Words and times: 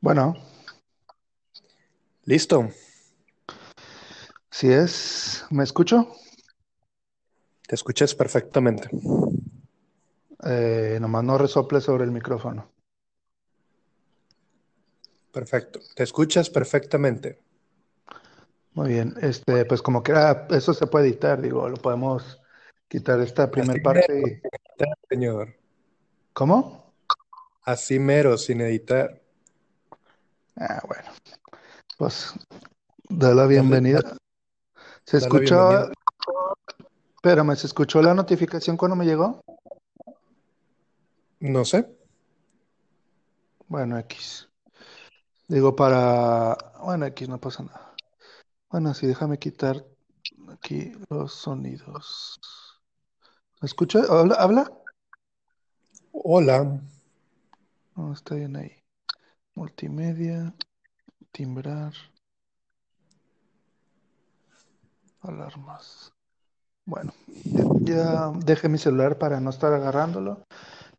Bueno, 0.00 0.34
Listo. 2.26 2.70
si 4.50 4.72
es, 4.72 5.44
¿me 5.50 5.62
escucho? 5.62 6.14
Te 7.66 7.74
escuchas 7.74 8.14
perfectamente. 8.14 8.88
Eh, 10.46 10.98
nomás 11.00 11.24
no 11.24 11.36
resople 11.36 11.80
sobre 11.80 12.04
el 12.04 12.10
micrófono. 12.10 12.70
Perfecto. 15.32 15.80
Te 15.94 16.02
escuchas 16.02 16.48
perfectamente. 16.48 17.40
Muy 18.72 18.88
bien, 18.88 19.14
este, 19.20 19.64
pues 19.66 19.82
como 19.82 20.02
quiera, 20.02 20.46
eso 20.50 20.72
se 20.74 20.86
puede 20.86 21.08
editar, 21.08 21.40
digo, 21.40 21.68
lo 21.68 21.76
podemos 21.76 22.40
quitar 22.88 23.20
esta 23.20 23.50
primera 23.50 23.80
parte 23.82 24.20
y... 24.20 25.08
señor. 25.08 25.54
¿Cómo? 26.32 26.83
Así 27.64 27.98
mero, 27.98 28.36
sin 28.36 28.60
editar. 28.60 29.22
Ah, 30.56 30.82
bueno, 30.86 31.10
pues 31.96 32.34
da 33.08 33.34
la 33.34 33.46
bienvenida. 33.46 34.16
¿Se 35.06 35.16
escuchó? 35.16 35.68
bienvenida. 35.68 35.92
Espérame, 37.16 37.56
¿se 37.56 37.66
escuchó 37.66 38.02
la 38.02 38.12
notificación 38.12 38.76
cuando 38.76 38.96
me 38.96 39.06
llegó? 39.06 39.40
No 41.40 41.64
sé. 41.64 41.88
Bueno, 43.66 43.98
X. 43.98 44.46
Digo, 45.48 45.74
para... 45.74 46.56
Bueno, 46.82 47.06
X 47.06 47.30
no 47.30 47.40
pasa 47.40 47.62
nada. 47.62 47.94
Bueno, 48.70 48.92
sí, 48.92 49.06
déjame 49.06 49.38
quitar 49.38 49.86
aquí 50.52 50.92
los 51.08 51.32
sonidos. 51.32 52.38
¿Me 53.62 53.66
escucha? 53.66 54.00
¿Habla? 54.08 54.34
¿Habla? 54.34 54.72
Hola. 56.12 56.80
No, 57.96 58.12
está 58.12 58.34
bien 58.34 58.56
ahí. 58.56 58.72
Multimedia, 59.54 60.52
timbrar, 61.30 61.92
alarmas. 65.20 66.12
Bueno, 66.86 67.12
ya, 67.44 67.64
ya 67.82 68.32
dejé 68.44 68.68
mi 68.68 68.78
celular 68.78 69.16
para 69.16 69.40
no 69.40 69.50
estar 69.50 69.72
agarrándolo. 69.72 70.44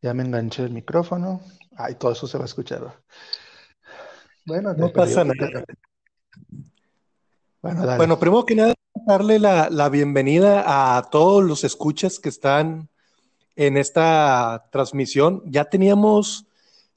Ya 0.01 0.13
me 0.13 0.23
enganché 0.23 0.63
el 0.63 0.71
micrófono. 0.71 1.41
Ay, 1.77 1.95
todo 1.95 2.11
eso 2.11 2.27
se 2.27 2.37
va 2.37 2.45
a 2.45 2.47
escuchar. 2.47 3.01
Bueno, 4.45 4.73
No 4.73 4.91
pasa 4.91 5.23
nada. 5.23 5.63
Bueno, 7.61 7.85
dale. 7.85 7.97
Bueno, 7.97 8.19
primero 8.19 8.45
que 8.45 8.55
nada, 8.55 8.73
darle 9.05 9.39
la, 9.39 9.69
la 9.69 9.89
bienvenida 9.89 10.97
a 10.97 11.09
todos 11.09 11.43
los 11.43 11.63
escuchas 11.63 12.19
que 12.19 12.29
están 12.29 12.89
en 13.55 13.77
esta 13.77 14.67
transmisión. 14.71 15.41
Ya 15.45 15.65
teníamos, 15.65 16.45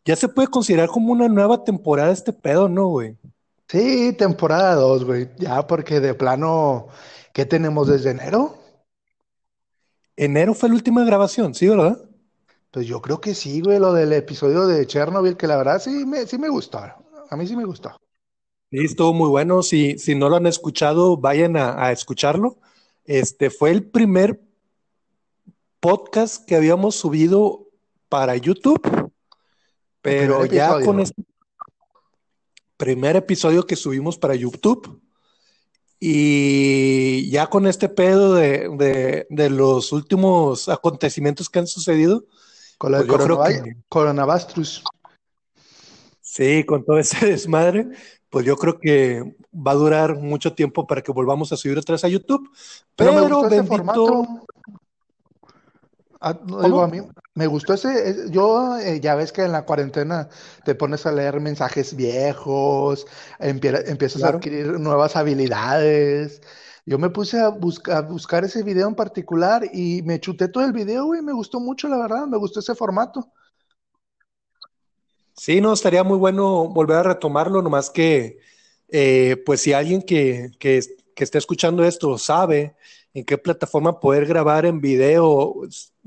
ya 0.04 0.16
se 0.16 0.28
puede 0.28 0.48
considerar 0.48 0.88
como 0.88 1.12
una 1.12 1.28
nueva 1.28 1.64
temporada 1.64 2.12
este 2.12 2.32
pedo, 2.32 2.68
¿no, 2.68 2.86
güey? 2.88 3.16
Sí, 3.68 4.14
temporada 4.14 4.74
2, 4.74 5.04
güey. 5.04 5.28
Ya, 5.38 5.66
porque 5.66 6.00
de 6.00 6.14
plano, 6.14 6.88
¿qué 7.32 7.44
tenemos 7.44 7.88
desde 7.88 8.10
enero? 8.10 8.56
Enero 10.16 10.54
fue 10.54 10.70
la 10.70 10.76
última 10.76 11.04
grabación, 11.04 11.54
¿sí, 11.54 11.68
verdad? 11.68 12.02
Pues 12.70 12.86
yo 12.86 13.00
creo 13.00 13.20
que 13.20 13.34
sí, 13.34 13.60
güey, 13.60 13.78
lo 13.78 13.92
del 13.92 14.12
episodio 14.12 14.66
de 14.66 14.86
Chernobyl, 14.86 15.36
que 15.36 15.46
la 15.46 15.56
verdad 15.56 15.80
sí 15.80 16.06
me, 16.06 16.26
sí 16.26 16.38
me 16.38 16.48
gustó. 16.48 16.78
A 16.78 17.36
mí 17.36 17.46
sí 17.46 17.56
me 17.56 17.64
gustó. 17.64 17.90
Sí, 18.70 18.78
estuvo 18.84 19.12
muy 19.12 19.28
bueno. 19.28 19.62
Si, 19.62 19.98
si 19.98 20.14
no 20.14 20.28
lo 20.28 20.36
han 20.36 20.46
escuchado, 20.46 21.16
vayan 21.16 21.56
a, 21.56 21.84
a 21.84 21.92
escucharlo. 21.92 22.58
Este 23.04 23.50
fue 23.50 23.70
el 23.70 23.84
primer 23.84 24.40
podcast 25.80 26.44
que 26.44 26.56
habíamos 26.56 26.96
subido 26.96 27.68
para 28.08 28.36
YouTube, 28.36 29.07
pero 30.08 30.46
ya 30.46 30.66
episodio. 30.66 30.86
con 30.86 31.00
este 31.00 31.22
primer 32.76 33.16
episodio 33.16 33.66
que 33.66 33.76
subimos 33.76 34.18
para 34.18 34.34
YouTube 34.34 35.00
y 36.00 37.28
ya 37.30 37.48
con 37.48 37.66
este 37.66 37.88
pedo 37.88 38.34
de, 38.34 38.68
de- 38.76 39.26
de 39.30 39.50
los 39.50 39.92
últimos 39.92 40.68
acontecimientos 40.68 41.48
que 41.50 41.58
han 41.58 41.66
sucedido, 41.66 42.24
Con 42.78 42.92
la 42.92 42.98
de 43.02 43.06
Pues 43.06 43.18
que- 43.18 43.74
coronavirus. 43.88 44.84
sí, 46.20 46.62
con 46.64 46.84
todo 46.84 46.98
ese 46.98 47.26
desmadre, 47.26 47.88
pues 48.30 48.46
yo 48.46 48.56
creo 48.56 48.78
que 48.78 49.34
va 49.52 49.72
a 49.72 49.74
durar 49.74 50.16
mucho 50.16 50.52
tiempo 50.52 50.86
para 50.86 51.02
que 51.02 51.10
volvamos 51.10 51.50
a 51.52 51.56
subir 51.56 51.76
otra 51.78 51.94
vez 51.94 52.04
a 52.04 52.08
YouTube. 52.08 52.48
Pero 52.94 53.12
me 53.12 53.22
Pero 53.22 53.38
gustó 53.40 53.46
ese 53.48 53.56
bendito, 53.56 53.76
formato. 53.76 54.46
Ah, 56.20 56.32
no, 56.32 56.58
¿Cómo? 56.58 56.64
digo, 56.66 56.80
a 56.82 56.88
mí 56.88 57.00
me 57.34 57.46
gustó 57.46 57.74
ese. 57.74 58.08
es- 58.10 58.30
Yo, 58.30 58.76
eh, 58.78 59.00
ya 59.00 59.14
ves 59.14 59.32
que 59.32 59.42
en 59.42 59.52
la 59.52 59.64
cuarentena 59.64 60.28
te 60.64 60.74
pones 60.74 61.06
a 61.06 61.12
leer 61.12 61.40
mensajes 61.40 61.94
viejos, 61.94 63.06
empie- 63.38 63.84
empiezas 63.88 64.24
a 64.24 64.28
adquirir 64.30 64.80
nuevas 64.80 65.14
habilidades. 65.16 66.40
Yo 66.86 66.98
me 66.98 67.10
puse 67.10 67.38
a 67.38 67.48
buscar, 67.50 67.98
a 67.98 68.00
buscar 68.02 68.44
ese 68.44 68.62
video 68.62 68.88
en 68.88 68.94
particular 68.94 69.62
y 69.72 70.02
me 70.02 70.18
chuté 70.20 70.48
todo 70.48 70.64
el 70.64 70.72
video, 70.72 71.04
güey. 71.04 71.22
Me 71.22 71.32
gustó 71.32 71.60
mucho, 71.60 71.88
la 71.88 71.98
verdad. 71.98 72.26
Me 72.26 72.38
gustó 72.38 72.60
ese 72.60 72.74
formato. 72.74 73.30
Sí, 75.36 75.60
no, 75.60 75.72
estaría 75.72 76.02
muy 76.02 76.18
bueno 76.18 76.68
volver 76.68 76.96
a 76.96 77.02
retomarlo, 77.04 77.62
nomás 77.62 77.90
que, 77.90 78.38
eh, 78.88 79.36
pues 79.46 79.60
si 79.62 79.72
alguien 79.72 80.02
que, 80.02 80.50
que, 80.58 80.80
que 81.14 81.24
esté 81.24 81.38
escuchando 81.38 81.84
esto 81.84 82.18
sabe 82.18 82.74
en 83.14 83.24
qué 83.24 83.38
plataforma 83.38 84.00
poder 84.00 84.26
grabar 84.26 84.66
en 84.66 84.80
video, 84.80 85.54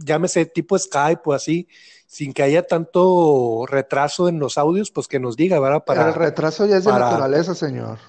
llámese 0.05 0.45
tipo 0.45 0.77
Skype 0.77 1.21
o 1.25 1.33
así, 1.33 1.67
sin 2.07 2.33
que 2.33 2.43
haya 2.43 2.65
tanto 2.67 3.65
retraso 3.67 4.27
en 4.27 4.39
los 4.39 4.57
audios, 4.57 4.91
pues 4.91 5.07
que 5.07 5.19
nos 5.19 5.35
diga, 5.37 5.59
¿verdad? 5.59 5.77
El 5.79 5.83
Para, 5.85 6.11
retraso 6.11 6.65
ya 6.65 6.77
es 6.77 6.85
de 6.85 6.91
naturaleza, 6.91 7.55
señor. 7.55 7.99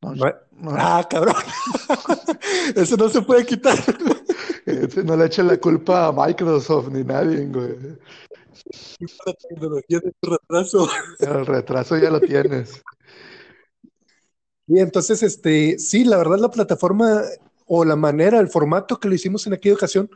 No, 0.00 0.14
no- 0.14 0.32
no, 0.52 0.70
Ah, 0.76 1.06
cabrón. 1.08 1.34
Eso 2.76 2.96
no 2.96 3.08
se 3.08 3.22
puede 3.22 3.44
quitar. 3.46 3.78
ese 4.66 5.02
no 5.02 5.16
le 5.16 5.26
echen 5.26 5.46
la 5.46 5.56
culpa 5.56 6.06
a 6.06 6.12
Microsoft 6.12 6.88
ni 6.88 7.02
nadie, 7.04 7.46
güey. 7.46 7.76
La 9.26 9.32
tecnología 9.48 10.00
de 10.00 10.12
retraso. 10.22 10.88
El 11.20 11.46
retraso 11.46 11.96
ya 11.96 12.10
lo 12.10 12.20
tienes. 12.20 12.82
Y 14.66 14.80
entonces, 14.80 15.22
este, 15.22 15.78
sí, 15.78 16.04
la 16.04 16.18
verdad, 16.18 16.38
la 16.38 16.50
plataforma 16.50 17.22
o 17.68 17.84
la 17.84 17.96
manera, 17.96 18.40
el 18.40 18.48
formato 18.48 18.98
que 18.98 19.08
lo 19.08 19.14
hicimos 19.14 19.46
en 19.46 19.52
aquella 19.52 19.74
ocasión 19.74 20.10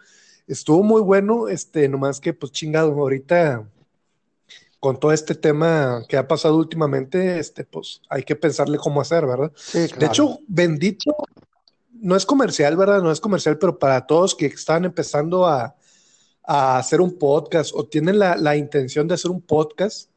estuvo 0.47 0.83
muy 0.83 1.01
bueno, 1.01 1.49
este, 1.49 1.89
nomás 1.89 2.21
que, 2.21 2.33
pues 2.33 2.53
chingado, 2.53 2.93
ahorita 2.93 3.69
con 4.81 4.99
todo 4.99 5.13
este 5.13 5.37
tema 5.37 6.03
que 6.09 6.17
ha 6.17 6.27
pasado 6.27 6.57
últimamente, 6.57 7.39
este, 7.39 7.65
pues 7.65 8.01
hay 8.09 8.25
que 8.25 8.35
pensarle 8.35 8.79
cómo 8.79 9.01
hacer, 9.01 9.25
¿verdad? 9.25 9.53
Sí, 9.55 9.87
De 9.97 10.07
hecho, 10.07 10.41
bendito, 10.49 11.15
no 11.93 12.17
es 12.17 12.27
comercial, 12.27 12.77
¿verdad? 12.77 13.01
No 13.01 13.13
es 13.13 13.21
comercial, 13.21 13.59
pero 13.59 13.79
para 13.79 14.07
todos 14.07 14.35
que 14.35 14.47
están 14.47 14.85
empezando 14.85 15.47
a, 15.47 15.77
a 16.43 16.79
hacer 16.79 17.01
un 17.01 17.17
podcast 17.17 17.71
o 17.75 17.87
tienen 17.87 18.19
la, 18.19 18.37
la 18.37 18.57
intención 18.57 19.07
de 19.07 19.15
hacer 19.15 19.31
un 19.31 19.41
podcast, 19.41 20.11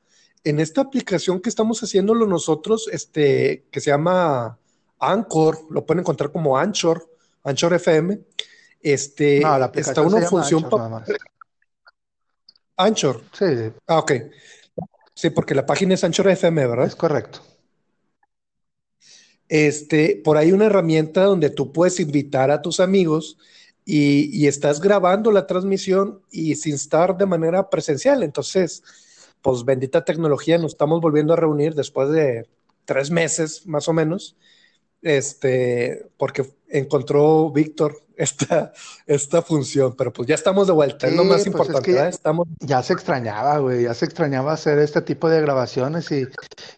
en 0.44 0.59
esta 0.59 0.81
aplicación 0.81 1.41
que 1.41 1.50
estamos 1.50 1.81
haciéndolo 1.81 2.25
nosotros, 2.25 2.88
este, 2.91 3.66
que 3.72 3.79
se 3.81 3.91
llama 3.91 4.57
Anchor, 5.00 5.59
lo 5.69 5.85
pueden 5.85 6.01
encontrar 6.01 6.31
como 6.31 6.57
Anchor, 6.57 7.07
Anchor 7.45 7.73
FM, 7.75 8.19
este, 8.81 9.39
No, 9.39 9.57
la 9.57 9.72
está 9.73 10.01
una 10.01 10.22
función 10.22 10.63
Anchor 10.66 10.69
pa- 10.69 10.78
nada 10.78 10.89
más. 10.89 11.09
Anchor, 12.78 13.22
Sí, 13.31 13.45
ah, 13.88 14.00
ok. 14.00 14.11
Sí, 15.13 15.29
porque 15.29 15.56
la 15.56 15.66
página 15.66 15.94
es 15.94 16.03
Anchor 16.03 16.28
FM, 16.29 16.67
¿verdad? 16.67 16.88
es 16.88 16.95
correcto. 16.95 17.39
Este, 19.47 20.19
por 20.23 20.38
ahí 20.38 20.51
una 20.51 20.66
herramienta 20.66 21.23
donde 21.23 21.50
tú 21.51 21.72
puedes 21.72 22.00
invitar 22.00 22.50
a 22.51 22.61
tus 22.61 22.79
amigos 22.79 23.38
y, 23.85 24.35
y 24.35 24.47
estás 24.47 24.81
grabando 24.81 25.31
la 25.31 25.45
transmisión 25.45 26.22
y 26.31 26.56
sin 26.56 26.73
estar 26.75 27.16
de 27.16 27.27
manera 27.27 27.69
presencial. 27.69 28.23
Entonces, 28.23 28.83
pues 29.41 29.63
bendita 29.63 30.03
tecnología, 30.03 30.57
nos 30.57 30.71
estamos 30.74 31.00
volviendo 31.00 31.33
a 31.33 31.38
reunir 31.38 31.75
después 31.75 32.09
de 32.09 32.50
tres 32.86 33.12
meses 33.12 33.65
más 33.68 33.88
o 33.88 33.94
menos, 33.94 34.36
este, 35.03 36.07
porque 36.18 36.45
encontró 36.69 37.51
Víctor 37.51 38.01
esta, 38.17 38.71
esta 39.06 39.41
función, 39.41 39.94
pero 39.97 40.12
pues 40.13 40.27
ya 40.27 40.35
estamos 40.35 40.67
de 40.67 40.73
vuelta, 40.73 41.07
es 41.07 41.13
lo 41.15 41.23
Sí, 41.23 41.27
más 41.27 41.35
pues 41.38 41.41
es 41.41 41.47
importante, 41.47 41.81
que- 41.85 41.94
¿verdad? 41.94 42.09
Estamos, 42.09 42.47
Ya 42.62 42.81
se 42.81 42.94
extrañaba, 42.94 43.57
güey, 43.59 43.83
ya 43.83 43.94
se 43.94 44.06
extrañaba 44.06 44.53
hacer 44.53 44.79
este 44.79 45.01
tipo 45.01 45.29
de 45.29 45.41
grabaciones 45.41 46.09
y, 46.12 46.25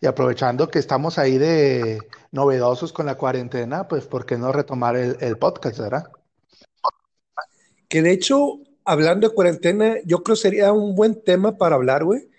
y 0.02 0.06
aprovechando 0.08 0.70
que 0.70 0.80
estamos 0.80 1.18
ahí 1.20 1.38
de 1.38 2.00
novedosos 2.32 2.92
con 2.92 3.06
la 3.06 3.16
cuarentena, 3.16 3.88
pues 3.88 4.06
¿por 4.06 4.26
qué 4.26 4.38
no 4.38 4.52
retomar 4.52 4.96
el, 4.98 5.18
el 5.20 5.38
podcast, 5.38 5.78
verdad? 5.80 6.06
que 7.90 8.02
de 8.02 8.12
hecho, 8.12 8.60
hablando 8.84 9.30
de 9.30 9.34
cuarentena, 9.36 9.96
yo 10.06 10.24
creo 10.24 10.36
sería 10.36 10.74
un 10.74 10.96
buen 10.96 11.22
tema 11.24 11.58
para 11.58 11.76
hablar, 11.76 12.04
güey. 12.04 12.30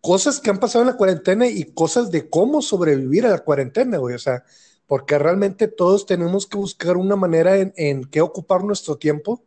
Cosas 0.00 0.40
que 0.40 0.50
han 0.50 0.58
pasado 0.58 0.82
en 0.82 0.90
la 0.90 0.96
cuarentena 0.96 1.46
y 1.46 1.64
cosas 1.72 2.10
de 2.10 2.28
cómo 2.28 2.60
sobrevivir 2.60 3.26
a 3.26 3.30
la 3.30 3.38
cuarentena, 3.38 3.98
güey. 3.98 4.14
O 4.14 4.18
sea, 4.18 4.44
porque 4.86 5.18
realmente 5.18 5.68
todos 5.68 6.06
tenemos 6.06 6.46
que 6.46 6.56
buscar 6.56 6.96
una 6.96 7.16
manera 7.16 7.56
en, 7.56 7.72
en 7.76 8.04
qué 8.04 8.20
ocupar 8.20 8.64
nuestro 8.64 8.96
tiempo 8.96 9.42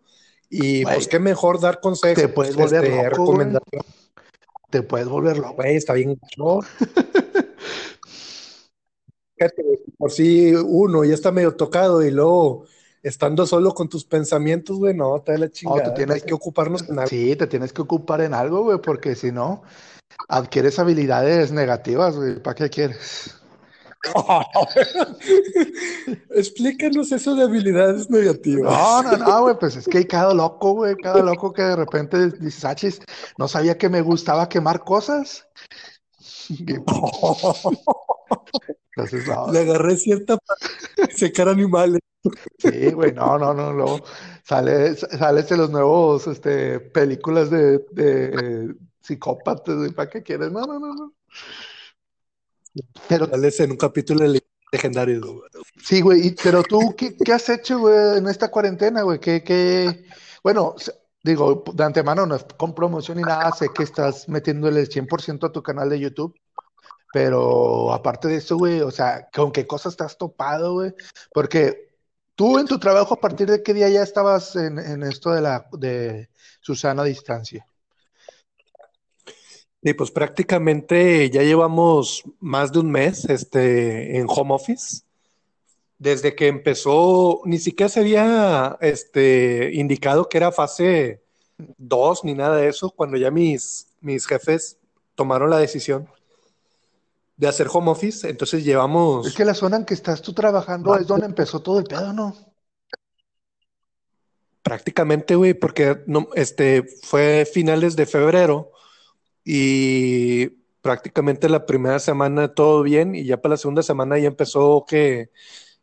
y 0.50 0.84
Güey, 0.84 0.96
pues 0.96 1.08
qué 1.08 1.20
mejor 1.20 1.60
dar 1.60 1.82
consejos, 1.82 2.22
te 2.22 2.30
puedes 2.30 2.56
volver 2.56 2.86
este, 2.86 2.98
loco, 2.98 3.10
recomendaciones. 3.10 3.88
te 4.70 4.82
puedes 4.82 5.08
volver 5.08 5.38
loco. 5.38 5.56
Güey, 5.56 5.76
está 5.76 5.94
bien. 5.94 6.20
por 9.98 10.12
si 10.12 10.54
uno 10.56 11.04
ya 11.04 11.14
está 11.14 11.32
medio 11.32 11.56
tocado 11.56 12.04
y 12.04 12.12
luego 12.12 12.66
estando 13.04 13.46
solo 13.46 13.74
con 13.74 13.90
tus 13.90 14.06
pensamientos, 14.06 14.78
güey, 14.78 14.94
no, 14.94 15.22
te 15.22 15.34
da 15.34 15.38
la 15.38 15.46
No, 15.46 15.52
tú 15.52 15.58
chingada. 15.58 15.94
tienes 15.94 16.24
que 16.24 16.34
ocuparnos 16.34 16.90
en 16.90 17.00
algo. 17.00 17.10
Sí, 17.10 17.36
te 17.36 17.48
tienes 17.48 17.74
que 17.74 17.82
ocupar 17.82 18.22
en 18.22 18.34
algo, 18.34 18.64
güey, 18.64 18.80
porque 18.80 19.16
si 19.16 19.32
no, 19.32 19.64
adquieres 20.28 20.80
habilidades 20.80 21.52
negativas, 21.52 22.16
güey. 22.16 22.42
¿Para 22.42 22.56
qué 22.56 22.70
quieres? 22.70 23.36
Explícanos 26.32 27.12
eso 27.12 27.36
de 27.36 27.44
habilidades 27.44 28.10
negativas. 28.10 28.72
No, 28.72 29.04
no, 29.04 29.18
no, 29.18 29.42
güey, 29.44 29.60
pues 29.60 29.76
es 29.76 29.88
que 29.88 30.00
hay 30.00 30.06
cada 30.06 30.34
loco, 30.34 30.74
güey, 30.74 30.96
cada 30.96 31.22
loco 31.22 31.54
que 31.54 31.64
de 31.64 31.76
repente 31.76 32.32
dices, 32.32 32.66
ah, 32.66 32.76
chis, 32.76 33.00
no 33.38 33.48
sabía 33.48 33.78
que 33.78 33.90
me 33.90 34.02
gustaba 34.02 34.50
quemar 34.50 34.84
cosas. 34.84 35.48
Entonces, 38.96 39.28
no, 39.28 39.52
Le 39.52 39.60
agarré 39.60 39.98
cierta 39.98 40.38
de 40.96 41.12
secar 41.12 41.50
animales. 41.50 42.00
sí, 42.58 42.92
güey, 42.92 43.14
no, 43.14 43.38
no, 43.38 43.54
no, 43.54 43.74
luego 43.74 44.00
sale, 44.44 44.96
sales 44.96 45.50
de 45.50 45.58
los 45.58 45.70
nuevos, 45.70 46.28
este, 46.28 46.80
películas 46.80 47.50
de, 47.50 47.80
de 47.92 48.76
psicópatas, 49.02 49.94
¿para 49.94 50.10
qué 50.10 50.24
quieres? 50.24 50.52
No, 50.52 50.66
no, 50.66 50.80
no, 50.80 50.94
no. 50.94 51.14
Pero 53.08 53.28
Sales 53.28 53.60
en 53.60 53.72
un 53.72 53.78
capítulo 53.78 54.32
de 54.32 54.42
güey. 55.20 55.42
Sí, 55.84 56.02
güey, 56.02 56.28
y- 56.28 56.36
pero 56.44 56.64
tú, 56.64 56.96
¿qué, 56.98 57.16
qué 57.16 57.34
has 57.34 57.48
hecho, 57.50 57.80
güey, 57.80 58.18
en 58.18 58.28
esta 58.28 58.50
cuarentena, 58.52 59.04
güey? 59.04 59.20
¿Qué, 59.20 59.44
qué? 59.44 60.06
Bueno, 60.44 60.76
digo, 61.24 61.64
de 61.74 61.84
antemano 61.84 62.26
no 62.26 62.36
es 62.36 62.46
con 62.58 62.74
promoción 62.76 63.18
ni 63.18 63.24
nada, 63.24 63.52
sé 63.52 63.68
que 63.74 63.84
estás 63.84 64.28
metiéndole 64.28 64.82
el 64.82 64.90
100% 64.90 65.48
a 65.48 65.52
tu 65.52 65.64
canal 65.64 65.90
de 65.90 66.00
YouTube, 66.00 66.36
pero 67.14 67.94
aparte 67.94 68.28
de 68.28 68.36
eso, 68.38 68.58
güey, 68.58 68.82
o 68.82 68.92
sea, 68.92 69.30
¿con 69.34 69.52
qué 69.52 69.66
cosas 69.66 69.96
has 70.02 70.18
topado, 70.18 70.74
güey? 70.74 70.94
Porque 71.34 71.94
tú 72.36 72.60
en 72.60 72.68
tu 72.68 72.78
trabajo, 72.80 73.14
¿a 73.16 73.20
partir 73.22 73.50
de 73.50 73.64
qué 73.64 73.74
día 73.74 73.90
ya 73.90 74.04
estabas 74.04 74.56
en, 74.56 74.78
en 74.80 75.04
esto 75.04 75.32
de 75.32 75.42
la, 75.42 75.68
de 75.74 76.30
Susana 76.60 77.04
a 77.04 77.06
distancia? 77.06 77.66
Y 79.82 79.94
pues 79.94 80.12
prácticamente 80.12 81.30
ya 81.30 81.44
llevamos 81.44 82.24
más 82.40 82.72
de 82.72 82.80
un 82.80 82.92
mes 82.92 83.26
este, 83.26 84.18
en 84.18 84.26
home 84.28 84.54
office. 84.54 85.02
Desde 86.00 86.36
que 86.36 86.48
empezó, 86.48 87.42
ni 87.46 87.58
siquiera 87.58 87.90
se 87.90 88.02
había 88.02 88.78
este, 88.82 89.72
indicado 89.74 90.30
que 90.30 90.38
era 90.38 90.52
fase 90.52 91.22
2 91.78 92.24
ni 92.24 92.34
nada 92.34 92.58
de 92.58 92.68
eso, 92.68 92.92
cuando 92.92 93.18
ya 93.18 93.32
mis, 93.32 93.88
mis 94.02 94.26
jefes 94.28 94.78
tomaron 95.16 95.50
la 95.50 95.58
decisión 95.58 96.08
de 97.36 97.48
hacer 97.48 97.68
home 97.72 97.92
office. 97.92 98.28
Entonces 98.30 98.60
Es 98.60 98.66
llevamos 98.66 99.34
que 99.36 99.46
la 99.46 99.54
zona 99.54 99.78
en 99.78 99.86
que 99.86 99.94
estás 99.94 100.22
tú 100.22 100.34
trabajando 100.34 100.96
es 100.98 101.08
donde 101.08 101.26
empezó 101.26 101.62
todo 101.62 101.80
el 101.80 101.86
pedo, 101.86 102.14
¿no? 102.14 102.36
prácticamente, 104.68 105.36
güey, 105.36 105.54
porque 105.54 106.04
no, 106.08 106.28
este, 106.36 106.84
fue 107.04 107.48
finales 107.50 107.96
de 107.96 108.06
febrero 108.06 108.74
y 109.50 110.48
prácticamente 110.82 111.48
la 111.48 111.66
primera 111.66 112.00
semana 112.00 112.54
todo 112.54 112.84
bien 112.84 113.16
y 113.16 113.24
ya 113.24 113.42
para 113.42 113.54
la 113.54 113.58
segunda 113.58 113.82
semana 113.82 114.20
ya 114.20 114.28
empezó 114.28 114.84
que, 114.86 115.30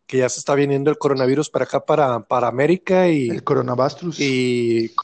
que 0.07 0.19
ya 0.19 0.29
se 0.29 0.39
está 0.39 0.55
viniendo 0.55 0.91
el 0.91 0.99
coronavirus 0.99 1.49
para 1.49 1.65
acá, 1.65 1.83
para, 1.83 2.21
para 2.27 2.49
América 2.49 3.09
y, 3.09 3.31
El 3.31 3.43
coronavirus. 3.43 4.21
y, 4.21 4.95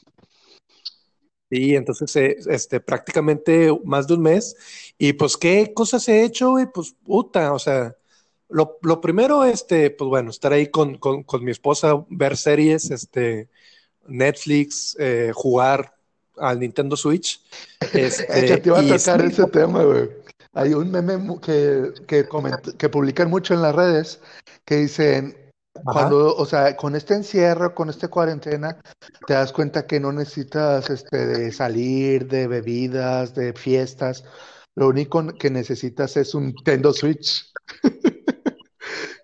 y 1.49 1.75
entonces 1.75 2.15
eh, 2.17 2.37
este, 2.51 2.79
prácticamente 2.79 3.75
más 3.83 4.05
de 4.05 4.13
un 4.13 4.21
mes. 4.21 4.55
Y 4.99 5.13
pues, 5.13 5.37
¿qué 5.37 5.73
cosas 5.73 6.07
he 6.07 6.23
hecho, 6.23 6.51
güey? 6.51 6.67
Pues, 6.71 6.95
puta, 7.03 7.53
o 7.53 7.59
sea, 7.59 7.95
lo, 8.47 8.77
lo 8.83 9.01
primero, 9.01 9.43
este, 9.43 9.89
pues 9.89 10.07
bueno, 10.07 10.29
estar 10.29 10.53
ahí 10.53 10.67
con, 10.67 10.99
con, 10.99 11.23
con 11.23 11.43
mi 11.43 11.49
esposa, 11.49 12.05
ver 12.09 12.37
series, 12.37 12.91
este, 12.91 13.49
Netflix, 14.05 14.95
eh, 14.99 15.31
jugar 15.33 15.95
al 16.37 16.59
Nintendo 16.59 16.95
Switch. 16.95 17.41
Este, 17.93 18.57
te 18.57 18.69
iba 18.69 18.79
a 18.79 18.87
tocar 18.87 19.25
ese 19.25 19.45
tema, 19.47 19.83
güey. 19.83 20.09
Hay 20.53 20.73
un 20.73 20.91
meme 20.91 21.39
que, 21.41 21.93
que, 22.07 22.27
que 22.77 22.89
publican 22.89 23.29
mucho 23.29 23.53
en 23.53 23.61
las 23.61 23.73
redes 23.73 24.21
que 24.65 24.77
dicen, 24.77 25.35
ajá, 25.75 25.83
cuando, 25.91 26.35
o 26.35 26.45
sea, 26.45 26.75
con 26.75 26.95
este 26.95 27.15
encierro, 27.15 27.73
con 27.73 27.89
esta 27.89 28.09
cuarentena, 28.09 28.77
te 29.25 29.33
das 29.33 29.51
cuenta 29.51 29.87
que 29.87 29.99
no 29.99 30.11
necesitas 30.11 30.89
este, 30.89 31.25
de 31.25 31.51
salir, 31.51 32.27
de 32.27 32.47
bebidas, 32.47 33.33
de 33.33 33.53
fiestas. 33.53 34.23
Lo 34.75 34.87
único 34.87 35.25
que 35.33 35.49
necesitas 35.49 36.15
es 36.17 36.35
un 36.35 36.47
Nintendo 36.47 36.93
Switch. 36.93 37.51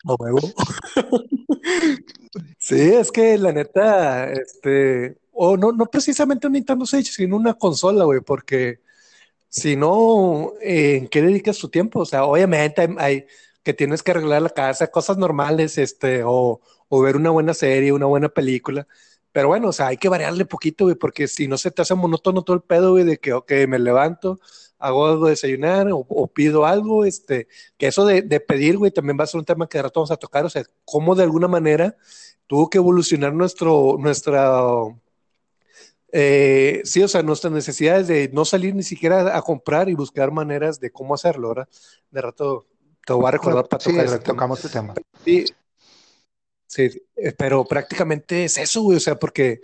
huevo. 0.03 0.39
Sí, 2.59 2.79
es 2.79 3.11
que 3.11 3.37
la 3.37 3.51
neta, 3.51 4.31
este, 4.31 5.17
o 5.37 5.55
no, 5.55 5.71
no 5.71 5.85
precisamente 5.85 6.47
un 6.47 6.53
Nintendo 6.53 6.85
Switch, 6.85 7.11
sino 7.11 7.35
una 7.35 7.53
consola, 7.53 8.05
güey, 8.05 8.21
porque 8.21 8.81
si 9.49 9.75
no, 9.75 10.53
¿en 10.61 11.07
qué 11.07 11.21
dedicas 11.21 11.57
tu 11.59 11.69
tiempo? 11.69 12.01
O 12.01 12.05
sea, 12.05 12.25
obviamente 12.25 12.89
hay, 12.97 13.25
que 13.63 13.73
tienes 13.73 14.03
que 14.03 14.11
arreglar 14.11 14.41
la 14.41 14.49
casa, 14.49 14.87
cosas 14.87 15.17
normales, 15.17 15.77
este, 15.77 16.23
o, 16.25 16.61
o 16.89 17.01
ver 17.01 17.15
una 17.15 17.29
buena 17.29 17.53
serie, 17.53 17.91
una 17.93 18.07
buena 18.07 18.29
película. 18.29 18.87
Pero 19.31 19.49
bueno, 19.49 19.69
o 19.69 19.73
sea, 19.73 19.87
hay 19.87 19.97
que 19.97 20.09
variarle 20.09 20.45
poquito, 20.45 20.85
güey, 20.85 20.95
porque 20.95 21.27
si 21.27 21.47
no 21.47 21.57
se 21.57 21.69
te 21.71 21.83
hace 21.83 21.93
monótono 21.93 22.43
todo 22.43 22.55
el 22.55 22.63
pedo, 22.63 22.91
güey, 22.91 23.03
de 23.03 23.17
que, 23.17 23.33
ok, 23.33 23.51
me 23.67 23.77
levanto, 23.77 24.39
hago 24.79 25.05
algo 25.07 25.25
de 25.25 25.31
desayunar 25.31 25.91
o, 25.91 25.99
o 26.09 26.27
pido 26.27 26.65
algo, 26.65 27.05
este, 27.05 27.47
que 27.77 27.87
eso 27.87 28.05
de, 28.05 28.23
de 28.23 28.39
pedir, 28.39 28.77
güey, 28.77 28.91
también 28.91 29.17
va 29.19 29.25
a 29.25 29.27
ser 29.27 29.39
un 29.39 29.45
tema 29.45 29.69
que 29.69 29.77
de 29.77 29.83
rato 29.83 29.99
vamos 29.99 30.11
a 30.11 30.17
tocar, 30.17 30.45
o 30.45 30.49
sea, 30.49 30.63
cómo 30.85 31.13
de 31.15 31.23
alguna 31.23 31.47
manera 31.47 31.95
tuvo 32.47 32.69
que 32.69 32.79
evolucionar 32.79 33.33
nuestro, 33.33 33.97
nuestra, 33.99 34.61
eh, 36.19 36.81
sí, 36.83 37.03
o 37.03 37.07
sea, 37.07 37.21
nuestras 37.21 37.53
necesidades 37.53 38.07
de 38.07 38.29
no 38.33 38.43
salir 38.43 38.73
ni 38.75 38.81
siquiera 38.83 39.37
a 39.37 39.41
comprar 39.43 39.87
y 39.87 39.93
buscar 39.93 40.31
maneras 40.31 40.79
de 40.79 40.91
cómo 40.91 41.13
hacerlo, 41.13 41.49
¿verdad? 41.49 41.69
De 42.09 42.21
rato 42.21 42.65
te 43.05 43.13
voy 43.13 43.27
a 43.27 43.31
recordar 43.31 43.67
para 43.67 43.83
Sí, 43.83 43.91
tocar 43.91 44.05
ese 44.05 44.19
tema. 44.19 44.33
tocamos 44.33 44.65
este 44.65 44.79
tema. 44.79 44.93
Sí, 45.23 45.45
sí, 46.65 46.89
eh, 47.15 47.33
pero 47.37 47.65
prácticamente 47.65 48.45
es 48.45 48.57
eso, 48.57 48.81
güey, 48.81 48.97
o 48.97 48.99
sea, 48.99 49.15
porque 49.19 49.61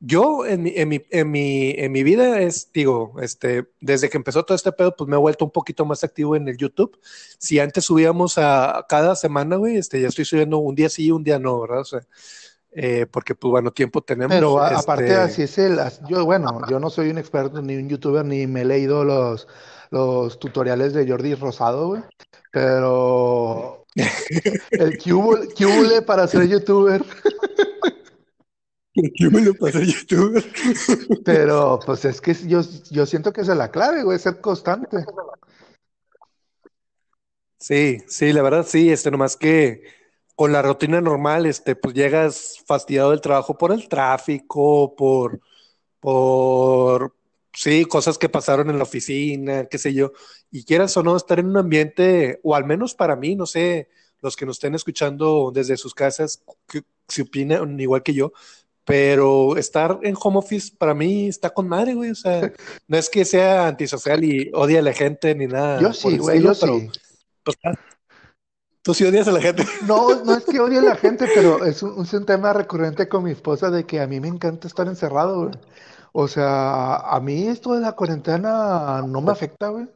yo 0.00 0.44
en 0.46 0.62
mi, 0.64 0.72
en 0.74 0.88
mi, 0.88 1.00
en 1.10 1.30
mi, 1.30 1.70
en 1.78 1.92
mi 1.92 2.02
vida 2.02 2.40
es, 2.40 2.72
digo, 2.72 3.14
este, 3.22 3.68
desde 3.80 4.10
que 4.10 4.16
empezó 4.16 4.44
todo 4.44 4.56
este 4.56 4.72
pedo, 4.72 4.96
pues 4.96 5.08
me 5.08 5.14
he 5.16 5.18
vuelto 5.20 5.44
un 5.44 5.52
poquito 5.52 5.84
más 5.84 6.02
activo 6.02 6.34
en 6.34 6.48
el 6.48 6.56
YouTube. 6.56 6.98
Si 7.38 7.60
antes 7.60 7.84
subíamos 7.84 8.36
a 8.38 8.84
cada 8.88 9.14
semana, 9.14 9.56
güey, 9.56 9.76
este, 9.76 10.00
ya 10.00 10.08
estoy 10.08 10.24
subiendo 10.24 10.58
un 10.58 10.74
día 10.74 10.88
sí, 10.88 11.12
un 11.12 11.22
día 11.22 11.38
no, 11.38 11.60
¿verdad? 11.60 11.80
O 11.82 11.84
sea, 11.84 12.00
eh, 12.74 13.06
porque 13.10 13.34
pues 13.34 13.50
bueno, 13.50 13.70
tiempo 13.72 14.02
tenemos. 14.02 14.34
Pero 14.34 14.60
aparte 14.60 15.04
este, 15.04 15.16
así 15.16 15.42
es 15.42 15.58
el, 15.58 15.78
yo 16.08 16.24
bueno, 16.24 16.60
yo 16.68 16.80
no 16.80 16.90
soy 16.90 17.10
un 17.10 17.18
experto 17.18 17.60
ni 17.62 17.76
un 17.76 17.88
youtuber 17.88 18.24
ni 18.24 18.46
me 18.46 18.62
he 18.62 18.64
leído 18.64 19.04
los, 19.04 19.46
los 19.90 20.38
tutoriales 20.38 20.92
de 20.94 21.08
Jordi 21.08 21.34
Rosado, 21.34 21.88
güey, 21.88 22.02
pero 22.50 23.84
el 24.70 24.98
hubole 25.04 26.02
para 26.02 26.26
ser 26.26 26.48
youtuber, 26.48 27.04
¿Qué 28.94 29.30
me 29.30 29.40
lo 29.40 29.54
pasé 29.54 29.86
YouTube? 29.86 30.44
pero 31.24 31.80
pues 31.84 32.04
es 32.04 32.20
que 32.20 32.34
yo, 32.46 32.60
yo 32.90 33.06
siento 33.06 33.32
que 33.32 33.40
esa 33.40 33.52
es 33.52 33.58
la 33.58 33.70
clave, 33.70 34.02
güey, 34.02 34.18
ser 34.18 34.40
constante. 34.40 34.98
Sí, 37.58 38.02
sí, 38.06 38.32
la 38.32 38.42
verdad 38.42 38.66
sí, 38.68 38.90
este, 38.90 39.10
nomás 39.10 39.36
que 39.36 39.82
con 40.42 40.50
la 40.50 40.60
rutina 40.60 41.00
normal, 41.00 41.46
este, 41.46 41.76
pues 41.76 41.94
llegas 41.94 42.56
fastidiado 42.66 43.12
del 43.12 43.20
trabajo 43.20 43.56
por 43.56 43.70
el 43.70 43.88
tráfico, 43.88 44.92
por, 44.96 45.38
por, 46.00 47.14
sí, 47.52 47.84
cosas 47.84 48.18
que 48.18 48.28
pasaron 48.28 48.68
en 48.68 48.76
la 48.76 48.82
oficina, 48.82 49.66
qué 49.66 49.78
sé 49.78 49.94
yo, 49.94 50.10
y 50.50 50.64
quieras 50.64 50.96
o 50.96 51.04
no 51.04 51.16
estar 51.16 51.38
en 51.38 51.46
un 51.46 51.58
ambiente, 51.58 52.40
o 52.42 52.56
al 52.56 52.64
menos 52.64 52.92
para 52.92 53.14
mí, 53.14 53.36
no 53.36 53.46
sé, 53.46 53.88
los 54.20 54.34
que 54.34 54.44
nos 54.44 54.56
estén 54.56 54.74
escuchando 54.74 55.52
desde 55.54 55.76
sus 55.76 55.94
casas, 55.94 56.42
que, 56.66 56.82
si 57.06 57.22
opinan 57.22 57.78
igual 57.78 58.02
que 58.02 58.12
yo, 58.12 58.32
pero 58.84 59.56
estar 59.56 60.00
en 60.02 60.16
home 60.20 60.38
office 60.38 60.74
para 60.76 60.92
mí 60.92 61.28
está 61.28 61.50
con 61.50 61.68
madre, 61.68 61.94
güey, 61.94 62.10
o 62.10 62.16
sea, 62.16 62.52
no 62.88 62.98
es 62.98 63.08
que 63.08 63.24
sea 63.24 63.68
antisocial 63.68 64.24
y 64.24 64.50
odie 64.54 64.80
a 64.80 64.82
la 64.82 64.92
gente 64.92 65.36
ni 65.36 65.46
nada 65.46 65.80
Yo 65.80 65.86
por 65.86 65.94
sí, 65.94 66.18
güey, 66.18 66.42
yo 66.42 66.52
pero 66.60 66.80
sí. 66.80 66.90
pues, 67.44 67.56
tú 68.82 68.94
sí 68.94 69.04
odias 69.04 69.28
a 69.28 69.32
la 69.32 69.40
gente. 69.40 69.64
No, 69.86 70.24
no 70.24 70.34
es 70.34 70.44
que 70.44 70.60
odie 70.60 70.78
a 70.78 70.82
la 70.82 70.96
gente, 70.96 71.26
pero 71.34 71.64
es 71.64 71.82
un, 71.82 72.02
es 72.02 72.12
un 72.12 72.26
tema 72.26 72.52
recurrente 72.52 73.08
con 73.08 73.24
mi 73.24 73.30
esposa 73.30 73.70
de 73.70 73.84
que 73.84 74.00
a 74.00 74.06
mí 74.06 74.20
me 74.20 74.28
encanta 74.28 74.66
estar 74.68 74.86
encerrado, 74.86 75.44
güey. 75.44 75.54
O 76.12 76.28
sea, 76.28 76.96
a 76.96 77.20
mí 77.20 77.46
esto 77.46 77.74
de 77.74 77.80
la 77.80 77.92
cuarentena 77.92 79.02
no 79.02 79.20
me 79.22 79.32
afecta, 79.32 79.68
güey. 79.68 79.88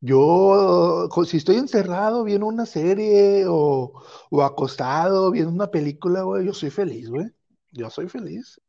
Yo, 0.00 1.08
si 1.26 1.36
estoy 1.36 1.56
encerrado 1.56 2.24
viendo 2.24 2.46
una 2.46 2.66
serie 2.66 3.44
o, 3.46 3.92
o 4.30 4.42
acostado 4.42 5.30
viendo 5.30 5.52
una 5.52 5.70
película, 5.70 6.22
güey, 6.22 6.44
yo 6.44 6.52
soy 6.52 6.70
feliz, 6.70 7.08
güey. 7.08 7.30
Yo 7.70 7.88
soy 7.88 8.08
feliz. 8.08 8.60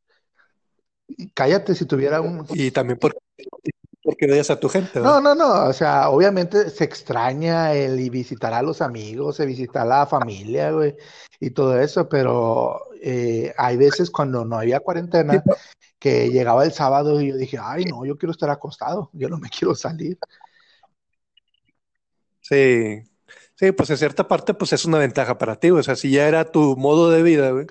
Y 1.08 1.30
cállate 1.32 1.74
si 1.74 1.86
tuviera 1.86 2.22
un... 2.22 2.46
Y 2.54 2.70
también 2.70 3.00
porque 3.00 3.18
porque 4.04 4.26
odias 4.26 4.50
a 4.50 4.60
tu 4.60 4.68
gente. 4.68 5.00
No, 5.00 5.22
no, 5.22 5.34
no, 5.34 5.66
o 5.66 5.74
sea, 5.74 6.10
obviamente 6.10 6.70
se 6.70 6.84
extraña 6.84 7.74
el 7.74 8.00
y 8.00 8.10
visitar 8.10 8.54
a 8.54 8.62
los 8.62 8.82
amigos, 8.82 9.40
el 9.40 9.48
visitar 9.48 9.84
a 9.84 10.00
la 10.00 10.06
familia, 10.06 10.72
güey, 10.72 10.96
y 11.40 11.52
todo 11.52 11.80
eso, 11.80 12.10
pero 12.10 12.82
eh, 13.02 13.54
hay 13.58 13.78
veces 13.78 14.12
cuando 14.12 14.44
no 14.44 14.58
había 14.58 14.82
cuarentena 14.82 15.42
que 15.98 16.30
llegaba 16.30 16.66
el 16.66 16.74
sábado 16.74 17.22
y 17.22 17.30
yo 17.30 17.38
dije, 17.38 17.58
ay, 17.62 17.86
no, 17.86 18.06
yo 18.06 18.18
quiero 18.18 18.34
estar 18.34 18.50
acostado, 18.50 19.10
yo 19.14 19.30
no 19.30 19.38
me 19.38 19.50
quiero 19.50 19.74
salir. 19.74 20.18
Sí, 22.42 23.04
sí, 23.56 23.72
pues 23.72 23.90
en 23.90 23.98
cierta 23.98 24.28
parte, 24.28 24.54
pues 24.54 24.74
es 24.74 24.84
una 24.84 24.98
ventaja 24.98 25.38
para 25.38 25.56
ti, 25.56 25.72
o 25.72 25.82
sea, 25.82 25.96
si 25.96 26.12
ya 26.12 26.28
era 26.28 26.52
tu 26.52 26.76
modo 26.76 27.10
de 27.10 27.24
vida, 27.24 27.52
güey. 27.52 27.68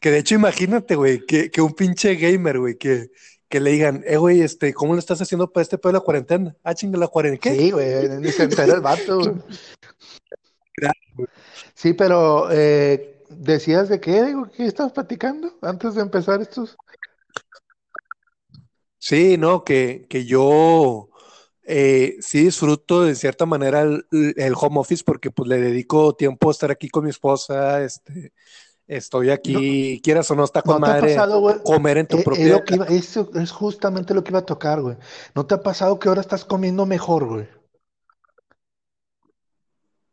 Que 0.00 0.10
de 0.10 0.18
hecho, 0.18 0.34
imagínate, 0.34 0.94
güey, 0.94 1.26
que, 1.26 1.50
que 1.50 1.60
un 1.60 1.72
pinche 1.72 2.14
gamer, 2.14 2.60
güey, 2.60 2.76
que, 2.76 3.10
que 3.48 3.60
le 3.60 3.70
digan, 3.70 4.04
eh, 4.06 4.16
güey, 4.16 4.42
este, 4.42 4.74
¿cómo 4.74 4.92
lo 4.92 4.98
estás 4.98 5.20
haciendo 5.20 5.50
para 5.50 5.62
este 5.62 5.78
pedo 5.78 5.92
de 5.92 5.98
la 5.98 6.04
cuarentena? 6.04 6.56
Ah, 6.62 6.74
chinga 6.74 6.98
la 6.98 7.08
cuarentena. 7.08 7.56
Sí, 7.56 7.70
güey, 7.70 8.08
ni 8.20 8.30
se 8.30 8.44
entera 8.44 8.74
el 8.74 8.80
vato, 8.80 9.18
güey. 9.18 9.34
Sí, 11.74 11.92
pero 11.92 12.48
eh, 12.52 13.24
decías 13.28 13.88
de 13.88 14.00
qué, 14.00 14.24
digo, 14.24 14.48
¿qué 14.50 14.66
estabas 14.66 14.92
platicando 14.92 15.58
antes 15.62 15.94
de 15.94 16.02
empezar 16.02 16.40
estos? 16.40 16.76
Sí, 18.98 19.36
no, 19.36 19.64
que, 19.64 20.06
que 20.08 20.24
yo 20.24 21.08
eh, 21.64 22.16
sí 22.20 22.44
disfruto 22.44 23.04
de 23.04 23.14
cierta 23.14 23.46
manera 23.46 23.82
el, 23.82 24.06
el 24.10 24.54
home 24.56 24.80
office 24.80 25.04
porque 25.04 25.30
pues 25.30 25.48
le 25.48 25.60
dedico 25.60 26.14
tiempo 26.14 26.48
a 26.48 26.52
estar 26.52 26.70
aquí 26.70 26.88
con 26.88 27.04
mi 27.04 27.10
esposa, 27.10 27.82
este, 27.82 28.32
Estoy 28.88 29.28
aquí, 29.28 30.00
quieras 30.02 30.30
o 30.30 30.34
no, 30.34 30.44
está 30.44 30.62
con 30.62 30.76
¿No 30.76 30.80
madre 30.80 31.14
pasado, 31.14 31.62
comer 31.62 31.98
en 31.98 32.06
tu 32.06 32.16
Eh, 32.16 32.20
es 32.20 32.24
propia 32.24 32.46
iba- 32.74 32.86
eso 32.86 33.28
es 33.34 33.52
justamente 33.52 34.14
lo 34.14 34.24
que 34.24 34.30
iba 34.30 34.38
a 34.38 34.46
tocar, 34.46 34.80
güey. 34.80 34.96
¿No 35.34 35.44
te 35.44 35.54
ha 35.54 35.62
pasado 35.62 35.98
que 35.98 36.08
ahora 36.08 36.22
estás 36.22 36.42
comiendo 36.46 36.86
mejor, 36.86 37.26
güey? 37.26 37.48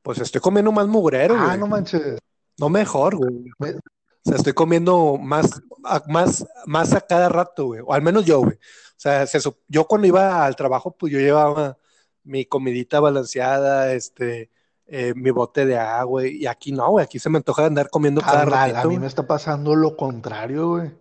Pues 0.01 0.19
estoy 0.19 0.41
comiendo 0.41 0.71
más 0.71 0.87
mugrero, 0.87 1.35
Ah, 1.37 1.45
güey. 1.47 1.57
no 1.59 1.67
manches. 1.67 2.19
No 2.59 2.69
mejor, 2.69 3.15
güey. 3.15 3.45
Me- 3.59 3.71
O 3.71 4.27
sea, 4.27 4.37
estoy 4.37 4.53
comiendo 4.53 5.17
más, 5.19 5.61
a, 5.83 6.01
más, 6.07 6.45
más 6.65 6.93
a 6.93 7.01
cada 7.01 7.29
rato, 7.29 7.65
güey. 7.67 7.81
O 7.85 7.93
al 7.93 8.01
menos 8.01 8.25
yo, 8.25 8.39
güey. 8.39 8.55
O 8.55 8.97
sea, 8.97 9.25
se 9.27 9.39
yo 9.67 9.85
cuando 9.85 10.07
iba 10.07 10.43
al 10.45 10.55
trabajo, 10.55 10.91
pues 10.97 11.13
yo 11.13 11.19
llevaba 11.19 11.77
mi 12.23 12.43
comidita 12.45 12.99
balanceada, 12.99 13.93
este, 13.93 14.49
eh, 14.87 15.13
mi 15.15 15.31
bote 15.31 15.65
de 15.65 15.77
agua, 15.77 16.27
y 16.27 16.45
aquí 16.45 16.71
no, 16.71 16.89
güey. 16.91 17.03
Aquí 17.03 17.19
se 17.19 17.29
me 17.29 17.37
antoja 17.37 17.65
andar 17.65 17.89
comiendo 17.89 18.21
cada 18.21 18.39
Carnal, 18.39 18.69
a 18.69 18.73
ratito. 18.73 18.89
mí 18.89 18.99
me 18.99 19.07
está 19.07 19.25
pasando 19.27 19.75
lo 19.75 19.95
contrario, 19.97 20.69
güey. 20.69 20.91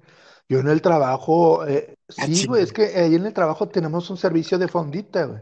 Yo 0.48 0.58
en 0.60 0.68
el 0.68 0.82
trabajo, 0.82 1.66
eh, 1.66 1.94
Ah, 2.18 2.26
sí, 2.26 2.46
güey, 2.46 2.62
es 2.62 2.72
que 2.72 2.84
ahí 2.98 3.14
en 3.14 3.24
el 3.24 3.32
trabajo 3.32 3.66
tenemos 3.68 4.10
un 4.10 4.18
servicio 4.18 4.58
de 4.58 4.68
fondita, 4.68 5.24
güey. 5.24 5.40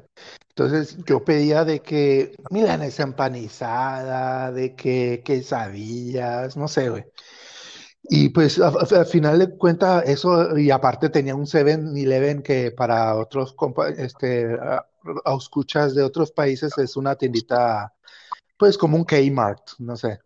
Entonces 0.50 0.96
yo 1.04 1.24
pedía 1.24 1.64
de 1.64 1.80
que 1.80 2.36
milanesa 2.50 3.02
empanizada, 3.02 4.52
de 4.52 4.74
que 4.76 5.22
quesadillas, 5.24 6.56
no 6.56 6.68
sé, 6.68 6.88
güey. 6.90 7.04
Y 8.04 8.28
pues 8.30 8.60
al 8.60 9.06
final 9.06 9.38
de 9.38 9.56
cuentas 9.56 10.04
eso, 10.06 10.56
y 10.58 10.70
aparte 10.70 11.08
tenía 11.08 11.34
un 11.34 11.46
7-Eleven 11.46 12.42
que 12.42 12.72
para 12.72 13.16
otros 13.16 13.54
compa- 13.56 13.94
este, 13.96 14.54
a- 14.54 14.84
a 15.24 15.34
escuchas 15.36 15.94
de 15.94 16.02
otros 16.02 16.32
países 16.32 16.76
es 16.78 16.96
una 16.96 17.14
tiendita, 17.16 17.92
pues 18.62 18.78
como 18.78 18.96
un 18.96 19.04
Kmart, 19.04 19.70
no 19.80 19.96
sé. 19.96 20.20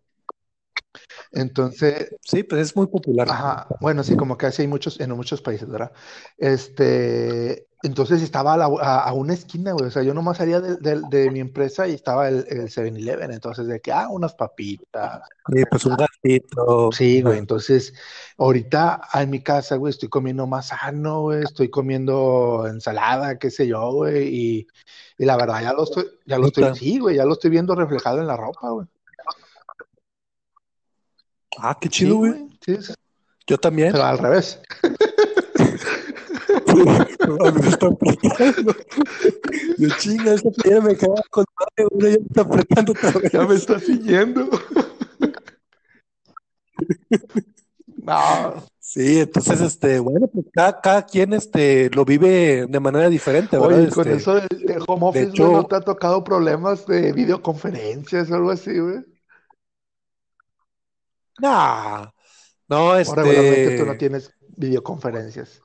Entonces, 1.31 2.09
Sí, 2.21 2.43
pues 2.43 2.61
es 2.61 2.75
muy 2.75 2.87
popular. 2.87 3.29
Ajá, 3.29 3.67
bueno, 3.81 4.03
sí, 4.03 4.15
como 4.15 4.37
que 4.37 4.47
así 4.47 4.63
hay 4.63 4.67
muchos, 4.67 4.99
en 4.99 5.11
muchos 5.11 5.41
países, 5.41 5.67
¿verdad? 5.69 5.91
Este, 6.37 7.66
entonces 7.83 8.21
estaba 8.21 8.53
a, 8.53 8.57
la- 8.57 8.65
a- 8.81 9.03
a 9.03 9.13
una 9.13 9.33
esquina, 9.33 9.71
güey, 9.73 9.85
o 9.87 9.91
sea, 9.91 10.01
yo 10.03 10.13
nomás 10.13 10.37
salía 10.37 10.59
de, 10.59 10.77
de- 10.77 11.01
de 11.09 11.29
mi 11.31 11.39
empresa 11.39 11.87
y 11.87 11.93
estaba 11.93 12.27
el, 12.27 12.45
el 12.49 12.69
7-Eleven, 12.69 13.31
entonces 13.31 13.67
de 13.67 13.79
que, 13.79 13.91
ah, 13.91 14.07
unas 14.09 14.33
papitas. 14.33 15.21
Sí, 15.53 15.63
pues 15.69 15.85
un 15.85 15.95
gatito. 15.95 16.91
Sí, 16.91 17.21
güey, 17.21 17.37
entonces 17.37 17.93
ahorita 18.37 19.01
en 19.13 19.29
mi 19.29 19.41
casa, 19.41 19.75
güey, 19.75 19.91
estoy 19.91 20.09
comiendo 20.09 20.47
más 20.47 20.67
sano, 20.69 21.21
güey, 21.21 21.43
estoy 21.43 21.69
comiendo 21.69 22.65
ensalada, 22.67 23.37
qué 23.37 23.49
sé 23.51 23.67
yo, 23.67 23.91
güey, 23.93 24.27
y, 24.27 24.67
y 25.17 25.25
la 25.25 25.37
verdad 25.37 25.61
ya 25.61 25.73
lo 25.73 25.83
estoy, 25.83 26.05
ya 26.25 26.37
lo 26.37 26.47
estoy, 26.47 26.75
sí, 26.75 26.99
güey, 26.99 27.15
ya 27.17 27.25
lo 27.25 27.33
estoy 27.33 27.51
viendo 27.51 27.75
reflejado 27.75 28.19
en 28.19 28.27
la 28.27 28.37
ropa, 28.37 28.69
güey. 28.71 28.87
Ah, 31.59 31.77
qué 31.79 31.89
chido, 31.89 32.17
güey. 32.17 32.31
güey, 32.31 32.59
sí, 32.65 32.77
sí, 32.81 32.93
Yo 33.47 33.57
también. 33.57 33.91
pero 33.91 34.03
al 34.05 34.17
revés. 34.17 34.59
Me 36.75 37.69
está 37.69 37.87
apretando. 37.87 38.75
Yo 39.77 39.89
chinga, 39.97 40.33
esta 40.33 40.49
playera 40.51 40.81
me 40.81 40.95
queda 40.95 41.23
con 41.29 41.45
madre, 41.59 41.87
uno 41.91 42.07
ya 42.07 42.17
me 42.17 42.25
está 42.25 42.41
apretando 42.41 42.93
vez. 42.93 43.31
Ya 43.31 43.47
me 43.47 43.55
está 43.55 43.79
siguiendo. 43.79 44.49
No, 48.03 48.63
Sí, 48.89 49.19
entonces, 49.19 49.59
este, 49.59 49.99
bueno, 49.99 50.27
pues 50.27 50.45
cada, 50.53 50.79
cada 50.79 51.05
quien 51.05 51.33
este, 51.33 51.89
lo 51.89 52.05
vive 52.05 52.67
de 52.69 52.79
manera 52.79 53.09
diferente, 53.09 53.57
¿verdad? 53.57 53.79
oye, 53.79 53.89
con 53.89 54.07
Este, 54.07 54.17
eso 54.17 54.35
del 54.35 54.47
de 54.47 54.83
home 54.87 55.01
de 55.01 55.07
office, 55.07 55.23
hecho, 55.23 55.51
¿no 55.51 55.65
te 55.65 55.75
ha 55.75 55.81
tocado 55.81 56.23
problemas 56.23 56.87
de 56.87 57.11
videoconferencias 57.11 58.31
o 58.31 58.35
algo 58.35 58.49
así, 58.49 58.79
güey? 58.79 59.03
nah, 61.41 62.05
no, 62.69 62.91
O 62.91 62.93
regularmente 62.93 63.77
tú 63.77 63.85
no 63.85 63.91
este, 63.91 63.99
tienes 63.99 64.31
videoconferencias. 64.55 65.61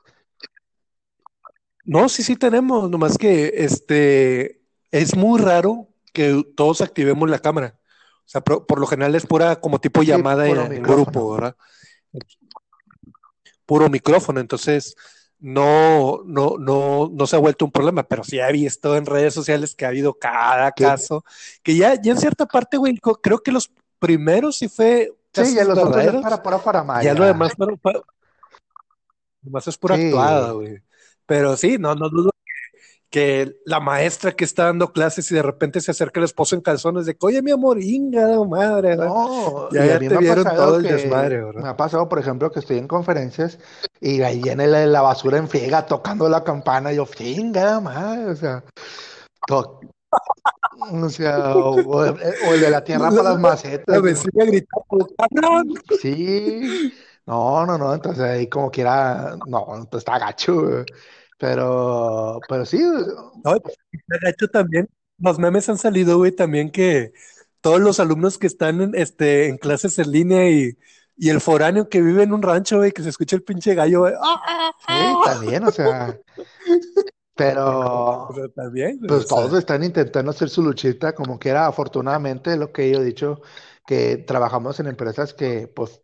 No, 1.83 2.09
sí, 2.09 2.23
sí 2.23 2.35
tenemos, 2.35 2.89
nomás 2.89 3.17
que, 3.17 3.51
este, 3.57 4.61
es 4.91 5.15
muy 5.15 5.39
raro 5.41 5.87
que 6.13 6.43
todos 6.55 6.81
activemos 6.81 7.29
la 7.29 7.39
cámara. 7.39 7.79
O 8.19 8.29
sea, 8.29 8.41
por, 8.41 8.65
por 8.65 8.79
lo 8.79 8.87
general 8.87 9.15
es 9.15 9.25
pura 9.25 9.59
como 9.59 9.79
tipo 9.79 10.01
Sí, 10.01 10.07
llamada 10.07 10.47
en, 10.47 10.71
en 10.71 10.83
grupo, 10.83 11.33
¿verdad? 11.33 11.55
Puro 13.65 13.89
micrófono, 13.89 14.39
entonces 14.39 14.95
no, 15.39 16.21
no, 16.25 16.57
no, 16.57 17.09
no 17.11 17.27
se 17.27 17.35
ha 17.35 17.39
vuelto 17.39 17.65
un 17.65 17.71
problema, 17.71 18.03
pero 18.03 18.23
sí 18.23 18.39
he 18.39 18.51
visto 18.51 18.95
en 18.95 19.05
redes 19.05 19.33
sociales 19.33 19.75
que 19.75 19.85
ha 19.85 19.89
habido 19.89 20.13
cada 20.13 20.71
Que, 20.71 20.83
caso, 20.83 21.25
que 21.61 21.75
ya, 21.75 22.01
ya 22.01 22.13
en 22.13 22.17
cierta 22.19 22.45
parte, 22.45 22.77
güey, 22.77 22.97
creo 23.21 23.39
que 23.39 23.51
los 23.51 23.71
primeros 23.99 24.57
sí 24.57 24.69
fue 24.69 25.11
sí, 25.33 25.55
ya 25.55 25.63
los 25.65 25.77
otros 25.77 25.89
es 25.89 25.95
verdaderos, 25.95 26.23
para 26.23 26.43
pura 26.43 27.01
ya 27.03 27.13
lo 27.13 27.25
demás, 27.25 27.53
fueron- 27.57 27.79
fue- 27.79 28.01
demás 29.41 29.67
es 29.67 29.77
pura 29.77 29.95
actuada, 29.95 30.49
Sí, 30.49 30.53
güey. 30.55 30.81
Pero 31.25 31.55
sí, 31.57 31.77
no, 31.79 31.95
no 31.95 32.09
dudo 32.09 32.31
que 33.09 33.57
la 33.65 33.79
maestra 33.79 34.31
que 34.31 34.43
está 34.43 34.65
dando 34.65 34.91
clases 34.91 35.31
y 35.31 35.35
de 35.35 35.43
repente 35.43 35.79
se 35.81 35.91
acerca 35.91 36.19
el 36.19 36.23
esposo 36.23 36.55
en 36.55 36.61
calzones 36.61 37.05
de 37.05 37.15
oye, 37.21 37.43
mi 37.43 37.51
amor, 37.51 37.79
inga, 37.79 38.43
madre, 38.43 38.95
no, 38.95 39.69
Ya, 39.69 39.85
y 39.85 39.89
a 39.91 39.99
mí 39.99 40.07
te 40.07 40.15
me 40.15 40.17
ha 40.17 40.19
vieron 40.21 40.43
todo 40.55 40.77
el 40.77 40.83
desmadre, 40.83 41.43
me 41.53 41.67
ha 41.67 41.77
pasado, 41.77 42.09
por 42.09 42.17
ejemplo, 42.17 42.51
que 42.51 42.59
estoy 42.59 42.79
en 42.79 42.87
conferencias 42.87 43.59
y 44.01 44.23
ahí 44.23 44.41
viene 44.41 44.65
la, 44.65 44.87
la 44.87 45.01
basura 45.01 45.37
en 45.37 45.47
friega 45.47 45.85
tocando 45.85 46.27
la 46.27 46.43
campana 46.43 46.91
y 46.91 46.95
yo, 46.95 47.05
finga, 47.05 47.79
madre, 47.79 48.25
o 48.31 48.35
sea, 48.35 48.63
to- 49.45 49.79
o 50.91 51.09
sea, 51.09 51.55
o, 51.55 51.75
o 51.85 52.05
el 52.05 52.15
o 52.47 52.53
el 52.55 52.61
de 52.61 52.69
la 52.71 52.83
tierra 52.83 53.03
La, 53.03 53.09
para 53.11 53.23
las 53.23 53.33
la- 53.35 53.41
la 53.41 53.49
macetas, 53.49 53.99
güey. 54.01 54.13
vecina 54.13 54.45
gritando, 54.45 55.07
cabrón. 55.17 55.73
Sí, 56.01 56.91
no, 57.25 57.65
no, 57.65 57.77
no, 57.77 57.93
entonces 57.93 58.21
ahí 58.23 58.47
como 58.47 58.69
quiera, 58.71 59.37
no, 59.47 59.87
pues 59.89 60.01
está 60.01 60.19
gacho. 60.19 60.83
Pero, 61.39 62.39
pero 62.47 62.65
sí, 62.65 62.77
No, 63.43 63.53
de 63.55 64.29
hecho 64.29 64.47
también 64.47 64.87
los 65.17 65.39
memes 65.39 65.67
han 65.69 65.77
salido, 65.77 66.17
güey, 66.17 66.31
también 66.31 66.71
que 66.71 67.13
todos 67.61 67.79
los 67.79 67.99
alumnos 67.99 68.37
que 68.37 68.47
están 68.47 68.81
en, 68.81 68.95
este, 68.95 69.47
en 69.47 69.57
clases 69.57 69.97
en 69.99 70.11
línea 70.11 70.49
y, 70.49 70.77
y 71.17 71.29
el 71.29 71.41
foráneo 71.41 71.89
que 71.89 72.01
vive 72.01 72.23
en 72.23 72.33
un 72.33 72.41
rancho, 72.41 72.77
güey, 72.77 72.91
que 72.91 73.03
se 73.03 73.09
escucha 73.09 73.35
el 73.35 73.43
pinche 73.43 73.75
gallo, 73.75 74.01
güey. 74.01 74.13
¡Ah! 74.21 74.71
sí, 74.87 75.15
también, 75.25 75.63
o 75.63 75.71
sea, 75.71 76.17
pero 77.35 78.27
O 78.29 78.33
sea, 78.33 78.47
también, 78.49 78.99
güey, 78.99 79.11
o 79.11 79.17
pues 79.17 79.27
todos 79.27 79.53
están 79.57 79.83
intentando 79.83 80.31
hacer 80.31 80.49
su 80.49 80.61
luchita, 80.63 81.13
como 81.13 81.39
quiera, 81.39 81.67
afortunadamente, 81.67 82.57
lo 82.57 82.71
que 82.71 82.91
yo 82.91 82.99
he 82.99 83.03
dicho, 83.03 83.41
que 83.85 84.17
trabajamos 84.17 84.79
en 84.79 84.87
empresas 84.87 85.33
que 85.33 85.67
pues 85.67 86.02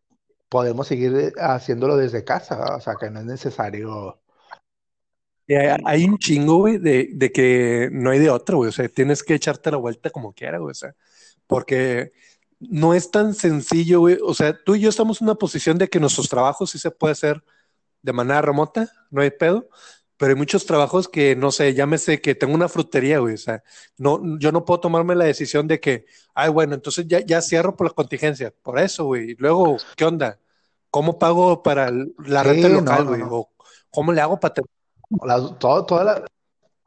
podemos 0.50 0.88
seguir 0.88 1.16
eh, 1.16 1.34
haciéndolo 1.40 1.96
desde 1.96 2.24
casa. 2.24 2.76
O 2.76 2.82
sea, 2.82 2.96
que 3.00 3.10
no 3.10 3.20
es 3.20 3.26
necesario. 3.26 4.20
hay, 5.86 6.04
un 6.06 6.18
chingo, 6.18 6.58
güey, 6.58 6.78
de, 6.78 7.10
de 7.14 7.32
que 7.32 7.90
no 7.92 8.10
hay 8.10 8.20
de 8.20 8.30
otro, 8.30 8.58
güey, 8.58 8.70
o 8.70 8.72
sea, 8.72 8.88
tienes 8.90 9.24
que 9.24 9.36
echarte 9.36 9.72
la 9.72 9.78
vuelta 9.78 10.10
como 10.10 10.34
quiera, 10.34 10.60
güey, 10.60 10.72
o 10.72 10.76
sea, 10.76 10.96
porque 11.48 12.12
no 12.60 12.94
es 12.94 13.10
tan 13.12 13.34
sencillo, 13.34 14.02
güey, 14.02 14.18
o 14.24 14.34
sea, 14.34 14.58
tú 14.64 14.76
y 14.76 14.82
yo 14.82 14.90
estamos 14.90 15.22
en 15.22 15.28
una 15.28 15.36
posición 15.36 15.78
de 15.78 15.88
que 15.88 16.00
nuestros 16.00 16.30
trabajos 16.30 16.72
sí 16.72 16.80
se 16.80 16.92
puede 16.92 17.14
hacer 17.14 17.44
de 18.02 18.14
manera 18.14 18.42
remota, 18.42 18.92
no 19.10 19.22
hay 19.22 19.32
pedo, 19.32 19.70
pero 20.20 20.32
hay 20.34 20.38
muchos 20.38 20.68
trabajos 20.68 21.10
que, 21.10 21.36
no 21.36 21.52
sé, 21.52 21.74
llámese 21.74 22.22
que 22.22 22.36
tengo 22.36 22.54
una 22.56 22.70
frutería, 22.70 23.20
güey, 23.20 23.36
o 23.36 23.38
sea, 23.38 23.64
no, 23.98 24.22
yo 24.40 24.52
no 24.52 24.66
puedo 24.66 24.82
tomarme 24.82 25.16
la 25.16 25.26
decisión 25.26 25.68
de 25.68 25.80
que, 25.82 26.06
ay, 26.36 26.52
bueno, 26.52 26.76
entonces 26.76 27.08
ya, 27.08 27.22
ya 27.22 27.42
cierro 27.42 27.76
por 27.78 27.88
la 27.88 27.94
contingencia, 27.94 28.54
por 28.64 28.80
eso, 28.80 29.06
güey, 29.06 29.32
y 29.32 29.36
luego, 29.38 29.78
¿qué 29.98 30.06
onda? 30.06 30.40
¿Cómo 30.92 31.20
pago 31.20 31.64
para 31.64 31.92
la 31.92 32.44
renta 32.44 32.68
Sí, 32.68 32.74
local, 32.74 33.06
no, 33.06 33.06
no, 33.06 33.12
güey? 33.12 33.22
no. 33.22 33.30
¿O 33.32 33.52
cómo 33.92 34.14
le 34.14 34.22
hago 34.22 34.40
para... 34.40 34.56
Las- 35.24 35.58
todo, 35.60 35.86
toda 35.86 36.04
la, 36.04 36.26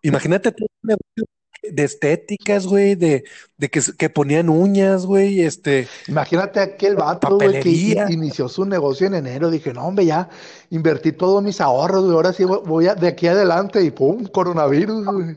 Imagínate 0.02 0.52
todo 0.52 0.66
un 0.82 0.88
negocio 0.88 1.24
de 1.62 1.84
estéticas, 1.84 2.66
güey, 2.66 2.96
de, 2.96 3.24
de 3.56 3.68
que, 3.70 3.80
que 3.96 4.10
ponían 4.10 4.48
uñas, 4.48 5.06
güey, 5.06 5.40
este, 5.42 5.86
Imagínate 6.08 6.58
aquel 6.60 6.96
vato, 6.96 7.36
güey, 7.36 7.60
que 7.60 7.70
inició 8.10 8.48
su 8.48 8.64
negocio 8.64 9.06
en 9.06 9.14
enero. 9.14 9.50
Dije, 9.50 9.72
no, 9.72 9.86
hombre, 9.86 10.04
ya 10.06 10.28
invertí 10.70 11.12
todos 11.12 11.42
mis 11.42 11.60
ahorros, 11.60 12.02
güey. 12.04 12.14
Ahora 12.16 12.32
sí 12.32 12.44
voy 12.44 12.88
a, 12.88 12.94
de 12.96 13.06
aquí 13.08 13.28
adelante 13.28 13.82
y 13.82 13.90
pum, 13.92 14.26
coronavirus, 14.26 15.04
güey. 15.04 15.36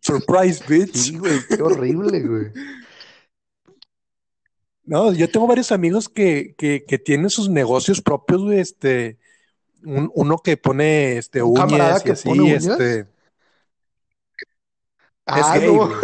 Surprise, 0.00 0.62
bitch. 0.68 0.94
Sí, 0.96 1.18
güey, 1.18 1.38
qué 1.48 1.62
horrible, 1.62 2.20
güey. 2.20 2.46
No, 4.84 5.12
yo 5.12 5.30
tengo 5.30 5.46
varios 5.46 5.70
amigos 5.72 6.08
que, 6.08 6.54
que, 6.58 6.84
que 6.86 6.98
tienen 6.98 7.30
sus 7.30 7.48
negocios 7.48 8.00
propios, 8.02 8.42
güey, 8.42 8.58
este, 8.58 9.18
un- 9.84 10.10
uno 10.14 10.38
que 10.38 10.56
pone, 10.56 11.18
este, 11.18 11.42
Un 11.42 11.60
uñas 11.60 12.00
y 12.00 12.04
que 12.04 12.12
así, 12.12 12.28
uñas. 12.28 12.66
este, 12.66 13.06
es 15.26 15.44
Ah, 15.44 15.58
gay, 15.58 15.66
no. 15.68 15.86
güey. 15.88 15.98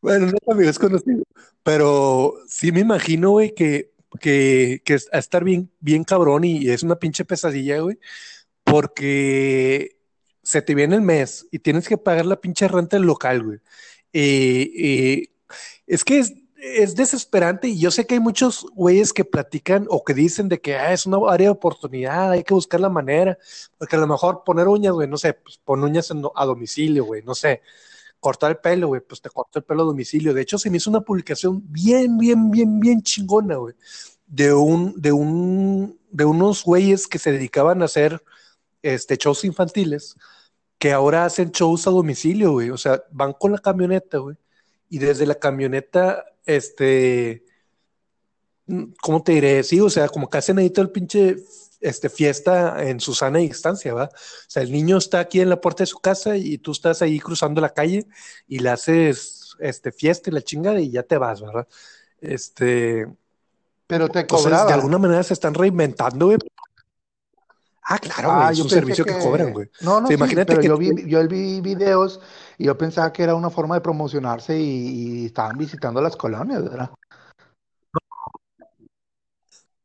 Bueno, 0.00 0.26
no 0.26 0.32
es 0.40 0.48
amigo, 0.48 0.70
es 0.70 0.78
conocido. 0.78 1.22
Pero 1.62 2.34
sí 2.46 2.72
me 2.72 2.80
imagino, 2.80 3.30
güey, 3.30 3.54
que, 3.54 3.92
que, 4.20 4.82
que 4.84 4.94
es- 4.94 5.08
a 5.12 5.18
estar 5.18 5.44
bien, 5.44 5.70
bien 5.80 6.04
cabrón 6.04 6.44
y 6.44 6.68
es 6.68 6.82
una 6.82 6.96
pinche 6.98 7.24
pesadilla, 7.24 7.80
güey, 7.80 7.98
porque 8.64 9.98
se 10.42 10.60
te 10.62 10.74
viene 10.74 10.96
el 10.96 11.02
mes 11.02 11.46
y 11.50 11.58
tienes 11.60 11.88
que 11.88 11.96
pagar 11.98 12.26
la 12.26 12.40
pinche 12.40 12.68
renta 12.68 12.96
del 12.98 13.06
local, 13.06 13.42
güey. 13.44 13.58
Y, 14.12 14.86
y 15.22 15.30
es 15.86 16.04
que 16.04 16.18
es, 16.18 16.34
es 16.64 16.96
desesperante 16.96 17.68
y 17.68 17.78
yo 17.78 17.90
sé 17.90 18.06
que 18.06 18.14
hay 18.14 18.20
muchos 18.20 18.66
güeyes 18.74 19.12
que 19.12 19.24
platican 19.24 19.86
o 19.90 20.02
que 20.04 20.14
dicen 20.14 20.48
de 20.48 20.60
que 20.60 20.76
ah, 20.76 20.92
es 20.92 21.06
una 21.06 21.18
área 21.30 21.48
de 21.48 21.52
oportunidad, 21.52 22.32
hay 22.32 22.42
que 22.44 22.54
buscar 22.54 22.80
la 22.80 22.88
manera, 22.88 23.38
porque 23.78 23.96
a 23.96 23.98
lo 24.00 24.06
mejor 24.06 24.42
poner 24.44 24.68
uñas, 24.68 24.94
güey, 24.94 25.08
no 25.08 25.18
sé, 25.18 25.34
pues 25.34 25.58
pon 25.58 25.82
uñas 25.84 26.10
en- 26.10 26.24
a 26.34 26.44
domicilio, 26.46 27.04
güey, 27.04 27.22
no 27.22 27.34
sé 27.34 27.60
cortar 28.20 28.52
el 28.52 28.56
pelo, 28.58 28.88
güey, 28.88 29.02
pues 29.02 29.20
te 29.20 29.28
corto 29.30 29.58
el 29.58 29.64
pelo 29.66 29.82
a 29.82 29.86
domicilio. 29.86 30.32
De 30.32 30.40
hecho, 30.42 30.56
se 30.58 30.70
me 30.70 30.78
hizo 30.78 30.88
una 30.90 31.02
publicación 31.02 31.62
bien, 31.70 32.16
bien, 32.18 32.50
bien, 32.50 32.80
bien 32.80 33.02
chingona, 33.02 33.56
güey, 33.56 33.74
de 34.26 34.54
un, 34.54 34.94
de 35.00 35.12
un, 35.12 35.98
de 36.10 36.24
unos 36.24 36.64
güeyes 36.64 37.06
que 37.06 37.18
se 37.18 37.32
dedicaban 37.32 37.82
a 37.82 37.86
hacer 37.86 38.22
este 38.82 39.16
shows 39.18 39.44
infantiles, 39.44 40.16
que 40.78 40.92
ahora 40.92 41.24
hacen 41.26 41.50
shows 41.50 41.86
a 41.86 41.90
domicilio, 41.90 42.52
güey. 42.52 42.70
O 42.70 42.78
sea, 42.78 43.02
van 43.10 43.34
con 43.34 43.52
la 43.52 43.58
camioneta, 43.58 44.18
güey, 44.18 44.36
y 44.88 44.98
desde 44.98 45.26
la 45.26 45.34
camioneta, 45.36 46.24
este, 46.46 47.44
mm, 48.66 48.84
¿cómo 49.00 49.22
te 49.22 49.32
diré? 49.32 49.62
Sí, 49.62 49.80
o 49.80 49.90
sea, 49.90 50.08
como 50.08 50.28
ahí 50.62 50.70
todo 50.70 50.84
el 50.84 50.90
pinche 50.90 51.36
este, 51.80 52.08
fiesta 52.08 52.82
en 52.88 53.00
su 53.00 53.14
sana 53.14 53.38
distancia, 53.40 53.92
¿va? 53.94 54.04
O 54.04 54.48
sea, 54.48 54.62
el 54.62 54.72
niño 54.72 54.96
está 54.96 55.20
aquí 55.20 55.40
en 55.40 55.50
la 55.50 55.60
puerta 55.60 55.82
de 55.82 55.86
su 55.86 55.98
casa 55.98 56.36
y 56.36 56.58
tú 56.58 56.72
estás 56.72 57.02
ahí 57.02 57.20
cruzando 57.20 57.60
la 57.60 57.74
calle 57.74 58.06
y 58.48 58.60
le 58.60 58.70
haces 58.70 59.54
este, 59.60 59.92
fiesta 59.92 60.30
y 60.30 60.32
la 60.32 60.42
chingada 60.42 60.80
y 60.80 60.90
ya 60.90 61.02
te 61.02 61.18
vas, 61.18 61.42
¿verdad? 61.42 61.68
Este, 62.20 63.06
Pero 63.86 64.08
te 64.08 64.20
entonces, 64.20 64.64
de 64.64 64.64
cobraban. 64.64 64.72
alguna 64.72 64.98
manera 64.98 65.22
se 65.22 65.34
están 65.34 65.54
reinventando, 65.54 66.26
güey. 66.26 66.38
Ah, 67.84 67.98
claro, 67.98 68.32
güey, 68.32 68.46
Ah, 68.46 68.52
es 68.52 68.60
un 68.60 68.70
servicio 68.70 69.04
que, 69.04 69.18
cobran, 69.18 69.52
güey. 69.52 69.68
No, 69.80 70.00
no, 70.00 70.08
sí, 70.08 70.14
imagínate 70.14 70.56
pero 70.56 70.60
que 70.60 70.68
yo 70.68 70.78
vi, 70.78 71.06
yo 71.06 71.26
vi 71.28 71.60
videos 71.60 72.20
y 72.56 72.64
yo 72.64 72.78
pensaba 72.78 73.12
que 73.12 73.22
era 73.22 73.34
una 73.34 73.50
forma 73.50 73.74
de 73.74 73.82
promocionarse 73.82 74.58
y, 74.58 75.22
y 75.22 75.26
estaban 75.26 75.58
visitando 75.58 76.00
las 76.00 76.16
colonias, 76.16 76.62
¿verdad? 76.64 76.90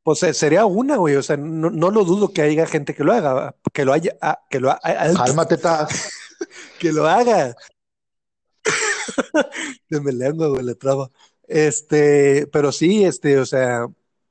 pues 0.10 0.24
eh, 0.24 0.34
sería 0.34 0.66
una, 0.66 0.98
güey, 0.98 1.16
o 1.18 1.22
sea, 1.22 1.38
no, 1.38 1.70
no 1.70 1.92
lo 1.92 2.04
dudo 2.04 2.34
que 2.34 2.42
haya 2.42 2.66
gente 2.66 2.96
que 2.96 3.04
lo 3.04 3.14
haga, 3.14 3.56
que 3.72 3.86
lo 3.86 3.94
haya, 3.94 4.18
ah, 4.22 4.40
que 4.50 4.60
lo, 4.60 4.72
ah, 4.72 4.80
Cálmate, 5.16 5.58
Taz. 5.58 6.10
que 6.80 6.92
lo 6.92 7.08
haga. 7.08 7.56
De 9.90 10.02
mi 10.02 10.12
lengua, 10.12 10.48
güey, 10.48 10.64
le 10.64 10.74
traba. 10.74 11.12
Este, 11.48 12.48
pero 12.48 12.72
sí, 12.72 13.04
este, 13.04 13.38
o 13.38 13.46
sea, 13.46 13.86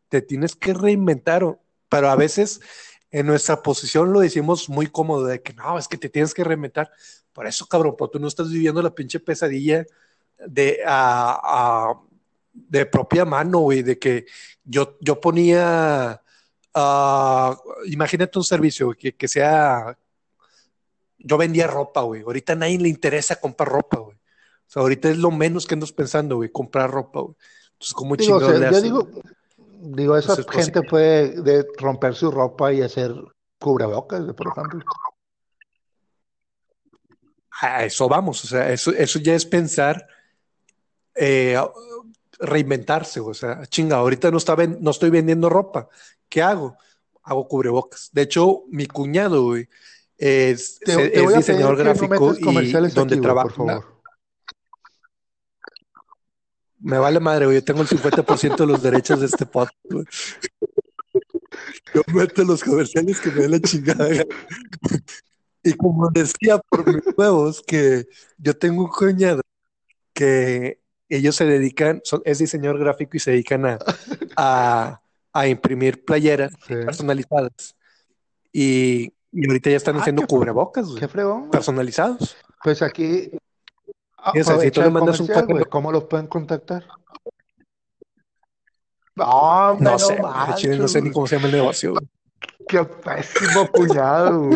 te 0.09 0.21
tienes 0.21 0.57
que 0.57 0.75
reinventar, 0.75 1.61
pero 1.89 2.11
a 2.11 2.17
veces 2.17 2.61
en 3.11 3.27
nuestra 3.27 3.63
posición 3.63 4.13
lo 4.13 4.21
decimos 4.21 4.69
muy 4.69 4.87
cómodo, 4.89 5.27
de 5.27 5.41
que 5.43 5.53
no, 5.55 5.79
es 5.79 5.89
que 5.89 5.97
te 5.97 6.09
tienes 6.09 6.35
que 6.35 6.45
reinventar. 6.45 6.91
Por 7.33 7.47
eso, 7.47 7.67
cabrón, 7.67 7.95
porque 7.97 8.13
tú 8.13 8.19
no 8.21 8.29
estás 8.29 8.51
viviendo 8.51 8.83
la 8.83 8.95
pinche 8.95 9.21
pesadilla 9.21 9.87
de, 10.47 10.81
a, 10.87 11.41
a- 11.91 12.01
de 12.53 12.87
propia 12.87 13.25
mano, 13.25 13.61
güey, 13.61 13.83
de 13.83 13.99
que 13.99 14.27
yo, 14.65 14.97
yo 15.01 15.21
ponía, 15.21 16.21
ah, 16.75 17.57
imagínate 17.87 18.39
un 18.39 18.45
servicio 18.45 18.93
que, 18.99 19.15
que 19.15 19.29
sea 19.29 19.97
yo 21.19 21.37
vendía 21.37 21.67
ropa, 21.67 22.03
güey. 22.03 22.23
Ahorita 22.23 22.53
a 22.53 22.57
nadie 22.57 22.79
le 22.79 22.89
interesa 22.89 23.37
comprar 23.37 23.69
ropa, 23.69 23.99
güey. 23.99 24.17
O 24.17 24.71
sea, 24.71 24.83
ahorita 24.83 25.11
es 25.11 25.19
lo 25.19 25.31
menos 25.31 25.67
que 25.67 25.75
andas 25.75 25.93
pensando, 25.93 26.37
güey, 26.37 26.51
comprar 26.51 26.91
ropa, 26.91 27.21
güey. 27.21 27.35
Entonces, 27.73 27.95
¿cómo 27.95 28.17
Digo, 28.17 28.37
o 28.37 28.41
sea, 28.41 28.59
le 28.59 28.71
yo 28.71 28.81
digo? 28.81 29.09
Digo, 29.81 30.17
esa 30.17 30.33
Entonces, 30.33 30.47
pues, 30.47 30.65
gente 30.67 30.83
puede 30.83 31.43
de 31.43 31.67
romper 31.79 32.15
su 32.15 32.31
ropa 32.31 32.73
y 32.73 32.83
hacer 32.83 33.15
cubrebocas, 33.59 34.23
por 34.35 34.49
ejemplo. 34.49 34.81
a 37.61 37.85
eso 37.85 38.09
vamos. 38.09 38.45
O 38.45 38.47
sea, 38.47 38.73
eso, 38.73 38.93
eso 38.93 39.19
ya 39.19 39.35
es 39.35 39.45
pensar, 39.45 40.07
eh, 41.15 41.59
reinventarse. 42.39 43.21
O 43.21 43.35
sea, 43.35 43.67
chinga, 43.67 43.97
ahorita 43.97 44.31
no, 44.31 44.39
está 44.39 44.55
ven- 44.55 44.79
no 44.81 44.91
estoy 44.93 45.11
vendiendo 45.11 45.49
ropa. 45.49 45.89
¿Qué 46.29 46.41
hago? 46.43 46.77
Hago 47.23 47.49
cubrebocas. 47.49 48.11
De 48.13 48.23
hecho, 48.23 48.63
mi 48.69 48.87
cuñado, 48.87 49.45
güey, 49.45 49.69
es, 50.17 50.79
Te, 50.81 50.93
se- 50.95 51.09
te 51.11 51.25
es 51.25 51.35
diseñador 51.35 51.77
no 51.77 51.83
gráfico 51.85 52.35
y 52.39 52.73
donde 52.91 53.17
por 53.17 53.23
trabaja. 53.23 53.49
favor. 53.55 53.98
Me 56.81 56.99
vale 56.99 57.19
madre, 57.21 57.47
güey. 57.47 57.59
Yo 57.59 57.65
tengo 57.65 57.83
el 57.83 57.89
50% 57.89 58.57
de 58.57 58.67
los 58.67 58.83
derechos 58.83 59.21
de 59.21 59.27
este 59.27 59.47
podcast, 59.47 59.77
güey. 59.91 60.05
Yo 61.95 62.03
meto 62.15 62.45
los 62.45 62.63
comerciales 62.63 63.21
que 63.21 63.31
me 63.31 63.43
den 63.43 63.51
la 63.53 63.61
chingada. 63.61 64.09
Y 65.63 65.73
como 65.75 66.09
decía 66.11 66.59
por 66.69 66.87
mis 66.87 67.03
huevos, 67.17 67.63
que 67.67 68.07
yo 68.39 68.57
tengo 68.57 68.85
un 68.85 68.89
cuñado 68.91 69.41
que 70.13 70.81
ellos 71.09 71.35
se 71.37 71.45
dedican, 71.47 72.01
son- 72.05 72.23
es 72.25 72.39
diseñador 72.39 72.79
gráfico 72.79 73.17
y 73.17 73.21
se 73.21 73.33
dedican 73.33 73.67
a, 73.67 73.79
a, 74.37 75.01
a 75.33 75.49
imprimir 75.49 76.05
playeras 76.05 76.53
Sí. 76.67 76.75
personalizadas. 76.75 77.77
Y, 78.53 79.13
y 79.33 79.47
ahorita 79.49 79.71
ya 79.71 79.77
están 79.77 79.97
Ah, 79.97 80.01
haciendo 80.01 80.23
qué, 80.23 80.29
cubrebocas, 80.29 80.87
güey, 80.87 81.01
qué 81.01 81.09
fregón, 81.09 81.51
personalizados. 81.51 82.37
Pues 82.63 82.83
aquí 82.83 83.31
Si 84.35 84.71
tú 84.71 84.83
le 84.83 84.91
mandas 84.91 85.21
un 85.21 85.27
paquete, 85.27 85.53
güey. 85.53 85.65
¿Cómo 85.67 85.93
los 85.93 86.05
pueden 86.05 86.27
contactar? 86.27 86.85
No, 89.15 89.25
hombre, 89.25 89.85
no 89.85 89.91
no 89.93 89.99
sé, 89.99 90.15
chile 90.15 90.23
no 90.23 90.29
manches, 90.83 90.93
sé 90.93 91.03
ni 91.03 91.11
cómo 91.11 91.27
se 91.27 91.37
llama 91.37 91.49
el 91.49 91.55
negocio. 91.55 91.95
Qué 92.69 92.85
pésimo 92.85 93.69
cuñado. 93.73 94.51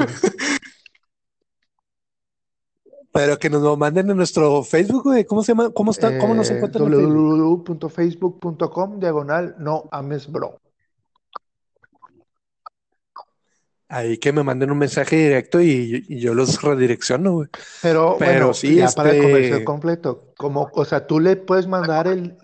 Pero 3.13 3.39
que 3.39 3.51
nos 3.51 3.63
lo 3.63 3.77
manden 3.77 4.11
en 4.11 4.17
nuestro 4.17 4.63
Facebook, 4.63 5.03
güey. 5.05 5.25
¿Cómo 5.25 5.43
se 5.43 5.53
llama? 5.53 5.71
¿Cómo 5.71 5.91
está? 5.91 6.17
¿Cómo 6.19 6.35
nos 6.35 6.51
Eh, 6.51 6.55
encuentran 6.57 6.85
en 6.87 6.93
Facebook? 6.93 7.65
www.facebook.com 7.65 9.01
diagonal 9.01 9.55
no 9.59 9.89
ames 9.91 10.31
bro. 10.31 10.59
Ahí 13.95 14.17
que 14.17 14.33
me 14.33 14.43
manden 14.43 14.71
un 14.71 14.79
mensaje 14.79 15.17
directo 15.17 15.61
y, 15.61 16.07
y 16.09 16.19
yo 16.19 16.33
los 16.33 16.63
redirecciono, 16.63 17.33
güey. 17.33 17.49
Pero 17.83 18.17
Pero 18.19 18.31
bueno, 18.47 18.55
sí, 18.55 18.77
ya 18.77 18.91
para 18.91 19.11
el 19.11 19.21
comercial 19.21 19.53
este, 19.53 19.65
completo, 19.65 20.33
como, 20.39 20.71
o 20.73 20.85
sea, 20.87 21.07
tú 21.07 21.21
le 21.21 21.37
puedes 21.37 21.67
mandar 21.67 22.07
el, 22.07 22.39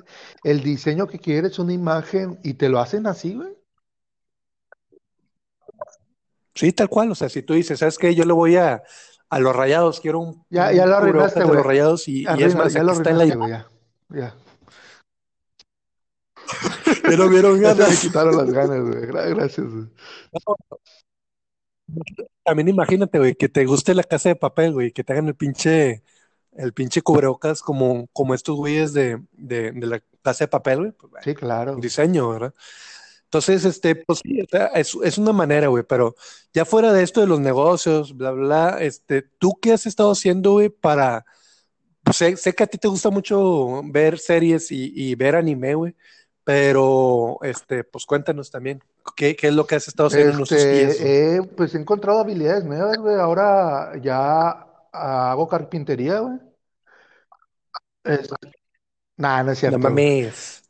el 0.45 0.63
diseño 0.63 1.07
que 1.07 1.19
quieres, 1.19 1.59
una 1.59 1.73
imagen, 1.73 2.39
y 2.45 2.53
te 2.55 2.69
lo 2.69 2.79
hacen 2.81 3.07
así, 3.07 3.35
güey. 3.35 3.49
sí, 6.55 6.73
tal 6.73 6.89
cual. 6.91 7.11
O 7.13 7.15
sea, 7.15 7.29
si 7.31 7.41
tú 7.43 7.55
dices, 7.55 7.79
¿sabes 7.79 7.97
qué? 7.97 8.15
Yo 8.15 8.25
le 8.25 8.33
voy 8.35 8.57
a, 8.57 8.83
a 9.31 9.39
los 9.39 9.57
rayados, 9.57 10.01
quiero 10.01 10.21
un, 10.21 10.45
Ya, 10.51 10.71
ya 10.73 10.85
lo 10.87 10.97
arruinaste, 10.97 11.45
güey. 11.45 11.57
los 11.57 11.65
rayados 11.67 12.09
y, 12.09 12.25
y 12.25 12.43
es 12.43 12.55
más, 12.55 12.75
ya 12.75 12.83
lo 12.83 12.93
está 12.93 13.09
en 13.11 13.19
la 13.19 13.35
güey, 13.35 13.51
ya. 13.51 13.67
Ya. 14.11 14.35
Ya 17.11 17.17
no 17.17 17.29
vieron 17.31 17.59
Ya 17.61 17.71
se 17.73 17.79
me 17.79 17.85
ganas. 17.85 18.01
quitaron 18.01 18.37
las 18.37 18.51
ganas, 18.51 18.81
güey. 18.81 19.03
Gra- 19.07 19.35
Gracias, 19.35 19.67
güey. 19.67 19.87
También 22.45 22.69
imagínate, 22.69 23.19
güey, 23.19 23.35
que 23.35 23.49
te 23.49 23.65
guste 23.67 23.95
la 23.95 24.03
casa 24.05 24.31
de 24.31 24.37
papel, 24.37 24.73
güey, 24.73 24.93
que 24.93 25.05
te 25.05 25.13
hagan 25.13 25.29
el 25.29 25.35
pinche, 25.37 26.03
el 26.53 26.73
pinche 26.73 27.03
cubrebocas 27.03 27.61
como, 27.63 28.09
como 28.13 28.35
estos 28.35 28.57
güeyes 28.57 28.93
de, 28.93 29.23
de, 29.33 29.73
de 29.73 29.87
la 29.87 30.03
casa 30.23 30.45
de 30.45 30.49
papel, 30.49 30.79
güey. 30.79 30.93
Pues, 30.93 31.13
Sí, 31.25 31.35
claro. 31.35 31.75
un 31.75 31.81
diseño, 31.81 32.29
¿verdad? 32.31 32.55
Entonces, 33.25 33.65
este, 33.67 33.95
pues 33.97 34.21
sí, 34.25 34.41
o 34.41 34.47
sea, 34.51 34.67
es, 34.69 34.97
es 35.05 35.19
una 35.19 35.33
manera, 35.33 35.69
güey, 35.69 35.85
pero 35.85 36.15
ya 36.55 36.65
fuera 36.65 36.93
de 36.93 37.03
esto 37.03 37.21
de 37.21 37.27
los 37.27 37.41
negocios, 37.41 38.17
bla, 38.17 38.31
bla, 38.33 38.47
bla, 38.71 38.79
este, 38.83 39.23
¿tú 39.23 39.59
qué 39.61 39.73
has 39.73 39.87
estado 39.87 40.13
haciendo, 40.13 40.53
güey, 40.53 40.71
para, 40.71 41.27
pues 42.03 42.17
sé, 42.19 42.37
sé 42.37 42.55
que 42.55 42.63
a 42.65 42.67
ti 42.67 42.79
te 42.79 42.89
gusta 42.89 43.11
mucho 43.11 43.83
ver 43.85 44.19
series 44.19 44.71
y, 44.73 44.93
y 44.95 45.15
ver 45.15 45.37
anime, 45.37 45.75
güey, 45.75 45.97
Pero, 46.49 47.37
este, 47.43 47.85
pues 47.85 48.07
cuéntanos 48.07 48.51
también, 48.51 48.83
¿qué, 49.15 49.37
qué 49.37 49.49
es 49.49 49.53
lo 49.55 49.67
que 49.67 49.75
has 49.75 49.87
estado 49.87 50.07
haciendo 50.07 50.33
en 50.35 50.43
estos 50.45 50.57
días? 50.57 50.93
Este, 50.93 51.37
eh, 51.37 51.43
pues 51.43 51.75
he 51.75 51.79
encontrado 51.79 52.21
habilidades 52.21 52.65
nuevas, 52.65 52.97
güey. 52.97 53.17
Ahora 53.17 53.93
ya 54.01 54.67
hago 54.91 55.47
carpintería, 55.47 56.21
güey. 56.21 56.39
Es- 58.05 58.31
Nah, 59.19 59.43
no 59.43 59.53
es 59.53 59.59
No 59.59 59.61
cierto, 59.61 59.79
güey. 59.79 59.91
mames. 59.93 60.63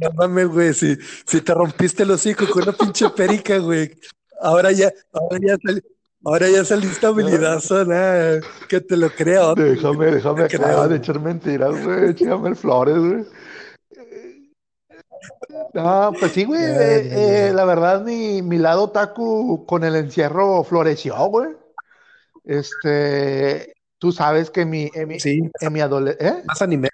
No 0.00 0.10
mames, 0.16 0.48
güey, 0.48 0.74
si, 0.74 0.96
si 1.26 1.40
te 1.42 1.54
rompiste 1.54 2.02
el 2.02 2.10
hocico 2.10 2.44
con 2.50 2.64
una 2.64 2.72
pinche 2.72 3.08
perica, 3.10 3.58
güey. 3.58 3.96
Ahora 4.40 4.72
ya, 4.72 4.90
ahora 5.12 5.38
ya, 5.40 5.56
sali- 5.64 5.84
ahora 6.24 6.48
ya 6.48 6.64
saliste 6.64 7.06
habilidoso, 7.06 7.84
nada, 7.84 8.40
que 8.68 8.80
te 8.80 8.96
lo 8.96 9.10
creo. 9.10 9.54
Déjame, 9.54 10.06
déjame 10.06 10.46
creo, 10.48 10.88
de 10.88 10.96
echar 10.96 11.20
mentiras, 11.20 11.84
güey. 11.84 12.10
Échame 12.10 12.48
el 12.50 12.56
flores, 12.56 12.98
güey. 12.98 13.24
No, 15.72 16.12
pues 16.18 16.32
sí, 16.32 16.44
güey. 16.44 16.62
Eh, 16.62 17.48
eh, 17.48 17.52
la 17.52 17.64
verdad, 17.64 18.02
mi, 18.02 18.42
mi 18.42 18.58
lado 18.58 18.84
otaku 18.84 19.64
con 19.66 19.84
el 19.84 19.96
encierro 19.96 20.62
floreció, 20.64 21.16
güey. 21.26 21.50
Este, 22.44 23.74
tú 23.98 24.12
sabes 24.12 24.50
que 24.50 24.64
mi, 24.64 24.90
en 24.94 25.08
mi, 25.08 25.20
Sí, 25.20 25.40
en 25.60 25.72
mi 25.72 25.80
adolescencia, 25.80 26.40
¿eh? 26.40 26.42
más 26.46 26.60
anime. 26.62 26.90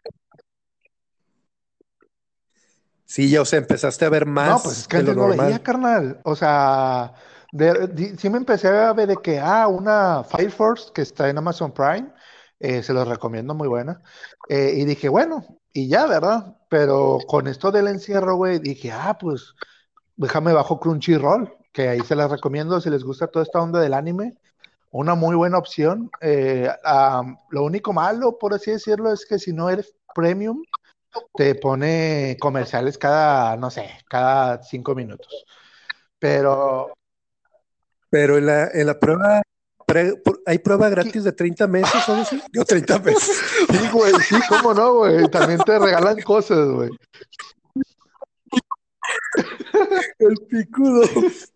Sí, 3.05 3.29
ya, 3.29 3.43
o 3.43 3.45
sea, 3.45 3.59
empezaste 3.59 4.05
a 4.05 4.09
ver 4.09 4.25
No, 4.25 4.63
pues 4.63 4.79
es 4.79 4.79
más 4.79 4.89
que 4.89 4.97
antes 4.99 5.17
no 5.17 5.29
veía, 5.29 5.59
carnal. 5.61 6.21
O 6.23 6.37
sea, 6.37 7.13
de- 7.53 8.17
sí 8.19 8.31
me 8.31 8.39
empecé 8.39 8.69
a 8.69 8.93
ver 8.93 9.09
de 9.09 9.17
que, 9.17 9.39
ah, 9.41 9.67
una 9.69 10.25
Fire 10.25 10.51
Force 10.51 10.91
que 10.95 11.03
está 11.03 11.29
en 11.29 11.39
Amazon 11.39 11.73
Prime, 11.73 12.13
eh, 12.59 12.83
se 12.83 12.93
los 12.93 13.09
recomiendo, 13.09 13.55
muy 13.55 13.69
buena. 13.69 14.03
Eh, 14.49 14.75
y 14.77 14.85
dije, 14.85 15.09
bueno, 15.09 15.45
y 15.73 15.89
ya, 15.89 16.07
¿verdad? 16.07 16.57
Pero 16.69 17.19
con 17.27 17.47
esto 17.49 17.71
del 17.73 17.89
encierro, 17.89 18.37
güey, 18.37 18.59
dije, 18.59 18.93
ah, 18.93 19.17
pues 19.19 19.55
déjame 20.17 20.53
bajo 20.53 20.81
Crunchyroll, 20.81 21.53
que 21.73 21.89
ahí 21.89 22.01
se 22.01 22.17
las 22.17 22.31
recomiendo 22.31 22.81
si 22.81 22.91
les 22.91 23.05
gusta 23.05 23.29
toda 23.29 23.45
esta 23.45 23.61
onda 23.61 23.81
del 23.81 23.95
anime. 23.95 24.35
Una 24.91 25.15
muy 25.15 25.37
buena 25.37 25.59
opción. 25.59 26.11
Eh, 26.21 26.69
lo 27.51 27.65
único 27.65 27.93
malo, 27.93 28.39
por 28.39 28.55
así 28.55 28.73
decirlo, 28.73 29.13
es 29.13 29.27
que 29.27 29.39
si 29.39 29.53
no 29.53 29.71
eres 29.71 29.95
premium, 30.15 30.63
te 31.35 31.55
pone 31.57 32.37
comerciales 32.41 32.99
cada, 32.99 33.57
no 33.57 33.71
sé, 33.71 33.91
cada 34.09 34.63
cinco 34.63 34.95
minutos. 34.95 35.45
Pero 36.19 36.93
Pero 38.11 38.37
en 38.39 38.47
la, 38.47 38.69
en 38.73 38.87
la 38.87 38.99
prueba, 38.99 39.41
pre- 39.87 40.21
¿hay 40.47 40.59
prueba 40.59 40.89
gratis 40.89 41.25
de 41.25 41.33
30 41.33 41.67
meses 41.69 42.09
o 42.09 42.15
así? 42.15 42.41
Yo 42.53 42.65
30 42.65 42.99
meses. 43.05 43.41
sí, 43.71 43.89
güey, 43.93 44.13
sí, 44.29 44.37
cómo 44.49 44.75
no, 44.75 44.95
güey. 44.95 45.29
También 45.31 45.61
te 45.61 45.79
regalan 45.79 46.21
cosas, 46.23 46.69
güey. 46.69 46.91
El 50.19 50.37
picudo, 50.49 51.03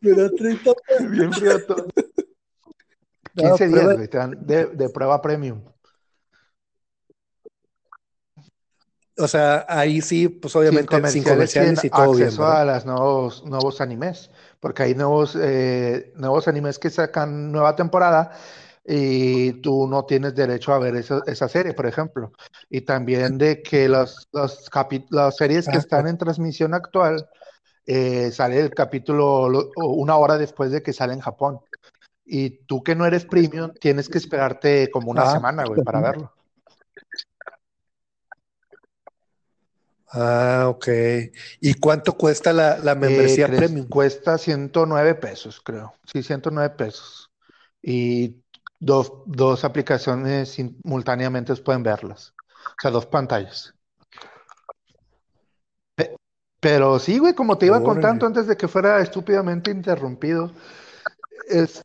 me 0.01 0.11
da 0.13 0.31
30 0.31 0.73
pesos. 0.75 1.11
Bien 1.11 1.31
prieto. 1.31 1.77
No, 3.35 3.43
15 3.57 3.67
días, 3.69 3.81
prueba- 3.81 3.95
güey, 3.95 4.09
te 4.09 4.19
dan 4.19 4.47
de, 4.47 4.67
de 4.67 4.89
prueba 4.91 5.21
premium. 5.21 5.61
O 9.17 9.29
sea, 9.29 9.65
ahí 9.69 10.01
sí, 10.01 10.29
pues 10.29 10.55
obviamente 10.57 10.91
sin 10.91 11.23
comerciales, 11.23 11.33
comerciales 11.33 11.81
sin 11.81 11.87
y 11.87 11.91
todo 11.91 12.13
bien, 12.15 12.25
acceso 12.27 12.43
¿verdad? 12.43 12.61
a 12.63 12.75
los 12.75 12.85
nuevos, 12.87 13.45
nuevos 13.45 13.81
animes, 13.81 14.31
porque 14.65 14.83
hay 14.85 14.95
nuevos, 14.95 15.37
eh, 15.39 16.11
nuevos 16.17 16.49
animes 16.49 16.79
que 16.79 16.89
sacan 16.89 17.53
nueva 17.53 17.77
temporada 17.77 18.33
y 18.87 19.61
tú 19.61 19.87
no 19.87 20.07
tienes 20.07 20.35
derecho 20.35 20.73
a 20.73 20.79
ver 20.79 20.97
esa, 20.97 21.21
esa 21.27 21.49
serie, 21.49 21.75
por 21.75 21.87
ejemplo. 21.87 22.33
Y 22.71 22.81
también 22.81 23.37
de 23.37 23.63
que 23.63 23.91
los, 23.91 24.27
los 24.33 24.71
capi- 24.71 25.07
las 25.11 25.37
series 25.37 25.69
que 25.69 25.77
Ah, 25.77 25.81
están 25.81 26.07
en 26.09 26.17
transmisión 26.17 26.73
actual, 26.73 27.29
eh, 27.87 28.31
sale 28.33 28.61
el 28.61 28.75
capítulo 28.75 29.49
lo- 29.51 29.73
una 29.77 30.17
hora 30.17 30.39
después 30.39 30.71
de 30.71 30.83
que 30.83 30.95
sale 30.95 31.13
en 31.15 31.21
Japón. 31.21 31.61
Y 32.25 32.51
tú 32.67 32.83
que 32.83 32.95
no 32.95 33.07
eres 33.07 33.27
premium, 33.27 33.73
tienes 33.81 34.09
que 34.09 34.19
esperarte 34.19 34.91
como 34.91 35.11
una 35.11 35.25
Ah, 35.25 35.27
semana, 35.27 35.67
güey, 35.67 35.83
para 35.83 36.01
verlo. 36.01 36.33
Ah, 40.17 40.67
ok. 40.69 40.87
¿Y 41.61 41.75
cuánto 41.75 42.17
cuesta 42.17 42.53
la, 42.53 42.79
la 42.79 42.93
Eh, 42.95 42.99
membresía 43.01 43.49
premium? 43.49 43.89
cuesta 43.89 44.39
109 44.39 45.15
pesos, 45.17 45.61
creo. 45.61 45.93
Sí, 46.13 46.23
109 46.23 46.75
pesos. 46.77 47.31
Y 47.83 48.37
dos, 48.79 49.13
dos 49.27 49.65
aplicaciones 49.65 50.51
simultáneamente 50.51 51.55
pueden 51.57 51.83
verlas. 51.83 52.33
O 52.79 52.81
sea, 52.81 52.91
dos 52.91 53.07
pantallas. 53.07 53.75
Pe- 55.97 56.17
Pero 56.61 56.99
sí, 56.99 57.19
güey, 57.19 57.35
como 57.35 57.59
te 57.59 57.67
iba 57.67 57.77
Órale. 57.77 57.93
contando 57.95 58.27
antes 58.27 58.47
de 58.47 58.57
que 58.57 58.69
fuera 58.69 59.01
estúpidamente 59.01 59.71
interrumpido, 59.71 60.53
es 61.49 61.83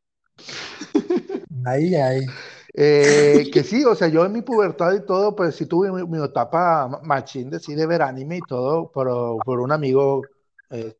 Ay, 1.65 1.95
ay. 1.95 2.25
Eh, 2.73 3.49
que 3.51 3.63
sí, 3.63 3.83
o 3.85 3.95
sea, 3.95 4.07
yo 4.07 4.25
en 4.25 4.31
mi 4.33 4.41
pubertad 4.41 4.93
y 4.93 5.05
todo, 5.05 5.35
pues 5.35 5.55
sí 5.55 5.65
tuve 5.65 5.91
mi, 5.91 6.03
mi 6.07 6.23
etapa 6.23 6.87
ma- 6.87 7.01
machín 7.03 7.49
de 7.49 7.59
sí 7.59 7.75
de 7.75 7.85
ver 7.85 8.01
anime 8.01 8.37
y 8.37 8.41
todo, 8.41 8.91
pero 8.93 9.37
por 9.43 9.59
un 9.59 9.71
amigo 9.71 10.21
eh, 10.69 10.95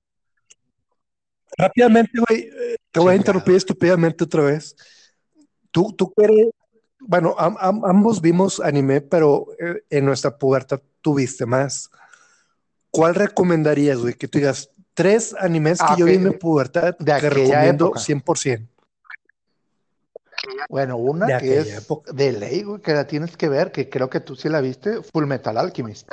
Rápidamente, 1.57 2.11
güey, 2.27 2.41
eh, 2.43 2.75
te 2.91 2.99
voy 2.99 3.13
a 3.13 3.17
interrumpir 3.17 3.55
estúpidamente 3.55 4.23
otra 4.23 4.43
vez. 4.43 4.75
Tú, 5.71 5.93
tú 5.93 6.13
eres, 6.17 6.49
bueno, 6.99 7.35
am- 7.37 7.57
am- 7.59 7.83
ambos 7.85 8.21
vimos 8.21 8.59
anime, 8.59 9.01
pero 9.01 9.47
eh, 9.59 9.83
en 9.89 10.05
nuestra 10.05 10.37
pubertad 10.37 10.81
tuviste 11.01 11.45
más. 11.45 11.89
¿Cuál 12.91 13.15
recomendarías, 13.15 13.99
güey? 13.99 14.13
Que 14.13 14.27
tú 14.27 14.39
digas 14.39 14.69
tres 14.93 15.35
animes 15.37 15.79
que 15.79 15.85
Ah, 15.89 15.95
yo 15.97 16.05
vi 16.05 16.13
en 16.15 16.23
mi 16.23 16.31
pubertad 16.31 16.95
De 16.97 17.13
que 17.19 17.29
recomiendo 17.29 17.85
época. 17.87 17.99
100%. 17.99 18.69
Bueno, 20.69 20.97
una 20.97 21.25
De 21.25 21.37
que 21.37 21.59
es 21.59 21.83
época. 21.83 22.11
de 22.13 22.31
ley, 22.31 22.63
güey, 22.63 22.81
que 22.81 22.93
la 22.93 23.05
tienes 23.07 23.35
que 23.35 23.49
ver, 23.49 23.71
que 23.71 23.89
creo 23.89 24.09
que 24.09 24.19
tú 24.19 24.35
sí 24.35 24.49
la 24.49 24.61
viste, 24.61 25.01
Full 25.03 25.25
Metal 25.25 25.57
Alchemist. 25.57 26.07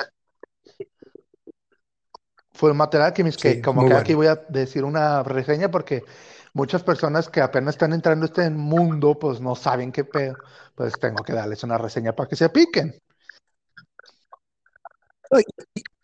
Full 2.53 2.73
Metal 2.73 3.01
Alchemist, 3.01 3.41
que 3.41 3.61
como 3.61 3.81
que 3.81 3.87
bueno. 3.87 3.99
aquí 3.99 4.13
voy 4.15 4.27
a 4.27 4.35
decir 4.49 4.83
una 4.83 5.21
reseña 5.23 5.69
porque 5.69 6.03
muchas 6.53 6.81
personas 6.83 7.29
que 7.29 7.39
apenas 7.41 7.75
están 7.75 7.93
entrando 7.93 8.25
a 8.25 8.29
este 8.29 8.49
mundo, 8.49 9.17
pues 9.19 9.39
no 9.39 9.55
saben 9.55 9.91
qué 9.91 10.03
pedo, 10.03 10.35
pues 10.75 10.93
tengo 10.99 11.23
que 11.23 11.33
darles 11.33 11.63
una 11.63 11.77
reseña 11.77 12.13
para 12.13 12.27
que 12.27 12.35
se 12.35 12.49
piquen. 12.49 12.99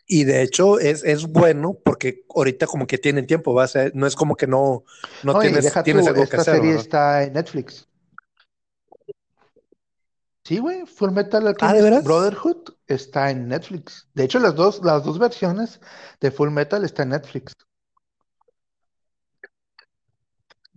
Y 0.06 0.24
de 0.24 0.42
hecho 0.42 0.78
es, 0.78 1.02
es 1.02 1.26
bueno 1.26 1.78
porque 1.82 2.24
ahorita 2.34 2.66
como 2.66 2.86
que 2.86 2.98
tienen 2.98 3.26
tiempo, 3.26 3.54
va 3.54 3.64
a 3.64 3.68
ser, 3.68 3.92
no 3.96 4.06
es 4.06 4.14
como 4.14 4.36
que 4.36 4.46
no, 4.46 4.84
no 5.24 5.32
No, 5.32 5.38
y 5.40 5.46
tienes, 5.46 5.64
deja 5.64 5.82
tienes 5.82 6.04
tú, 6.04 6.10
algo 6.10 6.20
que 6.20 6.36
esta 6.36 6.42
hacer, 6.42 6.54
serie 6.56 6.70
¿verdad? 6.70 6.82
está 6.84 7.22
en 7.24 7.32
Netflix. 7.32 7.88
Sí, 10.44 10.58
güey, 10.58 10.84
Full 10.84 11.10
Metal 11.10 11.42
Ah, 11.42 11.44
¿de 11.44 11.48
Alchemist 11.48 11.82
veras? 11.84 12.04
Brotherhood 12.04 12.74
está 12.86 13.30
en 13.30 13.48
Netflix. 13.48 14.06
De 14.12 14.24
hecho, 14.24 14.38
las 14.38 14.54
dos, 14.54 14.82
las 14.84 15.02
dos 15.02 15.18
versiones 15.18 15.80
de 16.20 16.30
Full 16.30 16.50
Metal 16.50 16.84
están 16.84 17.06
en 17.06 17.10
Netflix. 17.20 17.54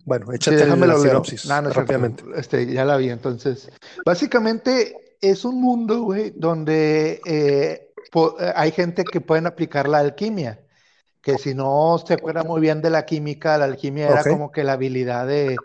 Bueno, 0.05 0.27
Sí, 0.29 0.35
échate 0.35 0.57
déjame 0.57 0.87
la 0.87 0.93
leo. 0.93 1.03
sinopsis 1.03 1.45
No, 1.47 1.61
no 1.61 1.69
rápidamente. 1.69 2.23
Este, 2.37 2.65
ya 2.71 2.85
la 2.85 2.95
vi, 2.95 3.09
entonces. 3.09 3.69
Básicamente 4.05 5.17
es 5.19 5.43
un 5.43 5.59
mundo, 5.59 6.01
güey, 6.03 6.31
donde 6.33 7.19
eh, 7.25 7.91
eh, 8.13 8.53
hay 8.55 8.71
gente 8.71 9.03
que 9.03 9.19
pueden 9.19 9.47
aplicar 9.47 9.89
la 9.89 9.99
alquimia. 9.99 10.61
Que 11.21 11.37
si 11.37 11.53
no 11.53 12.01
se 12.07 12.13
acuerda 12.13 12.43
muy 12.43 12.61
bien 12.61 12.81
de 12.81 12.89
la 12.89 13.05
química, 13.05 13.57
la 13.57 13.65
alquimia 13.65 14.07
era 14.07 14.23
como 14.23 14.49
que 14.49 14.63
la 14.63 14.73
habilidad 14.73 15.27
de. 15.27 15.57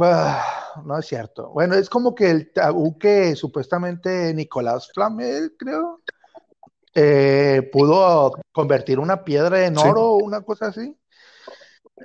Ah, 0.00 0.82
no 0.84 0.98
es 0.98 1.06
cierto. 1.06 1.50
Bueno, 1.50 1.74
es 1.74 1.88
como 1.88 2.14
que 2.14 2.30
el 2.30 2.52
tabú 2.52 2.98
que 2.98 3.36
supuestamente 3.36 4.32
Nicolás 4.34 4.90
Flamel, 4.92 5.54
creo, 5.58 6.00
eh, 6.94 7.68
pudo 7.72 8.32
convertir 8.52 8.98
una 8.98 9.24
piedra 9.24 9.66
en 9.66 9.76
oro 9.78 10.02
o 10.12 10.16
una 10.24 10.42
cosa 10.42 10.66
así. 10.66 10.96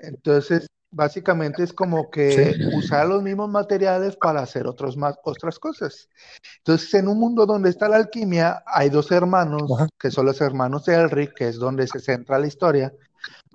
Entonces, 0.01 0.67
básicamente 0.91 1.63
es 1.63 1.73
como 1.73 2.09
que 2.09 2.53
Sí. 2.55 2.69
usar 2.71 3.07
los 3.07 3.21
mismos 3.21 3.49
materiales 3.49 4.15
para 4.15 4.41
hacer 4.41 4.67
otros 4.67 4.97
más, 4.97 5.15
otras 5.23 5.59
cosas. 5.59 6.09
Entonces, 6.57 6.93
en 6.95 7.07
un 7.07 7.19
mundo 7.19 7.45
donde 7.45 7.69
está 7.69 7.87
la 7.87 7.97
alquimia, 7.97 8.63
hay 8.65 8.89
dos 8.89 9.11
hermanos, 9.11 9.71
Ajá. 9.71 9.87
que 9.99 10.11
son 10.11 10.25
los 10.25 10.41
hermanos 10.41 10.87
Elric, 10.87 11.33
que 11.33 11.47
es 11.47 11.57
donde 11.57 11.87
se 11.87 11.99
centra 11.99 12.39
la 12.39 12.47
historia, 12.47 12.93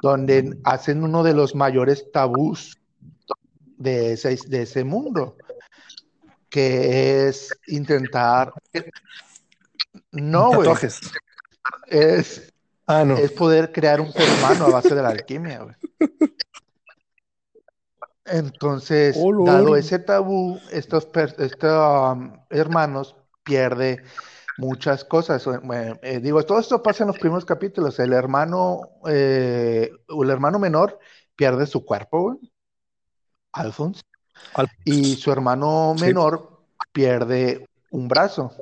donde 0.02 0.58
hacen 0.64 1.02
uno 1.02 1.22
de 1.22 1.34
los 1.34 1.54
mayores 1.54 2.10
tabús 2.12 2.76
de 3.76 4.12
ese, 4.12 4.36
de 4.48 4.62
ese 4.62 4.84
mundo, 4.84 5.36
que 6.48 7.28
es 7.28 7.50
intentar... 7.66 8.52
No, 10.10 10.52
güey, 10.54 10.70
es, 11.88 12.52
Ah, 12.86 13.04
no. 13.04 13.16
es 13.16 13.32
poder 13.32 13.72
crear 13.72 14.00
un 14.00 14.12
ser 14.12 14.28
humano 14.38 14.66
a 14.66 14.70
base 14.70 14.94
de 14.94 15.02
la 15.02 15.08
alquimia, 15.08 15.62
güey. 15.62 15.74
Entonces, 18.26 19.16
Oh, 19.18 19.44
dado 19.44 19.76
ese 19.76 19.98
tabú, 19.98 20.58
estos, 20.70 21.08
estos 21.38 22.16
um, 22.16 22.32
hermanos 22.50 23.16
pierde 23.42 24.02
muchas 24.58 25.04
cosas. 25.04 25.46
Eh, 26.02 26.20
digo, 26.20 26.42
todo 26.42 26.58
esto 26.58 26.82
pasa 26.82 27.04
en 27.04 27.08
los 27.08 27.18
primeros 27.18 27.44
capítulos. 27.44 27.98
El 27.98 28.12
hermano, 28.12 28.80
eh, 29.06 29.90
el 30.08 30.30
hermano 30.30 30.58
menor 30.58 30.98
pierde 31.36 31.66
su 31.66 31.84
cuerpo, 31.84 32.38
Alphonse, 33.54 34.02
y 34.84 35.16
su 35.16 35.32
hermano 35.32 35.94
menor 35.98 36.60
pierde 36.92 37.68
un 37.90 38.08
brazo. 38.08 38.52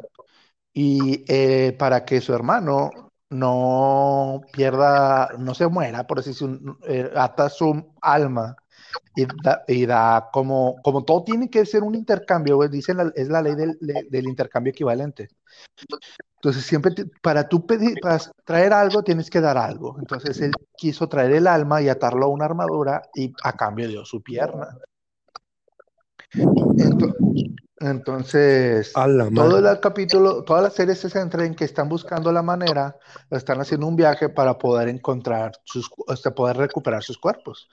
Y 0.72 1.24
eh, 1.28 1.76
para 1.78 2.04
que 2.04 2.20
su 2.20 2.32
hermano 2.32 2.90
no 3.30 4.40
pierda, 4.52 5.30
no 5.38 5.54
se 5.54 5.66
muera, 5.66 6.06
por 6.06 6.20
así 6.20 6.30
decirlo, 6.30 6.78
ata 7.16 7.48
su 7.48 7.92
alma 8.00 8.56
y 9.66 9.86
da, 9.86 10.30
como, 10.32 10.76
como 10.82 11.04
todo 11.04 11.24
tiene 11.24 11.50
que 11.50 11.66
ser 11.66 11.82
un 11.82 11.94
intercambio, 11.94 12.58
dicen 12.68 12.98
es 13.14 13.28
la 13.28 13.42
ley 13.42 13.54
del, 13.54 13.78
del, 13.80 14.26
intercambio 14.26 14.70
equivalente. 14.70 15.28
Entonces, 16.36 16.64
siempre 16.64 16.92
para 17.20 17.48
tú 17.48 17.66
pedir, 17.66 17.98
para 18.00 18.18
traer 18.44 18.72
algo, 18.72 19.02
tienes 19.02 19.30
que 19.30 19.40
dar 19.40 19.56
algo. 19.56 19.96
Entonces, 19.98 20.40
él 20.40 20.52
quiso 20.76 21.08
traer 21.08 21.32
el 21.32 21.46
alma 21.46 21.80
y 21.82 21.88
atarlo 21.88 22.26
a 22.26 22.28
una 22.28 22.46
armadura 22.46 23.02
y 23.14 23.32
a 23.44 23.52
cambio 23.52 23.88
dio 23.88 24.04
su 24.04 24.22
pierna. 24.22 24.76
Entonces, 27.82 28.92
todo 28.92 29.58
el 29.58 29.80
capítulo, 29.80 30.44
toda 30.44 30.62
la 30.62 30.70
serie 30.70 30.94
se 30.94 31.10
centra 31.10 31.44
en 31.44 31.54
que 31.54 31.64
están 31.64 31.88
buscando 31.88 32.30
la 32.30 32.42
manera, 32.42 32.96
están 33.28 33.60
haciendo 33.60 33.88
un 33.88 33.96
viaje 33.96 34.28
para 34.28 34.56
poder 34.56 34.88
encontrar 34.88 35.52
sus, 35.64 35.90
hasta 36.06 36.32
poder 36.32 36.58
recuperar 36.58 37.02
sus 37.02 37.18
cuerpos. 37.18 37.68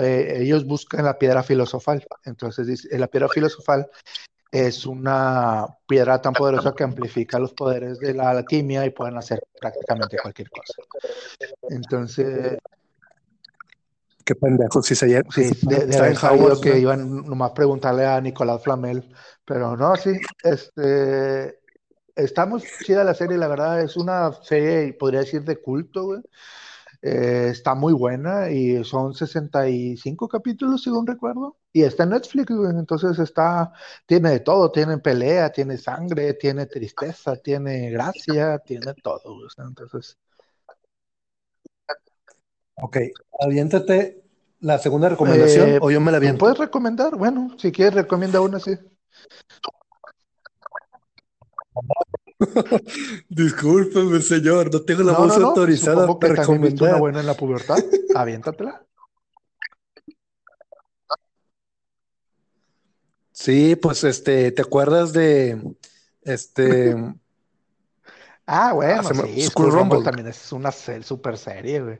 Eh, 0.00 0.38
ellos 0.40 0.66
buscan 0.66 1.04
la 1.04 1.16
piedra 1.16 1.44
filosofal. 1.44 2.04
Entonces, 2.24 2.88
la 2.90 3.06
piedra 3.06 3.28
filosofal 3.28 3.88
es 4.50 4.84
una 4.84 5.64
piedra 5.86 6.20
tan 6.20 6.32
poderosa 6.32 6.74
que 6.74 6.82
amplifica 6.82 7.38
los 7.38 7.52
poderes 7.52 8.00
de 8.00 8.14
la 8.14 8.30
alquimia 8.30 8.84
y 8.84 8.90
pueden 8.90 9.16
hacer 9.16 9.40
prácticamente 9.60 10.16
cualquier 10.20 10.50
cosa. 10.50 10.74
Entonces, 11.68 12.58
Qué 14.30 14.36
pendejo, 14.36 14.80
si 14.80 14.94
se 14.94 15.24
Sí, 15.30 15.50
de, 15.62 15.86
de 15.86 15.96
haber 15.96 16.16
sabido 16.16 16.60
que 16.60 16.78
iban 16.78 17.26
nomás 17.26 17.50
preguntarle 17.50 18.06
a 18.06 18.20
Nicolás 18.20 18.62
Flamel, 18.62 19.12
pero 19.44 19.76
no, 19.76 19.96
sí, 19.96 20.12
este, 20.44 21.58
está 22.14 22.46
muy 22.46 22.62
chida 22.84 23.02
la 23.02 23.14
serie, 23.14 23.36
la 23.36 23.48
verdad, 23.48 23.80
es 23.80 23.96
una 23.96 24.32
serie, 24.44 24.92
podría 24.92 25.18
decir, 25.20 25.42
de 25.42 25.56
culto, 25.56 26.04
güey. 26.04 26.20
Eh, 27.02 27.48
está 27.50 27.74
muy 27.74 27.92
buena 27.92 28.52
y 28.52 28.84
son 28.84 29.14
65 29.14 30.28
capítulos, 30.28 30.84
según 30.84 31.08
recuerdo. 31.08 31.56
Y 31.72 31.82
está 31.82 32.04
en 32.04 32.10
Netflix, 32.10 32.54
güey. 32.54 32.70
Entonces 32.70 33.18
está, 33.18 33.72
tiene 34.06 34.30
de 34.30 34.40
todo, 34.40 34.70
tiene 34.70 34.98
pelea, 34.98 35.50
tiene 35.50 35.76
sangre, 35.76 36.34
tiene 36.34 36.66
tristeza, 36.66 37.34
tiene 37.34 37.90
gracia, 37.90 38.60
tiene 38.60 38.94
todo. 39.02 39.22
Güey. 39.24 39.48
Entonces, 39.58 40.16
Ok, 42.82 42.96
aviéntate 43.40 44.22
la 44.60 44.78
segunda 44.78 45.08
recomendación 45.08 45.68
eh, 45.68 45.78
o 45.80 45.90
yo 45.90 46.00
me 46.00 46.10
la 46.10 46.18
aviento. 46.18 46.38
¿Puedes 46.38 46.58
recomendar? 46.58 47.16
Bueno, 47.16 47.56
si 47.58 47.72
quieres, 47.72 47.94
recomienda 47.94 48.40
una, 48.40 48.60
sí. 48.60 48.72
Discúlpeme, 53.28 54.20
señor, 54.20 54.72
no 54.72 54.82
tengo 54.82 55.02
la 55.02 55.12
voz 55.12 55.36
autorizada 55.36 56.06
para 56.18 56.34
recomendar. 56.34 56.90
una 56.90 56.98
buena 56.98 57.20
en 57.20 57.26
la 57.26 57.34
pubertad, 57.34 57.76
aviéntatela. 58.14 58.84
Sí, 63.32 63.76
pues 63.76 64.04
este, 64.04 64.52
¿te 64.52 64.62
acuerdas 64.62 65.12
de 65.14 65.74
este 66.22 66.94
Ah, 68.52 68.72
bueno, 68.72 69.04
sí, 69.04 69.42
School, 69.42 69.70
Rumble. 69.70 70.02
también 70.02 70.26
es 70.26 70.50
una 70.50 70.72
super 70.72 71.38
serie, 71.38 71.80
güey. 71.80 71.98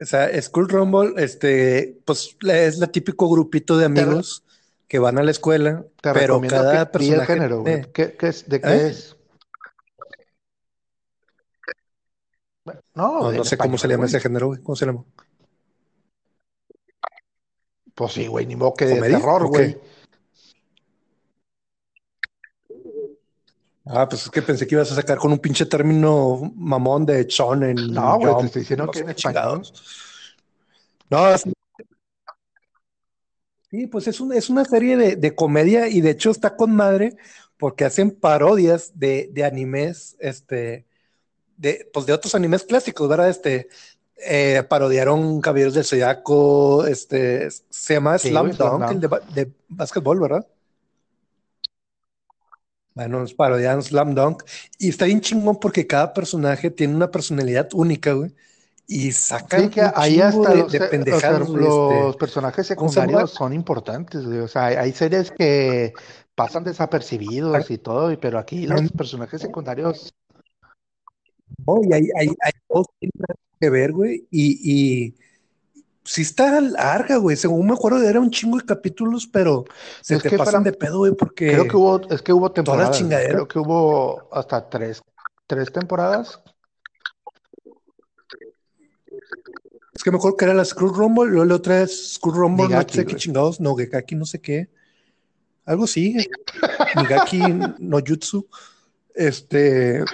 O 0.00 0.06
sea, 0.06 0.40
School 0.40 0.68
Rumble, 0.68 1.12
este, 1.22 1.98
pues 2.06 2.36
es 2.40 2.78
la 2.78 2.86
típico 2.86 3.28
grupito 3.28 3.76
de 3.76 3.84
amigos 3.84 4.44
que 4.88 4.98
van 4.98 5.18
a 5.18 5.22
la 5.22 5.30
escuela, 5.30 5.84
pero 6.02 6.40
cada 6.40 6.90
personaje... 6.90 7.34
género, 7.34 7.62
¿Qué, 7.92 8.16
es, 8.20 8.48
¿De 8.48 8.60
qué 8.60 8.68
¿Eh? 8.68 8.86
es? 8.88 9.16
No, 12.94 13.30
no, 13.30 13.44
sé 13.44 13.56
cómo 13.58 13.76
se 13.76 13.88
llama 13.88 14.06
ese 14.06 14.20
género, 14.20 14.48
güey. 14.48 14.60
¿Cómo 14.62 14.76
se 14.76 14.86
llama? 14.86 15.04
Pues 17.94 18.12
sí, 18.12 18.26
güey, 18.26 18.46
ni 18.46 18.56
modo 18.56 18.74
que 18.74 18.86
de 18.86 19.00
terror, 19.00 19.46
güey. 19.48 19.78
Ah, 23.92 24.08
pues 24.08 24.22
es 24.22 24.30
que 24.30 24.40
pensé 24.40 24.66
que 24.66 24.76
ibas 24.76 24.92
a 24.92 24.94
sacar 24.94 25.18
con 25.18 25.32
un 25.32 25.38
pinche 25.38 25.66
término 25.66 26.52
mamón 26.54 27.04
de 27.04 27.20
en 27.22 27.92
No, 27.92 28.18
güey, 28.18 28.36
te 28.36 28.46
estoy 28.46 28.62
diciendo 28.62 28.88
que 28.90 29.14
chingados. 29.14 29.72
No, 31.10 31.26
sí, 33.68 33.86
pues 33.88 34.06
es, 34.06 34.20
un, 34.20 34.32
es 34.32 34.48
una 34.48 34.64
serie 34.64 35.16
de, 35.16 35.34
comedia 35.34 35.88
y 35.88 36.00
de 36.00 36.10
hecho 36.10 36.30
está 36.30 36.54
con 36.54 36.74
madre 36.74 37.16
porque 37.56 37.84
hacen 37.84 38.12
parodias 38.12 38.92
de, 38.94 39.28
de 39.32 39.44
animes, 39.44 40.16
este, 40.20 40.86
de, 41.56 41.90
pues 41.92 42.06
de 42.06 42.12
otros 42.12 42.36
animes 42.36 42.62
clásicos, 42.62 43.08
¿verdad? 43.08 43.28
Este, 43.28 43.68
eh, 44.16 44.62
parodiaron 44.68 45.40
Caballeros 45.40 45.74
del 45.74 45.84
Zodiaco, 45.84 46.86
este, 46.86 47.50
se 47.50 47.94
llama 47.94 48.18
Slam 48.18 48.52
Dunk, 48.52 48.90
el 48.92 49.00
de, 49.00 49.08
de 49.34 49.52
básquetbol, 49.68 50.20
¿verdad? 50.20 50.46
Bueno, 52.94 53.20
nos 53.20 53.34
parodian 53.34 53.82
Slam 53.82 54.14
Dunk. 54.14 54.42
Y 54.78 54.88
está 54.88 55.04
bien 55.06 55.20
chingón 55.20 55.58
porque 55.58 55.86
cada 55.86 56.12
personaje 56.12 56.70
tiene 56.70 56.94
una 56.94 57.10
personalidad 57.10 57.68
única, 57.72 58.12
güey. 58.12 58.34
Y 58.86 59.12
sacan 59.12 59.62
sí, 59.62 59.68
que 59.70 59.82
ahí 59.94 60.20
hasta 60.20 60.50
de, 60.50 60.56
los, 60.56 60.72
los, 60.72 60.74
este, 60.74 62.18
personajes 62.18 62.66
secundarios 62.66 63.30
son 63.30 63.52
importantes, 63.52 64.24
güey. 64.26 64.38
O 64.40 64.48
sea, 64.48 64.66
hay 64.66 64.92
series 64.92 65.30
que 65.30 65.92
pasan 66.34 66.64
desapercibidos 66.64 67.70
y 67.70 67.78
todo, 67.78 68.18
pero 68.18 68.38
aquí 68.38 68.66
los 68.66 68.90
personajes 68.90 69.40
secundarios. 69.40 70.12
No, 71.66 71.80
y 71.84 71.92
hay, 71.92 72.08
hay, 72.18 72.28
hay 72.40 73.08
que 73.60 73.70
ver, 73.70 73.92
güey. 73.92 74.26
y 74.30 75.14
sí 76.04 76.22
está 76.22 76.60
larga, 76.60 77.16
güey. 77.16 77.36
Según 77.36 77.66
me 77.66 77.74
acuerdo, 77.74 78.02
era 78.02 78.20
un 78.20 78.30
chingo 78.30 78.58
de 78.58 78.64
capítulos, 78.64 79.26
pero 79.26 79.64
se 80.00 80.18
te 80.18 80.36
pasan 80.36 80.62
de 80.62 80.72
pedo, 80.72 80.98
güey, 80.98 81.12
porque. 81.12 81.52
Creo 81.52 81.68
que 81.68 81.76
hubo, 81.76 82.00
es 82.10 82.22
que 82.22 82.32
hubo 82.32 82.50
temporadas. 82.52 83.02
Creo 83.02 83.48
que 83.48 83.58
hubo 83.58 84.28
hasta 84.32 84.68
tres, 84.68 85.02
tres 85.46 85.72
temporadas. 85.72 86.40
Es 89.92 90.04
que 90.04 90.10
me 90.10 90.16
acuerdo 90.16 90.36
que 90.36 90.44
era 90.46 90.54
la 90.54 90.64
Screw 90.64 90.88
Rumble, 90.88 91.30
luego 91.30 91.44
la 91.44 91.56
otra 91.56 91.82
es 91.82 92.14
Screw 92.14 92.32
Rumble, 92.32 92.68
no 92.68 92.88
sé 92.88 93.04
qué 93.04 93.16
chingados, 93.16 93.60
no, 93.60 93.74
Gekaki, 93.74 94.14
no 94.14 94.24
sé 94.24 94.40
qué. 94.40 94.70
Algo 95.66 95.86
sí. 95.86 96.16
Migaki 96.96 97.40
no 97.78 97.98
Jutsu. 98.04 98.48
Este. 99.14 100.02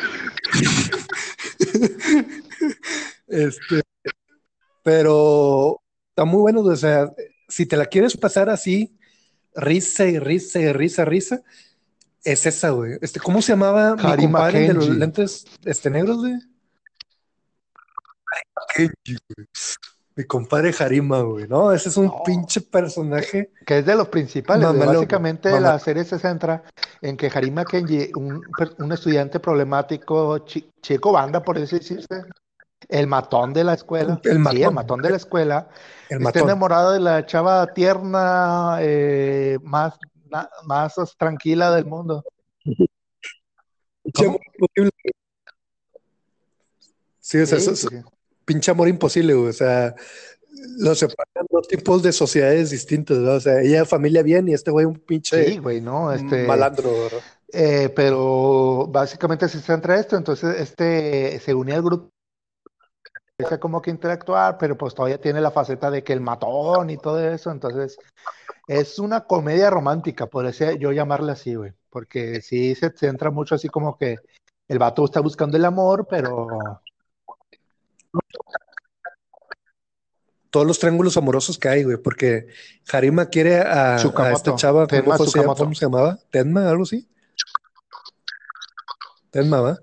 este. 3.29 3.83
Pero 4.87 5.83
está 6.11 6.25
muy 6.25 6.43
bueno, 6.43 6.61
o 6.61 6.77
sea, 6.77 7.13
si 7.49 7.67
te 7.67 7.77
la 7.77 7.87
quieres 7.87 8.17
pasar 8.17 8.49
así, 8.49 8.97
risa 9.53 10.07
y 10.07 10.21
risa 10.21 10.61
y 10.61 10.73
risa, 10.73 11.05
risa, 11.05 11.43
es 12.23 12.47
esa, 12.47 12.71
güey. 12.71 12.97
Este, 13.03 13.19
¿cómo 13.19 13.43
se 13.43 13.51
llamaba 13.51 13.97
mi 13.97 14.27
compadre 14.27 14.69
de 14.69 14.75
los 14.75 14.89
lentes 14.89 15.45
este, 15.65 15.91
negros, 15.91 16.19
güey? 16.19 16.35
Mi 20.15 20.23
compadre 20.23 20.73
Harima, 20.79 21.21
güey, 21.23 21.49
¿no? 21.49 21.73
Ese 21.73 21.89
es 21.89 21.97
un 21.97 22.23
pinche 22.23 22.61
personaje. 22.61 23.51
Que 23.67 23.79
es 23.79 23.87
de 23.87 23.97
los 23.97 24.07
principales. 24.07 24.73
Básicamente 24.73 25.61
la 25.61 25.81
serie 25.81 26.05
se 26.05 26.21
centra 26.21 26.63
en 27.03 27.17
que 27.17 27.27
Harima 27.27 27.65
Kenji, 27.65 28.13
un, 28.15 28.41
un 28.79 28.93
estudiante 28.93 29.41
problemático, 29.41 30.47
chico 30.47 31.11
banda, 31.11 31.43
por 31.43 31.59
así 31.59 31.77
decirse, 31.81 32.07
el 32.89 33.07
matón 33.07 33.53
de 33.53 33.65
la 33.65 33.75
escuela. 33.75 34.21
El 34.25 34.39
matón, 34.39 34.57
sí, 34.57 34.63
el 34.63 34.73
matón 34.73 35.03
de 35.03 35.11
la 35.11 35.17
escuela. 35.17 35.69
El 36.09 36.23
está 36.23 36.41
enamorado 36.41 36.93
de 36.93 37.01
la 37.01 37.27
chava 37.27 37.73
tierna, 37.73 38.79
eh, 38.81 39.59
más, 39.63 39.95
más 40.65 40.95
tranquila 41.17 41.75
del 41.75 41.87
mundo. 41.87 42.25
Sí, 47.21 47.39
o 47.39 47.47
sea, 47.47 47.59
pinche 48.45 48.71
amor 48.71 48.89
imposible, 48.89 49.35
O 49.35 49.53
sea, 49.53 49.95
lo 50.79 50.95
separan 50.95 51.47
dos 51.51 51.67
tipos 51.67 52.03
de 52.03 52.13
sociedades 52.13 52.71
distintas, 52.71 53.19
O 53.19 53.41
sea, 53.41 53.61
ella 53.61 53.85
familia 53.85 54.23
bien 54.23 54.49
y 54.49 54.55
este 54.55 54.71
güey 54.71 54.87
un 54.87 54.95
pinche 54.95 55.45
sí, 55.45 55.59
güey, 55.59 55.81
¿no? 55.81 56.13
Este, 56.13 56.47
malandro, 56.47 56.91
eh, 57.53 57.93
pero 57.95 58.87
básicamente 58.89 59.49
se 59.49 59.61
centra 59.61 59.99
esto, 59.99 60.17
entonces 60.17 60.61
este 60.61 61.41
se 61.41 61.55
unía 61.55 61.77
al 61.77 61.83
grupo 61.83 62.16
como 63.61 63.83
que 63.83 63.91
interactuar, 63.91 64.57
pero 64.59 64.77
pues 64.77 64.95
todavía 64.95 65.21
tiene 65.21 65.41
la 65.41 65.51
faceta 65.51 65.91
de 65.91 66.03
que 66.03 66.13
el 66.13 66.21
matón 66.21 66.89
y 66.91 66.97
todo 66.97 67.21
eso, 67.21 67.51
entonces 67.51 67.99
Es 68.67 68.99
una 68.99 69.25
comedia 69.25 69.71
romántica, 69.71 70.27
podría 70.27 70.73
yo 70.73 70.91
llamarla 70.91 71.33
así, 71.33 71.55
güey. 71.55 71.73
Porque 71.91 72.41
sí 72.41 72.75
se 72.75 72.91
centra 72.91 73.31
mucho 73.31 73.55
así 73.55 73.69
como 73.69 73.97
que 73.97 74.17
el 74.69 74.79
vato 74.79 75.05
está 75.05 75.21
buscando 75.21 75.57
el 75.57 75.65
amor, 75.65 76.07
pero 76.11 76.83
todos 80.51 80.67
los 80.67 80.79
triángulos 80.79 81.17
amorosos 81.17 81.59
que 81.59 81.69
hay, 81.69 81.85
güey, 81.85 81.99
porque 81.99 82.47
Harima 82.91 83.27
quiere 83.27 83.61
a, 83.61 83.97
esta 84.33 84.57
chava, 84.57 84.87
¿cómo, 84.87 85.19
se, 85.19 85.41
llamaba? 85.87 86.19
¿Tenma, 86.31 86.69
algo 86.69 86.83
así? 86.85 87.09
Tenma, 89.31 89.61
¿va? 89.61 89.79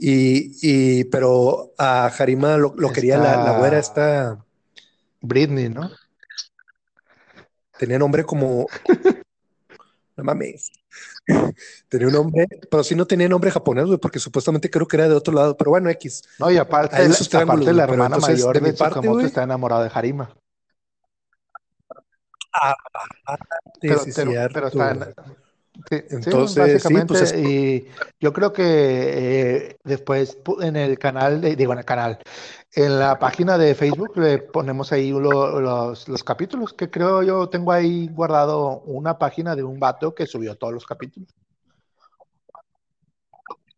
Y, 0.00 0.52
y, 0.62 1.04
pero 1.04 1.72
a 1.76 2.06
Harima 2.06 2.56
lo, 2.56 2.72
quería 2.92 3.18
la, 3.18 3.42
la, 3.42 3.58
güera 3.58 3.78
esta... 3.78 4.44
Britney, 5.20 5.68
¿no? 5.68 5.90
Tenía 7.76 7.98
nombre 7.98 8.24
como... 8.24 8.66
no 10.16 10.24
mames. 10.24 10.70
tenía 11.88 12.06
un 12.06 12.12
nombre, 12.12 12.46
pero 12.70 12.84
sí 12.84 12.94
no 12.94 13.06
tenía 13.06 13.28
nombre 13.28 13.50
japonés, 13.50 13.86
güey, 13.86 13.98
porque 13.98 14.20
supuestamente 14.20 14.70
creo 14.70 14.86
que 14.86 14.96
era 14.96 15.08
de 15.08 15.14
otro 15.14 15.34
lado, 15.34 15.56
pero 15.56 15.70
bueno, 15.70 15.90
X. 15.90 16.22
No, 16.38 16.50
y 16.50 16.56
aparte, 16.56 17.08
la, 17.08 17.40
aparte 17.42 17.72
la 17.72 17.84
hermana 17.84 18.18
mayor 18.18 18.54
de, 18.54 18.60
mi 18.60 18.76
parte, 18.76 19.08
está 19.24 19.42
enamorada 19.42 19.84
de 19.84 19.90
Harima. 19.92 20.34
Ah, 22.52 22.74
pero, 23.80 23.98
sí, 24.00 24.12
pero, 24.14 24.68
está 24.68 25.14
en, 25.90 26.04
Entonces, 26.10 26.82
sí, 26.82 26.94
pues 27.06 27.34
y 27.34 27.86
yo 28.20 28.32
creo 28.32 28.52
que 28.52 28.64
eh, 28.64 29.78
después 29.84 30.38
en 30.60 30.76
el 30.76 30.98
canal, 30.98 31.40
de, 31.40 31.56
digo 31.56 31.72
en 31.72 31.78
el 31.78 31.84
canal, 31.84 32.18
en 32.72 32.98
la 32.98 33.18
página 33.18 33.56
de 33.56 33.74
Facebook 33.74 34.16
le 34.16 34.38
ponemos 34.38 34.92
ahí 34.92 35.10
los, 35.10 36.08
los, 36.08 36.24
capítulos, 36.24 36.72
que 36.72 36.90
creo 36.90 37.22
yo 37.22 37.48
tengo 37.48 37.72
ahí 37.72 38.08
guardado 38.08 38.80
una 38.80 39.18
página 39.18 39.56
de 39.56 39.62
un 39.62 39.78
vato 39.78 40.14
que 40.14 40.26
subió 40.26 40.56
todos 40.56 40.74
los 40.74 40.86
capítulos. 40.86 41.28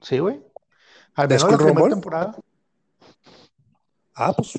Sí, 0.00 0.18
güey. 0.18 0.42
Al 1.14 1.28
menos 1.28 1.50
la 1.50 1.58
primera 1.58 1.88
temporada. 1.88 2.36
Ah, 4.14 4.32
pues. 4.32 4.58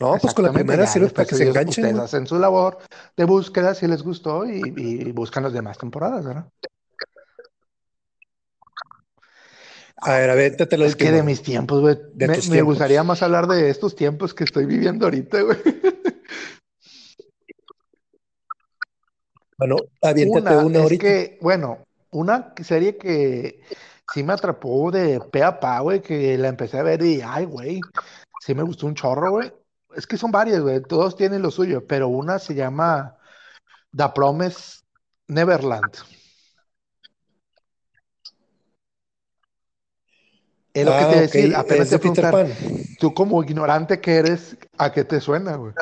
No, 0.00 0.16
pues 0.16 0.32
con 0.32 0.46
la 0.46 0.52
primera 0.52 0.86
sirve 0.86 1.10
para 1.10 1.28
que 1.28 1.34
se 1.34 1.48
enganchen. 1.48 1.84
Ustedes 1.84 1.98
hacen 1.98 2.26
su 2.26 2.38
labor 2.38 2.78
de 3.16 3.24
búsqueda 3.24 3.74
si 3.74 3.86
les 3.86 4.02
gustó 4.02 4.46
y, 4.46 4.62
y 4.74 5.12
buscan 5.12 5.42
las 5.42 5.52
demás 5.52 5.76
temporadas, 5.76 6.24
¿verdad? 6.24 6.46
A 10.02 10.12
ver, 10.14 10.30
a 10.30 10.34
ver, 10.34 10.56
te 10.56 10.78
lo 10.78 10.86
Es 10.86 10.96
que 10.96 11.12
de 11.12 11.22
mis 11.22 11.42
tiempos, 11.42 11.80
güey. 11.82 11.98
Me, 12.48 12.62
gustaría 12.62 13.02
más 13.02 13.22
hablar 13.22 13.46
de 13.46 13.68
estos 13.68 13.94
tiempos 13.94 14.32
que 14.32 14.44
estoy 14.44 14.64
viviendo 14.64 15.04
ahorita, 15.04 15.42
güey. 15.42 15.58
Bueno, 19.58 19.76
aviéntate 20.00 20.56
una, 20.56 20.64
una 20.64 20.84
es 20.84 20.98
que, 20.98 21.38
bueno, 21.42 21.84
una 22.12 22.54
serie 22.64 22.96
que 22.96 23.60
sí 24.10 24.22
me 24.22 24.32
atrapó 24.32 24.90
de 24.90 25.20
pe 25.20 25.42
a 25.42 25.60
pa, 25.60 25.80
güey, 25.80 26.00
que 26.00 26.38
la 26.38 26.48
empecé 26.48 26.78
a 26.78 26.82
ver 26.82 27.02
y, 27.02 27.20
ay, 27.22 27.44
güey, 27.44 27.78
sí 28.40 28.54
me 28.54 28.62
gustó 28.62 28.86
un 28.86 28.94
chorro, 28.94 29.32
güey. 29.32 29.52
Es 29.96 30.06
que 30.06 30.16
son 30.16 30.30
varias, 30.30 30.60
güey, 30.60 30.80
todos 30.82 31.16
tienen 31.16 31.42
lo 31.42 31.50
suyo, 31.50 31.86
pero 31.86 32.08
una 32.08 32.38
se 32.38 32.54
llama 32.54 33.16
The 33.96 34.04
Promise 34.14 34.80
Neverland. 35.28 35.94
Es 40.72 40.86
lo 40.86 40.92
que 40.92 40.98
te 40.98 41.04
ah, 41.04 41.20
decir, 41.20 41.56
apenas 41.56 41.90
te 41.90 41.98
preguntar, 41.98 42.46
tú 43.00 43.12
como 43.12 43.42
ignorante 43.42 44.00
que 44.00 44.14
eres, 44.16 44.56
¿a 44.78 44.92
qué 44.92 45.04
te 45.04 45.20
suena, 45.20 45.56
güey? 45.56 45.72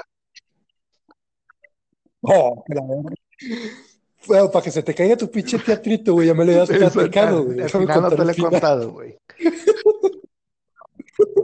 Oh, 2.23 2.64
bueno, 4.27 4.51
para 4.51 4.64
que 4.64 4.71
se 4.71 4.83
te 4.83 4.94
caiga 4.94 5.16
tu 5.16 5.31
pinche 5.31 5.59
teatrito, 5.59 6.14
güey, 6.14 6.29
ya 6.29 6.35
me 6.35 6.44
lo 6.44 6.53
habías 6.53 6.68
platicado, 6.68 7.44
güey. 7.44 7.61
Al 7.61 7.71
final 7.71 8.03
no 8.03 8.09
te 8.09 8.16
lo 8.16 8.31
he 8.31 8.37
contado, 8.37 8.92
güey. 8.92 9.18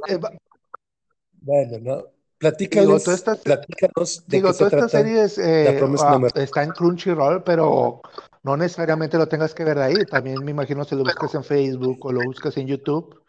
Eh, 0.08 0.18
bueno, 1.42 1.78
no. 1.80 2.13
Platícanos, 2.44 3.04
digo, 3.04 3.14
esta, 3.14 3.36
platícanos 3.36 4.26
de 4.26 4.36
digo, 4.36 4.52
toda 4.52 4.68
esta 4.68 4.88
serie 4.90 5.24
eh, 5.38 5.80
ah, 5.98 6.28
está 6.34 6.62
en 6.62 6.72
Crunchyroll, 6.72 7.42
pero 7.42 8.02
no 8.42 8.56
necesariamente 8.58 9.16
lo 9.16 9.26
tengas 9.26 9.54
que 9.54 9.64
ver 9.64 9.78
ahí. 9.78 9.94
También 10.10 10.44
me 10.44 10.50
imagino 10.50 10.84
si 10.84 10.94
lo 10.94 11.04
buscas 11.04 11.34
en 11.34 11.42
Facebook 11.42 12.04
o 12.04 12.12
lo 12.12 12.20
buscas 12.22 12.54
en 12.58 12.66
YouTube, 12.66 13.22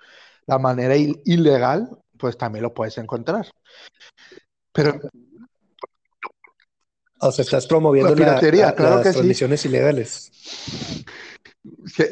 la 0.48 0.60
manera 0.60 0.98
ilegal, 0.98 1.98
pues 2.18 2.38
también 2.38 2.64
lo 2.64 2.74
puedes 2.74 2.98
encontrar. 2.98 3.48
Pero 4.74 5.00
o 7.20 7.32
sea, 7.32 7.44
estás 7.44 7.68
promoviendo 7.68 8.10
la, 8.10 8.18
piratería, 8.18 8.76
claro 8.76 8.96
las 8.96 9.14
transmisiones 9.14 9.64
ilegales. 9.64 10.30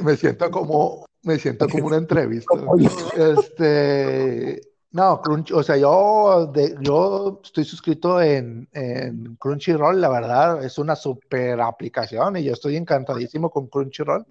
Me 0.01 0.15
siento 0.15 0.49
como, 0.49 1.05
me 1.23 1.37
siento 1.37 1.67
como 1.67 1.87
una 1.87 1.97
entrevista. 1.97 2.53
este, 3.17 4.72
no, 4.93 5.21
o 5.53 5.63
sea, 5.63 5.75
yo, 5.75 6.51
de, 6.53 6.75
yo 6.81 7.41
estoy 7.43 7.65
suscrito 7.65 8.21
en, 8.21 8.67
en, 8.73 9.35
Crunchyroll, 9.37 9.99
la 9.99 10.09
verdad, 10.09 10.63
es 10.63 10.77
una 10.77 10.95
super 10.95 11.59
aplicación 11.61 12.37
y 12.37 12.43
yo 12.43 12.53
estoy 12.53 12.77
encantadísimo 12.77 13.49
con 13.49 13.67
Crunchyroll, 13.67 14.25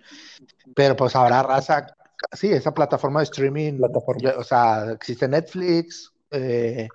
pero 0.74 0.94
pues 0.96 1.16
habrá 1.16 1.42
raza, 1.42 1.86
sí, 2.32 2.50
esa 2.52 2.72
plataforma 2.72 3.20
de 3.20 3.24
streaming, 3.24 3.80
o 4.36 4.44
sea, 4.44 4.92
existe 4.92 5.26
Netflix, 5.26 6.12
eh, 6.30 6.88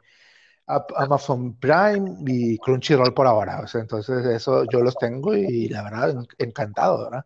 Amazon 0.67 1.56
Prime 1.56 2.17
y 2.25 2.58
Crunchyroll 2.60 3.13
por 3.13 3.27
ahora. 3.27 3.62
O 3.62 3.67
sea, 3.67 3.82
entonces 3.82 4.25
eso 4.25 4.65
yo 4.65 4.82
los 4.82 4.95
tengo 4.95 5.36
y 5.36 5.69
la 5.69 5.84
verdad 5.84 6.25
encantado, 6.38 7.06
¿verdad? 7.06 7.25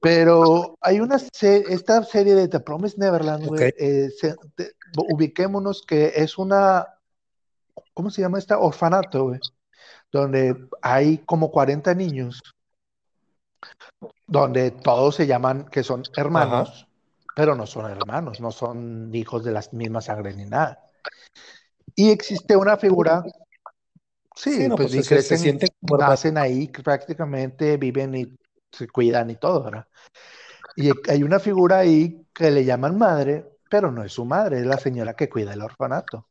Pero 0.00 0.76
hay 0.80 1.00
una 1.00 1.16
esta 1.16 2.02
serie 2.04 2.34
de 2.34 2.48
The 2.48 2.60
Promised 2.60 2.98
Neverland, 2.98 3.46
güey, 3.46 3.72
eh, 3.78 4.10
ubiquémonos 4.96 5.82
que 5.82 6.12
es 6.16 6.38
una, 6.38 6.86
¿cómo 7.94 8.10
se 8.10 8.22
llama 8.22 8.38
esta? 8.38 8.58
Orfanato, 8.58 9.24
güey, 9.24 9.40
donde 10.12 10.68
hay 10.82 11.18
como 11.18 11.50
40 11.50 11.94
niños, 11.94 12.42
donde 14.26 14.70
todos 14.70 15.14
se 15.14 15.26
llaman 15.26 15.66
que 15.66 15.82
son 15.82 16.02
hermanos, 16.16 16.86
pero 17.34 17.54
no 17.54 17.66
son 17.66 17.90
hermanos, 17.90 18.40
no 18.40 18.50
son 18.50 19.14
hijos 19.14 19.44
de 19.44 19.52
la 19.52 19.62
misma 19.72 20.00
sangre 20.00 20.34
ni 20.34 20.44
nada. 20.44 20.82
Y 21.94 22.10
existe 22.10 22.56
una 22.56 22.76
figura, 22.76 23.24
sí, 24.34 24.68
pues, 24.76 24.92
pues 24.92 25.06
se, 25.06 25.22
se 25.22 25.38
sienten, 25.38 25.68
nacen 25.98 26.38
ahí 26.38 26.68
prácticamente, 26.68 27.76
viven 27.76 28.14
y 28.14 28.36
se 28.70 28.88
cuidan 28.88 29.30
y 29.30 29.36
todo, 29.36 29.64
¿verdad? 29.64 29.86
Y 30.76 30.90
hay 31.10 31.22
una 31.22 31.40
figura 31.40 31.78
ahí 31.78 32.26
que 32.34 32.50
le 32.50 32.64
llaman 32.64 32.98
madre, 32.98 33.55
pero 33.68 33.90
no 33.90 34.04
es 34.04 34.12
su 34.12 34.24
madre, 34.24 34.60
es 34.60 34.66
la 34.66 34.78
señora 34.78 35.14
que 35.14 35.28
cuida 35.28 35.52
el 35.52 35.62
orfanato. 35.62 36.28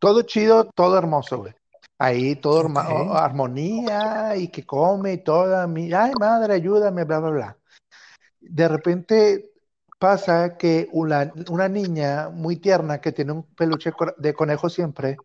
Todo 0.00 0.22
chido, 0.22 0.64
todo 0.74 0.98
hermoso, 0.98 1.38
güey. 1.38 1.54
Ahí 1.98 2.36
todo 2.36 2.68
armonía 3.16 4.36
y 4.36 4.48
que 4.48 4.66
come 4.66 5.14
y 5.14 5.18
toda, 5.18 5.64
ay 5.64 6.12
madre, 6.20 6.54
ayúdame, 6.54 7.04
bla, 7.04 7.20
bla, 7.20 7.30
bla. 7.30 7.58
De 8.40 8.68
repente 8.68 9.52
pasa 9.98 10.56
que 10.58 10.88
una, 10.92 11.32
una, 11.48 11.68
niña 11.68 12.28
muy 12.28 12.56
tierna 12.56 13.00
que 13.00 13.12
tiene 13.12 13.32
un 13.32 13.44
peluche 13.54 13.92
de 14.18 14.34
conejo 14.34 14.68
siempre 14.68 15.16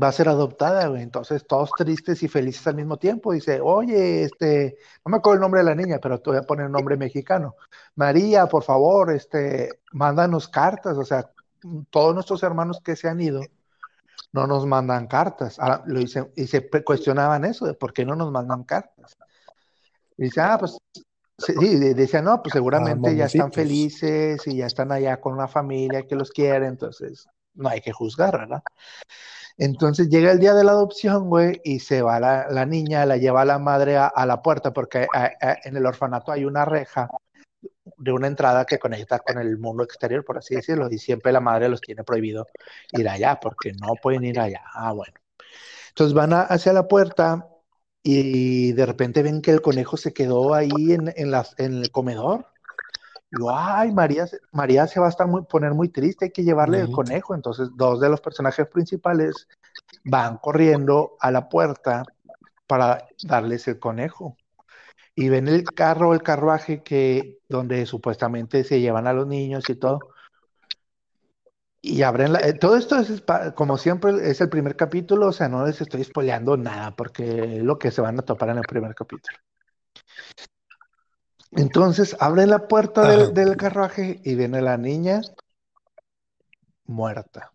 va 0.00 0.08
a 0.08 0.12
ser 0.12 0.28
adoptada, 0.28 0.86
güey. 0.88 1.02
Entonces, 1.02 1.46
todos 1.46 1.70
tristes 1.76 2.22
y 2.22 2.28
felices 2.28 2.66
al 2.66 2.76
mismo 2.76 2.96
tiempo. 2.96 3.32
Dice, 3.32 3.60
oye, 3.60 4.24
este, 4.24 4.76
no 5.04 5.10
me 5.10 5.16
acuerdo 5.18 5.36
el 5.36 5.40
nombre 5.40 5.60
de 5.60 5.66
la 5.66 5.74
niña, 5.74 5.98
pero 6.00 6.20
te 6.20 6.30
voy 6.30 6.38
a 6.38 6.42
poner 6.42 6.66
un 6.66 6.72
nombre 6.72 6.96
mexicano. 6.96 7.56
María, 7.96 8.46
por 8.46 8.62
favor, 8.62 9.12
este, 9.12 9.80
mándanos 9.92 10.48
cartas. 10.48 10.96
O 10.96 11.04
sea, 11.04 11.30
todos 11.90 12.14
nuestros 12.14 12.42
hermanos 12.42 12.80
que 12.82 12.96
se 12.96 13.08
han 13.08 13.20
ido 13.20 13.40
no 14.32 14.46
nos 14.46 14.66
mandan 14.66 15.06
cartas. 15.06 15.58
Ahora, 15.58 15.82
lo 15.86 16.00
hice, 16.00 16.30
y 16.36 16.46
se 16.46 16.68
cuestionaban 16.84 17.44
eso, 17.44 17.66
de 17.66 17.74
por 17.74 17.92
qué 17.92 18.04
no 18.04 18.14
nos 18.14 18.30
mandan 18.30 18.64
cartas. 18.64 19.16
Y 20.16 20.24
dice, 20.24 20.40
ah, 20.40 20.56
pues 20.58 20.78
Sí, 21.38 21.54
decía, 21.94 22.20
no, 22.20 22.42
pues 22.42 22.52
seguramente 22.52 23.14
ya 23.14 23.26
están 23.26 23.52
felices 23.52 24.44
y 24.46 24.56
ya 24.56 24.66
están 24.66 24.90
allá 24.90 25.20
con 25.20 25.34
una 25.34 25.46
familia 25.46 26.04
que 26.04 26.16
los 26.16 26.32
quiere, 26.32 26.66
entonces 26.66 27.28
no 27.54 27.68
hay 27.68 27.80
que 27.80 27.92
juzgar, 27.92 28.36
¿verdad? 28.36 28.62
Entonces 29.58 30.08
llega 30.08 30.30
el 30.30 30.38
día 30.38 30.54
de 30.54 30.62
la 30.62 30.70
adopción, 30.70 31.28
güey, 31.28 31.60
y 31.64 31.80
se 31.80 32.00
va 32.00 32.20
la, 32.20 32.64
niña, 32.64 33.04
la 33.04 33.16
lleva 33.16 33.44
la 33.44 33.58
madre 33.58 33.96
a, 33.96 34.24
la 34.24 34.40
puerta, 34.40 34.72
porque 34.72 35.08
en 35.64 35.76
el 35.76 35.84
orfanato 35.84 36.30
hay 36.30 36.44
una 36.44 36.64
reja 36.64 37.08
de 37.96 38.12
una 38.12 38.28
entrada 38.28 38.64
que 38.64 38.78
conecta 38.78 39.18
con 39.18 39.38
el 39.38 39.58
mundo 39.58 39.82
exterior, 39.82 40.24
por 40.24 40.38
así 40.38 40.54
decirlo, 40.54 40.88
y 40.88 40.98
siempre 40.98 41.32
la 41.32 41.40
madre 41.40 41.68
los 41.68 41.80
tiene 41.80 42.04
prohibido 42.04 42.46
ir 42.92 43.08
allá, 43.08 43.40
porque 43.40 43.72
no 43.72 43.94
pueden 44.00 44.24
ir 44.24 44.38
allá. 44.38 44.62
Ah, 44.72 44.92
bueno. 44.92 45.14
Entonces 45.88 46.14
van 46.14 46.32
hacia 46.32 46.72
la 46.72 46.86
puerta 46.86 47.48
y 48.00 48.72
de 48.72 48.86
repente 48.86 49.24
ven 49.24 49.42
que 49.42 49.50
el 49.50 49.60
conejo 49.60 49.96
se 49.96 50.12
quedó 50.12 50.54
ahí 50.54 50.92
en 50.92 51.12
el 51.16 51.90
comedor. 51.90 52.46
Ay, 53.50 53.92
María, 53.92 54.26
María 54.52 54.86
se 54.86 55.00
va 55.00 55.06
a 55.06 55.10
estar 55.10 55.26
muy, 55.26 55.42
poner 55.42 55.74
muy 55.74 55.90
triste, 55.90 56.26
hay 56.26 56.30
que 56.30 56.44
llevarle 56.44 56.80
el 56.80 56.90
conejo. 56.90 57.34
Entonces, 57.34 57.68
dos 57.74 58.00
de 58.00 58.08
los 58.08 58.20
personajes 58.20 58.66
principales 58.68 59.46
van 60.04 60.38
corriendo 60.38 61.16
a 61.20 61.30
la 61.30 61.48
puerta 61.48 62.04
para 62.66 63.06
darles 63.24 63.68
el 63.68 63.78
conejo. 63.78 64.36
Y 65.14 65.28
ven 65.28 65.48
el 65.48 65.64
carro, 65.64 66.14
el 66.14 66.22
carruaje 66.22 66.82
que 66.82 67.38
donde 67.48 67.84
supuestamente 67.86 68.64
se 68.64 68.80
llevan 68.80 69.06
a 69.06 69.12
los 69.12 69.26
niños 69.26 69.68
y 69.68 69.74
todo. 69.74 69.98
Y 71.80 72.02
abren 72.02 72.32
la, 72.32 72.40
eh, 72.40 72.54
todo 72.54 72.76
esto 72.76 72.96
es 72.98 73.22
como 73.54 73.78
siempre 73.78 74.30
es 74.30 74.40
el 74.40 74.48
primer 74.48 74.76
capítulo, 74.76 75.28
o 75.28 75.32
sea, 75.32 75.48
no 75.48 75.64
les 75.66 75.80
estoy 75.80 76.02
spoileando 76.04 76.56
nada 76.56 76.94
porque 76.96 77.56
es 77.58 77.62
lo 77.62 77.78
que 77.78 77.90
se 77.90 78.00
van 78.00 78.18
a 78.18 78.22
topar 78.22 78.50
en 78.50 78.58
el 78.58 78.64
primer 78.64 78.94
capítulo. 78.94 79.38
Entonces 81.52 82.16
abren 82.20 82.50
la 82.50 82.68
puerta 82.68 83.08
del, 83.08 83.32
del, 83.32 83.56
carruaje 83.56 84.20
y 84.22 84.34
viene 84.34 84.60
la 84.60 84.76
niña 84.76 85.22
muerta. 86.84 87.52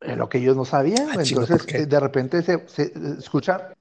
Es 0.00 0.16
lo 0.16 0.28
que 0.28 0.38
ellos 0.38 0.56
no 0.56 0.64
sabían. 0.64 1.08
Ah, 1.10 1.22
entonces, 1.22 1.88
de 1.88 2.00
repente 2.00 2.42
se, 2.42 2.68
se 2.68 2.92
escucha. 3.18 3.72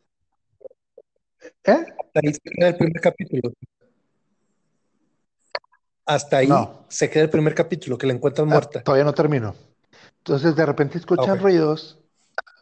¿Eh? 1.63 1.85
Hasta 2.05 2.19
ahí 2.23 2.33
se 2.33 2.39
queda 2.41 2.67
el 2.69 2.77
primer 2.77 3.01
capítulo. 3.01 3.53
Hasta 6.05 6.37
ahí 6.37 6.49
se 6.87 7.09
queda 7.09 7.23
el 7.23 7.29
primer 7.29 7.53
capítulo, 7.53 7.97
que 7.97 8.07
la 8.07 8.13
encuentran 8.13 8.47
ah, 8.47 8.51
muerta. 8.51 8.81
todavía 8.81 9.03
no 9.03 9.13
termino. 9.13 9.55
Entonces, 10.19 10.55
de 10.55 10.65
repente 10.65 10.97
escuchan 10.97 11.39
ruidos 11.39 11.99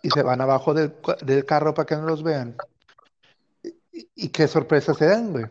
y 0.01 0.09
se 0.09 0.21
van 0.21 0.41
abajo 0.41 0.73
del, 0.73 0.93
del, 1.23 1.45
carro 1.45 1.73
para 1.73 1.85
que 1.85 1.95
no 1.95 2.03
los 2.03 2.23
vean. 2.23 2.55
Y, 3.95 4.29
qué 4.29 4.47
sorpresa 4.47 4.93
se 4.93 5.05
dan, 5.05 5.31
güey. 5.31 5.45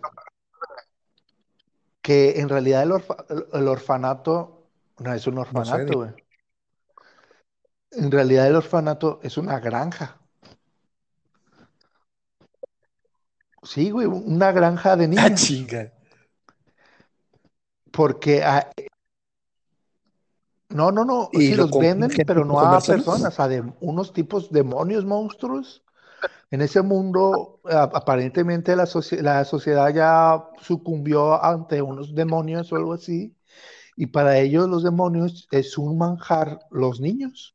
Que 2.02 2.40
en 2.40 2.50
realidad 2.50 2.82
el, 2.82 2.92
el 3.52 3.68
orfanato 3.68 4.68
no 4.98 5.14
es 5.14 5.26
un 5.26 5.38
orfanato, 5.38 5.98
güey. 5.98 6.10
En 7.92 8.10
realidad 8.10 8.46
el 8.46 8.56
orfanato 8.56 9.20
es 9.22 9.38
una 9.38 9.58
granja. 9.60 10.18
Sí, 13.62 13.90
güey, 13.90 14.06
una 14.06 14.52
granja 14.52 14.94
de 14.96 15.08
niños. 15.08 15.24
Ah, 15.24 15.34
chinga. 15.34 15.92
Porque 17.90 18.42
ah, 18.42 18.70
no, 20.68 20.90
no, 20.90 21.04
no, 21.04 21.30
sí 21.32 21.54
los 21.54 21.70
venden, 21.70 22.10
pero 22.26 22.44
no 22.44 22.58
a 22.58 22.80
personas, 22.80 23.38
a 23.38 23.48
de, 23.48 23.64
unos 23.80 24.12
tipos 24.12 24.50
demonios 24.50 25.04
monstruos. 25.04 25.83
En 26.50 26.62
ese 26.62 26.82
mundo, 26.82 27.60
aparentemente 27.64 28.76
la, 28.76 28.88
la 29.22 29.44
sociedad 29.44 29.94
ya 29.94 30.44
sucumbió 30.60 31.42
ante 31.42 31.82
unos 31.82 32.14
demonios 32.14 32.72
o 32.72 32.76
algo 32.76 32.94
así, 32.94 33.34
y 33.96 34.06
para 34.06 34.38
ellos 34.38 34.68
los 34.68 34.82
demonios 34.82 35.48
es 35.50 35.78
un 35.78 35.98
manjar 35.98 36.60
los 36.70 37.00
niños. 37.00 37.54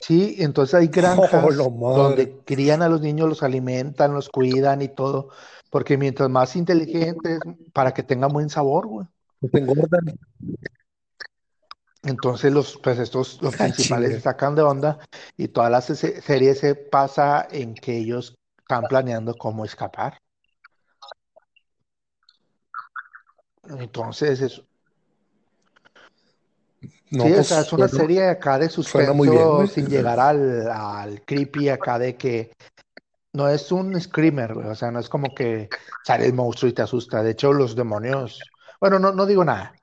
Sí, 0.00 0.36
entonces 0.38 0.74
hay 0.74 0.86
granjas 0.88 1.32
oh, 1.60 1.96
donde 1.96 2.38
crían 2.44 2.82
a 2.82 2.88
los 2.88 3.00
niños, 3.00 3.28
los 3.28 3.42
alimentan, 3.42 4.14
los 4.14 4.28
cuidan 4.28 4.82
y 4.82 4.88
todo, 4.88 5.30
porque 5.70 5.98
mientras 5.98 6.30
más 6.30 6.56
inteligentes, 6.56 7.40
para 7.72 7.92
que 7.92 8.02
tengan 8.02 8.32
buen 8.32 8.48
sabor, 8.48 8.86
güey. 8.86 9.06
Entonces 12.02 12.52
los, 12.52 12.78
pues 12.78 12.98
estos, 12.98 13.40
los 13.42 13.54
ah, 13.60 13.64
principales 13.64 14.14
se 14.14 14.20
sacan 14.20 14.54
de 14.54 14.62
onda 14.62 14.98
y 15.36 15.48
toda 15.48 15.70
la 15.70 15.80
serie 15.80 16.54
se 16.54 16.74
pasa 16.74 17.46
en 17.50 17.74
que 17.74 17.96
ellos 17.96 18.34
están 18.58 18.88
planeando 18.88 19.36
cómo 19.36 19.64
escapar. 19.64 20.18
Entonces 23.68 24.40
es, 24.40 24.62
no, 27.10 27.24
sí, 27.24 27.32
pues, 27.34 27.50
es 27.52 27.72
una 27.72 27.88
serie 27.88 28.28
acá 28.28 28.58
de 28.58 28.68
suspenso 28.68 29.66
sin 29.66 29.88
llegar 29.88 30.18
al, 30.18 30.68
al, 30.68 31.22
creepy 31.22 31.68
acá 31.68 31.98
de 31.98 32.16
que 32.16 32.52
no 33.34 33.48
es 33.48 33.70
un 33.70 33.98
screamer, 34.00 34.52
o 34.52 34.74
sea, 34.74 34.90
no 34.90 34.98
es 34.98 35.08
como 35.08 35.34
que 35.34 35.68
sale 36.04 36.26
el 36.26 36.34
monstruo 36.34 36.68
y 36.68 36.72
te 36.72 36.82
asusta. 36.82 37.22
De 37.22 37.30
hecho, 37.30 37.52
los 37.52 37.76
demonios, 37.76 38.40
bueno, 38.80 38.98
no, 38.98 39.12
no 39.12 39.26
digo 39.26 39.44
nada, 39.44 39.74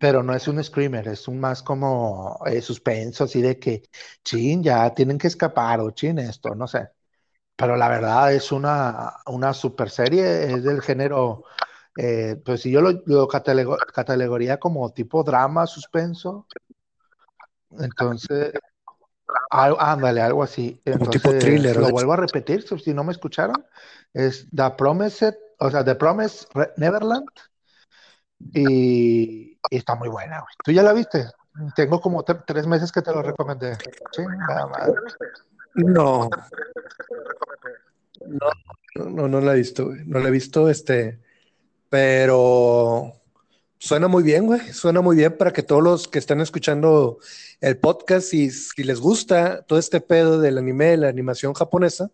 pero 0.00 0.22
no 0.22 0.34
es 0.34 0.46
un 0.48 0.62
screamer, 0.62 1.08
es 1.08 1.28
un 1.28 1.40
más 1.40 1.62
como 1.62 2.40
eh, 2.46 2.62
suspenso, 2.62 3.24
así 3.24 3.42
de 3.42 3.58
que, 3.58 3.82
chin, 4.24 4.62
ya 4.62 4.94
tienen 4.94 5.18
que 5.18 5.26
escapar 5.26 5.80
o 5.80 5.90
chin 5.90 6.18
esto, 6.18 6.54
no 6.54 6.66
sé. 6.66 6.88
Pero 7.56 7.76
la 7.76 7.88
verdad 7.88 8.32
es 8.32 8.52
una, 8.52 9.16
una 9.26 9.52
super 9.52 9.90
serie, 9.90 10.44
es 10.44 10.62
del 10.62 10.80
género, 10.80 11.44
eh, 11.96 12.40
pues 12.44 12.62
si 12.62 12.70
yo 12.70 12.80
lo, 12.80 13.02
lo 13.06 13.26
catalogaría 13.26 14.60
como 14.60 14.90
tipo 14.92 15.24
drama, 15.24 15.66
suspenso, 15.66 16.46
entonces, 17.78 18.52
ándale, 19.50 20.20
algo 20.20 20.42
así. 20.42 20.80
Entonces, 20.84 21.22
tipo 21.22 21.38
thriller. 21.38 21.76
Lo 21.76 21.90
vuelvo 21.90 22.12
a 22.14 22.16
repetir, 22.16 22.62
si 22.62 22.94
no 22.94 23.04
me 23.04 23.12
escucharon. 23.12 23.64
Es 24.12 24.46
The 24.54 24.70
Promised, 24.76 25.36
o 25.58 25.70
sea, 25.70 25.84
The 25.84 25.94
Promise 25.94 26.46
Neverland. 26.76 27.28
Y, 28.38 29.58
está 29.70 29.94
muy 29.94 30.08
buena, 30.08 30.44
¿Tú 30.64 30.72
ya 30.72 30.82
la 30.82 30.92
viste? 30.92 31.26
Tengo 31.74 32.00
como 32.00 32.22
tres 32.24 32.66
meses 32.66 32.92
que 32.92 33.02
te 33.02 33.12
lo 33.12 33.22
recomendé. 33.22 33.76
No. 35.74 36.28
No, 38.94 39.04
no, 39.04 39.28
no 39.28 39.40
la 39.40 39.52
he 39.52 39.56
visto, 39.56 39.90
No 40.06 40.20
la 40.20 40.28
he 40.28 40.30
visto, 40.30 40.68
este. 40.68 41.20
Pero 41.88 43.18
Suena 43.80 44.08
muy 44.08 44.24
bien, 44.24 44.46
güey. 44.46 44.72
Suena 44.72 45.00
muy 45.00 45.16
bien 45.16 45.36
para 45.36 45.52
que 45.52 45.62
todos 45.62 45.82
los 45.82 46.08
que 46.08 46.18
están 46.18 46.40
escuchando 46.40 47.18
el 47.60 47.78
podcast 47.78 48.34
y 48.34 48.50
si 48.50 48.82
les 48.82 48.98
gusta 48.98 49.62
todo 49.62 49.78
este 49.78 50.00
pedo 50.00 50.40
del 50.40 50.58
anime, 50.58 50.96
la 50.96 51.08
animación 51.08 51.54
japonesa, 51.54 52.10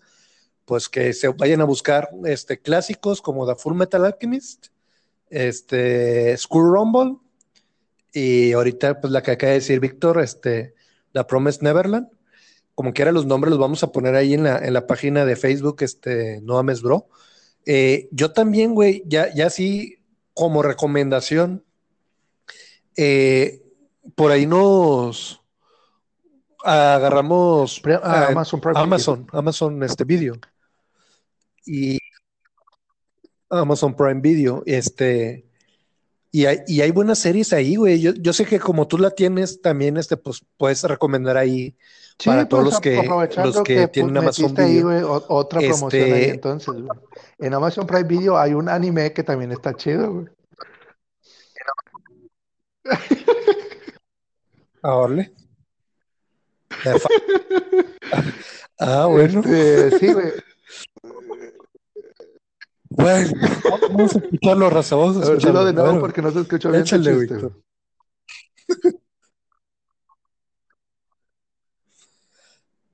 pues 0.66 0.90
que 0.90 1.14
se 1.14 1.28
vayan 1.28 1.62
a 1.62 1.64
buscar 1.64 2.10
este, 2.26 2.60
clásicos 2.60 3.22
como 3.22 3.46
The 3.46 3.54
Full 3.56 3.74
Metal 3.76 4.04
Alchemist, 4.04 4.66
este, 5.34 6.36
School 6.36 6.72
Rumble 6.72 7.16
y 8.12 8.52
ahorita 8.52 9.00
pues 9.00 9.12
la 9.12 9.22
que 9.22 9.32
acaba 9.32 9.50
de 9.50 9.58
decir 9.58 9.80
Víctor, 9.80 10.20
este, 10.22 10.74
The 11.12 11.24
Promised 11.24 11.62
Neverland. 11.62 12.08
Como 12.74 12.92
quiera 12.92 13.12
los 13.12 13.26
nombres 13.26 13.50
los 13.50 13.58
vamos 13.58 13.82
a 13.82 13.92
poner 13.92 14.14
ahí 14.14 14.34
en 14.34 14.44
la, 14.44 14.58
en 14.58 14.72
la 14.72 14.86
página 14.86 15.24
de 15.24 15.36
Facebook, 15.36 15.76
este, 15.80 16.40
No 16.42 16.58
Ames 16.58 16.82
Bro. 16.82 17.08
Eh, 17.66 18.08
yo 18.12 18.32
también, 18.32 18.74
güey, 18.74 19.02
ya, 19.06 19.32
ya 19.34 19.50
sí 19.50 19.98
como 20.34 20.62
recomendación, 20.62 21.64
eh, 22.96 23.62
por 24.14 24.30
ahí 24.30 24.46
nos 24.46 25.40
agarramos 26.62 27.82
ah, 28.02 28.28
Amazon, 28.30 28.60
Amazon, 28.74 29.26
Amazon, 29.32 29.82
este 29.82 30.04
video 30.04 30.34
y 31.66 31.98
Amazon 33.50 33.94
Prime 33.94 34.20
Video, 34.20 34.62
este 34.66 35.44
y 36.34 36.46
hay, 36.46 36.58
y 36.66 36.80
hay 36.80 36.90
buenas 36.90 37.20
series 37.20 37.52
ahí, 37.52 37.76
güey. 37.76 38.00
Yo, 38.00 38.32
sé 38.32 38.44
que 38.44 38.58
como 38.58 38.88
tú 38.88 38.98
la 38.98 39.10
tienes, 39.10 39.62
también 39.62 39.96
este, 39.96 40.16
pues 40.16 40.44
puedes 40.56 40.82
recomendar 40.82 41.36
ahí 41.36 41.76
para 42.24 42.48
todos 42.48 42.64
pues, 42.64 42.72
los 42.72 42.80
que, 42.80 42.96
los 43.40 43.62
que, 43.62 43.76
pues, 43.76 43.92
tienen 43.92 44.16
Amazon 44.16 44.52
Video. 44.52 45.24
otra 45.28 45.60
promoción 45.60 46.02
ahí 46.02 46.10
este, 46.10 46.30
entonces. 46.30 46.74
En 47.38 47.54
Amazon 47.54 47.86
Prime 47.86 48.02
Video 48.02 48.36
hay 48.36 48.52
un 48.52 48.68
anime 48.68 49.12
que 49.12 49.22
también 49.22 49.52
está 49.52 49.74
chido, 49.74 50.12
güey. 50.12 50.26
Ahora. 54.82 55.30
ah, 58.80 59.06
bueno. 59.06 59.38
Este, 59.38 59.98
sí, 60.00 60.12
güey. 60.12 60.32
Vamos 63.04 64.14
a 64.14 64.18
escucharlo, 64.18 64.70
raza. 64.70 64.96
Vamos 64.96 65.16
a 65.18 65.22
escucharlo. 65.24 65.64
de 65.64 65.72
nuevo 65.72 66.00
porque 66.00 66.22
no 66.22 66.30
se 66.30 66.40
escucha 66.40 66.68
bien. 66.70 66.82
Échale, 66.82 67.14
Víctor. 67.14 67.62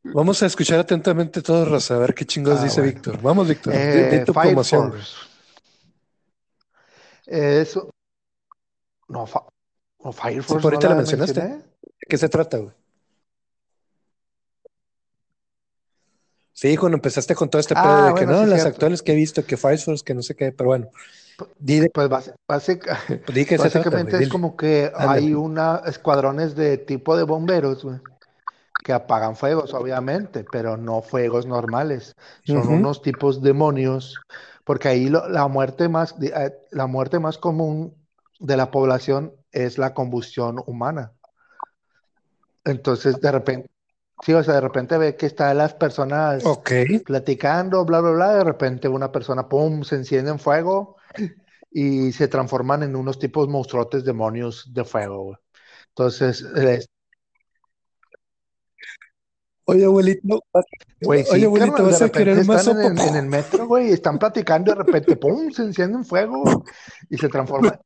Vamos 0.02 0.42
a 0.42 0.46
escuchar 0.46 0.80
atentamente 0.80 1.42
todo, 1.42 1.64
raza, 1.66 1.94
a 1.94 1.98
ver 1.98 2.14
qué 2.14 2.24
chingos 2.24 2.58
ah, 2.58 2.64
dice 2.64 2.80
Víctor. 2.80 3.20
Vamos, 3.20 3.46
Víctor. 3.46 3.72
Eh, 3.76 4.24
tu 4.26 4.32
Fire 4.32 4.48
promoción. 4.48 4.94
Eso. 7.26 7.90
No, 9.08 9.28
o 9.98 10.12
Fire 10.12 10.42
Force. 10.42 10.58
Sí, 10.58 10.62
por 10.62 10.72
ahorita 10.72 10.88
la, 10.88 10.94
mencionaste. 10.96 11.40
¿De 11.40 11.62
qué 12.08 12.18
se 12.18 12.28
trata, 12.28 12.56
güey? 12.58 12.79
Sí, 16.60 16.76
cuando 16.76 16.96
empezaste 16.96 17.34
con 17.34 17.48
todo 17.48 17.58
este 17.58 17.74
pedo 17.74 17.86
ah, 17.86 18.08
de 18.08 18.14
que 18.20 18.26
no, 18.26 18.44
las 18.44 18.66
actuales 18.66 19.00
que 19.00 19.12
he 19.12 19.14
visto, 19.14 19.46
que 19.46 19.56
Fire 19.56 19.78
Force, 19.78 20.04
que 20.04 20.12
no 20.12 20.20
sé 20.20 20.36
qué, 20.36 20.52
pero 20.52 20.68
bueno. 20.68 20.90
pues 21.94 22.10
básicamente 23.58 24.22
es 24.22 24.28
como 24.28 24.58
que 24.58 24.92
hay 24.94 25.32
una 25.32 25.80
escuadrones 25.86 26.54
de 26.54 26.76
tipo 26.76 27.16
de 27.16 27.22
bomberos, 27.22 27.82
güey, 27.82 27.96
que 28.84 28.92
apagan 28.92 29.36
fuegos, 29.36 29.72
obviamente, 29.72 30.44
pero 30.52 30.76
no 30.76 31.00
fuegos 31.00 31.46
normales. 31.46 32.14
Son 32.44 32.68
unos 32.68 33.00
tipos 33.00 33.40
demonios, 33.40 34.20
porque 34.62 34.88
ahí 34.88 35.08
la 35.08 35.48
muerte 35.48 35.88
más, 35.88 36.14
eh, 36.20 36.52
la 36.72 36.86
muerte 36.86 37.20
más 37.20 37.38
común 37.38 37.94
de 38.38 38.58
la 38.58 38.70
población 38.70 39.32
es 39.50 39.78
la 39.78 39.94
combustión 39.94 40.62
humana. 40.66 41.12
Entonces, 42.64 43.18
de 43.18 43.32
repente, 43.32 43.70
sí, 44.24 44.32
o 44.32 44.42
sea, 44.42 44.54
de 44.54 44.60
repente 44.60 44.98
ve 44.98 45.16
que 45.16 45.26
están 45.26 45.58
las 45.58 45.74
personas 45.74 46.44
Ok. 46.44 46.70
platicando, 47.04 47.84
bla, 47.84 48.00
bla, 48.00 48.10
bla, 48.10 48.34
de 48.34 48.44
repente 48.44 48.88
una 48.88 49.10
persona, 49.12 49.48
pum, 49.48 49.82
se 49.82 49.96
enciende 49.96 50.30
en 50.30 50.38
fuego 50.38 50.96
y 51.70 52.12
se 52.12 52.28
transforman 52.28 52.82
en 52.82 52.96
unos 52.96 53.18
tipos 53.18 53.48
monstruotes 53.48 54.04
demonios 54.04 54.72
de 54.72 54.84
fuego, 54.84 55.22
güey. 55.24 55.36
Entonces, 55.88 56.44
eh, 56.56 56.80
Oye, 59.70 59.84
abuelito, 59.84 60.42
oye, 61.04 61.44
abuelito, 61.44 61.76
de 61.76 61.92
vas 61.92 62.02
a 62.02 62.10
querer 62.10 62.44
más 62.44 62.66
en, 62.66 62.98
el 62.98 63.26
metro, 63.26 63.68
güey, 63.68 63.90
y 63.90 63.92
están 63.92 64.18
platicando 64.18 64.72
y 64.72 64.74
de 64.74 64.82
repente, 64.82 65.16
pum, 65.16 65.50
se 65.52 65.62
enciende 65.62 65.98
en 65.98 66.04
fuego 66.04 66.64
y 67.08 67.16
se 67.16 67.28
transforma. 67.28 67.80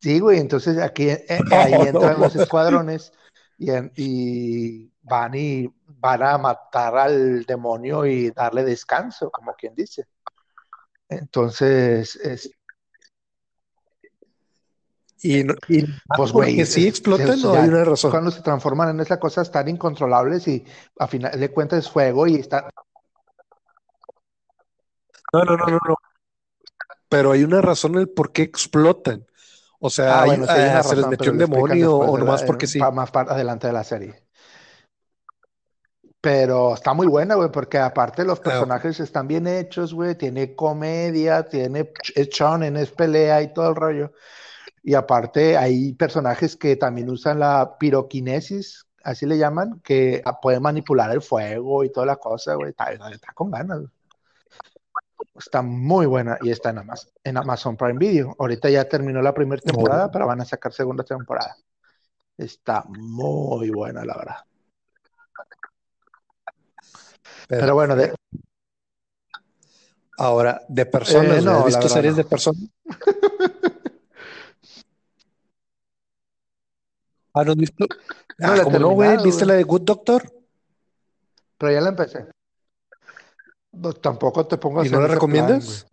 Sí, 0.00 0.18
güey, 0.18 0.40
entonces 0.40 0.78
aquí 0.78 1.08
eh, 1.10 1.26
ahí 1.28 1.72
entran 1.74 2.18
los 2.18 2.34
escuadrones 2.36 3.12
y 3.56 4.90
van 5.04 5.34
y 5.34 5.72
van 5.86 6.22
a 6.22 6.38
matar 6.38 6.96
al 6.96 7.44
demonio 7.44 8.04
y 8.06 8.30
darle 8.30 8.64
descanso, 8.64 9.30
como 9.30 9.54
quien 9.54 9.74
dice. 9.74 10.06
Entonces, 11.08 12.16
es, 12.16 12.50
Y, 15.22 15.40
y 15.68 15.86
pues, 16.16 16.32
güey, 16.32 16.66
sí 16.66 16.82
es- 16.82 16.88
explotan, 16.88 17.40
no 17.40 17.52
hay 17.54 17.68
una 17.68 17.84
razón. 17.84 18.10
cuando 18.10 18.30
se 18.30 18.42
transforman 18.42 18.90
en 18.90 19.00
esas 19.00 19.18
cosas 19.18 19.50
tan 19.50 19.68
incontrolables 19.68 20.46
y 20.48 20.66
a 20.98 21.06
final 21.06 21.38
de 21.40 21.50
cuentas 21.50 21.78
es 21.86 21.90
fuego 21.90 22.26
y 22.26 22.34
está, 22.36 22.68
No, 25.32 25.42
no, 25.44 25.56
no, 25.56 25.66
no, 25.66 25.78
no. 25.88 25.96
Pero 27.08 27.32
hay 27.32 27.42
una 27.42 27.60
razón 27.60 27.96
el 27.96 28.08
por 28.08 28.32
qué 28.32 28.42
explotan. 28.42 29.26
O 29.80 29.90
sea, 29.90 30.18
ah, 30.18 30.22
hay- 30.22 30.28
bueno, 30.28 30.46
sí 30.46 30.52
hay 30.52 30.68
ah, 30.68 30.82
se 30.82 30.96
les 30.96 31.06
metió 31.08 31.32
un 31.32 31.38
demonio 31.38 31.96
o 31.96 32.18
nomás 32.18 32.42
porque 32.44 32.66
sí. 32.66 32.78
más 32.78 33.10
para 33.10 33.32
adelante 33.32 33.66
de 33.66 33.72
la 33.72 33.84
serie. 33.84 34.23
Pero 36.24 36.72
está 36.72 36.94
muy 36.94 37.06
buena, 37.06 37.34
güey, 37.34 37.50
porque 37.50 37.76
aparte 37.76 38.24
los 38.24 38.40
personajes 38.40 38.98
están 38.98 39.28
bien 39.28 39.46
hechos, 39.46 39.92
güey, 39.92 40.14
tiene 40.14 40.54
comedia, 40.54 41.46
tiene 41.46 41.92
es 42.14 42.30
shonen, 42.30 42.78
es 42.78 42.90
pelea 42.92 43.42
y 43.42 43.52
todo 43.52 43.68
el 43.68 43.76
rollo. 43.76 44.12
Y 44.82 44.94
aparte 44.94 45.58
hay 45.58 45.92
personajes 45.92 46.56
que 46.56 46.76
también 46.76 47.10
usan 47.10 47.40
la 47.40 47.76
piroquinesis, 47.78 48.86
así 49.02 49.26
le 49.26 49.36
llaman, 49.36 49.80
que 49.84 50.22
pueden 50.40 50.62
manipular 50.62 51.10
el 51.10 51.20
fuego 51.20 51.84
y 51.84 51.92
toda 51.92 52.06
la 52.06 52.16
cosa, 52.16 52.54
güey, 52.54 52.70
está, 52.70 52.90
está 52.90 53.34
con 53.34 53.50
ganas. 53.50 53.82
Está 55.38 55.60
muy 55.60 56.06
buena 56.06 56.38
y 56.40 56.52
está 56.52 56.70
en 56.70 56.78
Amazon, 56.78 57.12
en 57.22 57.36
Amazon 57.36 57.76
Prime 57.76 57.98
Video. 57.98 58.34
Ahorita 58.38 58.70
ya 58.70 58.88
terminó 58.88 59.20
la 59.20 59.34
primera 59.34 59.60
temporada, 59.60 60.10
pero 60.10 60.26
van 60.26 60.40
a 60.40 60.46
sacar 60.46 60.72
segunda 60.72 61.04
temporada. 61.04 61.54
Está 62.38 62.82
muy 62.88 63.68
buena, 63.68 64.06
la 64.06 64.16
verdad. 64.16 64.36
Pero, 67.48 67.60
Pero 67.60 67.74
bueno, 67.74 67.96
de, 67.96 68.14
ahora, 70.18 70.62
de 70.68 70.86
personas, 70.86 71.38
Eh, 71.38 71.42
no, 71.42 71.58
¿has 71.58 71.66
visto 71.66 71.88
series 71.88 72.12
no. 72.12 72.18
de 72.18 72.24
personas? 72.24 72.62
Ah, 77.36 77.42
¿no 77.42 77.56
visto? 77.56 77.84
no 78.38 78.46
Ah, 78.46 78.54
la 78.54 78.62
he 78.62 78.62
¿cómo 78.62 78.78
no, 78.78 78.90
güey? 78.90 79.16
¿Viste 79.24 79.44
la 79.44 79.54
de 79.54 79.64
Good 79.64 79.82
Doctor? 79.82 80.32
Pero 81.58 81.72
ya 81.72 81.80
la 81.80 81.88
empecé. 81.88 82.26
No, 83.72 83.92
tampoco 83.92 84.46
te 84.46 84.56
pongas 84.56 84.86
¿Y 84.86 84.90
no 84.90 85.00
la 85.00 85.06
plan, 85.06 85.16
recomiendas? 85.16 85.84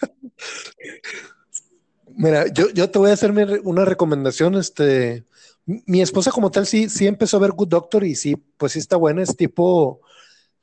Mira, 2.08 2.46
yo, 2.48 2.68
yo 2.70 2.90
te 2.90 2.98
voy 2.98 3.10
a 3.10 3.14
hacer 3.14 3.30
una 3.62 3.84
recomendación. 3.86 4.56
Este, 4.56 5.24
mi 5.68 6.00
esposa 6.00 6.30
como 6.30 6.50
tal 6.50 6.66
sí, 6.66 6.88
sí 6.88 7.06
empezó 7.06 7.36
a 7.36 7.40
ver 7.40 7.52
Good 7.52 7.68
Doctor 7.68 8.02
y 8.04 8.14
sí, 8.14 8.36
pues 8.56 8.72
sí 8.72 8.78
está 8.78 8.96
buena. 8.96 9.22
Es 9.22 9.36
tipo, 9.36 10.00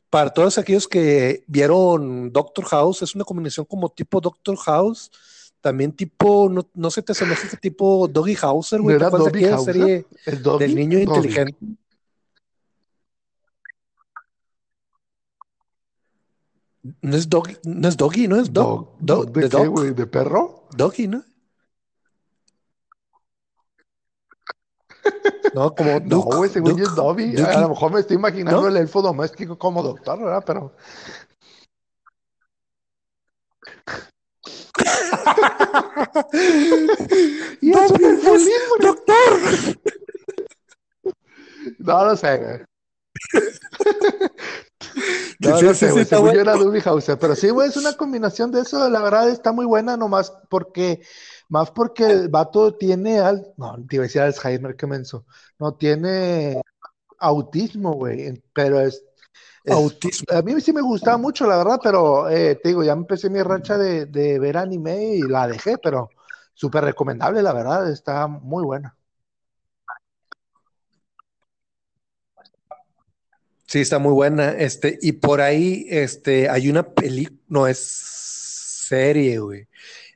para 0.10 0.32
todos 0.32 0.58
aquellos 0.58 0.88
que 0.88 1.44
vieron 1.46 2.34
Doctor 2.34 2.66
House, 2.66 3.04
es 3.04 3.14
una 3.14 3.24
combinación 3.24 3.68
como 3.68 3.90
tipo 3.90 4.20
Doctor 4.20 4.58
House, 4.58 5.12
también 5.62 5.92
tipo, 5.92 6.50
no, 6.50 6.68
no 6.74 6.90
se 6.90 7.04
te 7.04 7.12
asemeja 7.12 7.48
que 7.48 7.58
tipo 7.58 8.08
Doggy 8.08 8.36
Hauser, 8.42 8.80
¿No 8.80 8.86
güey. 8.86 8.98
Serie 9.64 10.08
del 10.60 10.76
niño 10.76 10.98
Dobby. 10.98 11.04
inteligente? 11.04 11.58
No 17.02 17.16
es 17.16 17.30
Doggy, 17.30 17.58
no 17.64 17.88
es 17.88 17.98
Doggy, 17.98 18.28
no 18.28 18.38
es 18.38 18.52
Dog, 18.52 18.98
Dog, 19.00 19.00
Dog, 19.00 19.26
dog 19.26 19.34
de 19.34 19.42
¿de 19.42 19.50
qué? 19.50 19.94
¿De 19.94 20.08
perro? 20.08 20.68
Doggy, 20.76 21.08
¿no? 21.08 21.24
No, 25.56 25.74
como 25.74 25.90
No, 26.02 26.02
Duke, 26.02 26.36
güey, 26.36 26.50
según 26.50 26.78
yo 26.78 26.84
es 26.84 26.90
Duke, 26.90 27.02
Dobby. 27.02 27.42
A 27.42 27.62
lo 27.62 27.70
mejor 27.70 27.94
me 27.94 28.02
estoy 28.02 28.18
imaginando 28.18 28.62
¿no? 28.62 28.68
el 28.68 28.78
elfo 28.78 29.02
doméstico 29.02 29.58
como 29.58 29.82
doctor, 29.82 30.20
¿verdad? 30.20 30.44
Pero 30.46 30.74
¡Y 37.62 37.72
es 37.72 37.92
un 37.92 38.80
doctor. 38.82 39.40
No 41.80 42.06
lo 42.06 42.16
sé, 42.18 42.38
güey. 42.38 42.60
No, 45.40 45.62
no 45.62 45.74
sé, 45.74 45.92
güey. 45.92 46.06
Según 46.06 46.34
yo 46.34 46.42
era 46.42 46.54
Dobby 46.54 46.82
Hauser. 46.86 47.20
Pero 47.20 47.36
sí, 47.36 47.50
güey, 47.50 47.68
es 47.68 47.76
una 47.76 47.94
combinación 47.94 48.52
de 48.52 48.62
eso. 48.62 48.90
La 48.90 49.02
verdad 49.02 49.30
está 49.30 49.52
muy 49.52 49.66
buena, 49.66 49.98
nomás 49.98 50.32
porque, 50.50 51.02
más 51.50 51.72
porque 51.72 52.06
el 52.06 52.30
vato 52.30 52.76
tiene 52.76 53.20
al, 53.20 53.54
no, 53.58 53.76
te 53.88 53.96
iba 53.96 54.04
a 54.04 54.08
decir 54.08 54.22
Alzheimer, 54.22 54.76
qué 54.76 54.88
menso. 54.88 55.26
No, 55.60 55.74
tiene 55.76 56.62
autismo, 57.20 57.94
güey. 57.94 58.44
Pero 58.54 58.80
es, 58.80 59.04
es, 59.64 59.74
Autismo. 59.74 60.26
a 60.38 60.42
mí 60.42 60.60
sí 60.62 60.74
me 60.74 60.82
gustaba 60.82 61.18
mucho, 61.18 61.48
la 61.48 61.58
verdad, 61.58 61.80
pero 61.82 62.30
eh, 62.30 62.56
te 62.56 62.70
digo, 62.70 62.84
ya 62.84 62.94
empecé 62.94 63.30
mi 63.30 63.42
racha 63.42 63.78
de, 63.78 64.06
de 64.06 64.40
ver 64.40 64.58
anime 64.58 65.16
y 65.16 65.22
la 65.22 65.48
dejé, 65.48 65.78
pero 65.78 66.10
súper 66.54 66.84
recomendable, 66.84 67.42
la 67.42 67.54
verdad, 67.54 67.92
está 67.92 68.28
muy 68.28 68.64
buena. 68.64 68.96
Sí, 73.68 73.82
está 73.82 74.00
muy 74.00 74.14
buena. 74.14 74.52
Este, 74.52 74.98
y 75.02 75.14
por 75.14 75.42
ahí, 75.42 75.86
este, 75.90 76.50
hay 76.50 76.70
una 76.70 76.84
película, 76.84 77.38
no 77.48 77.68
es 77.68 77.80
serie, 77.80 79.40
güey. 79.40 79.68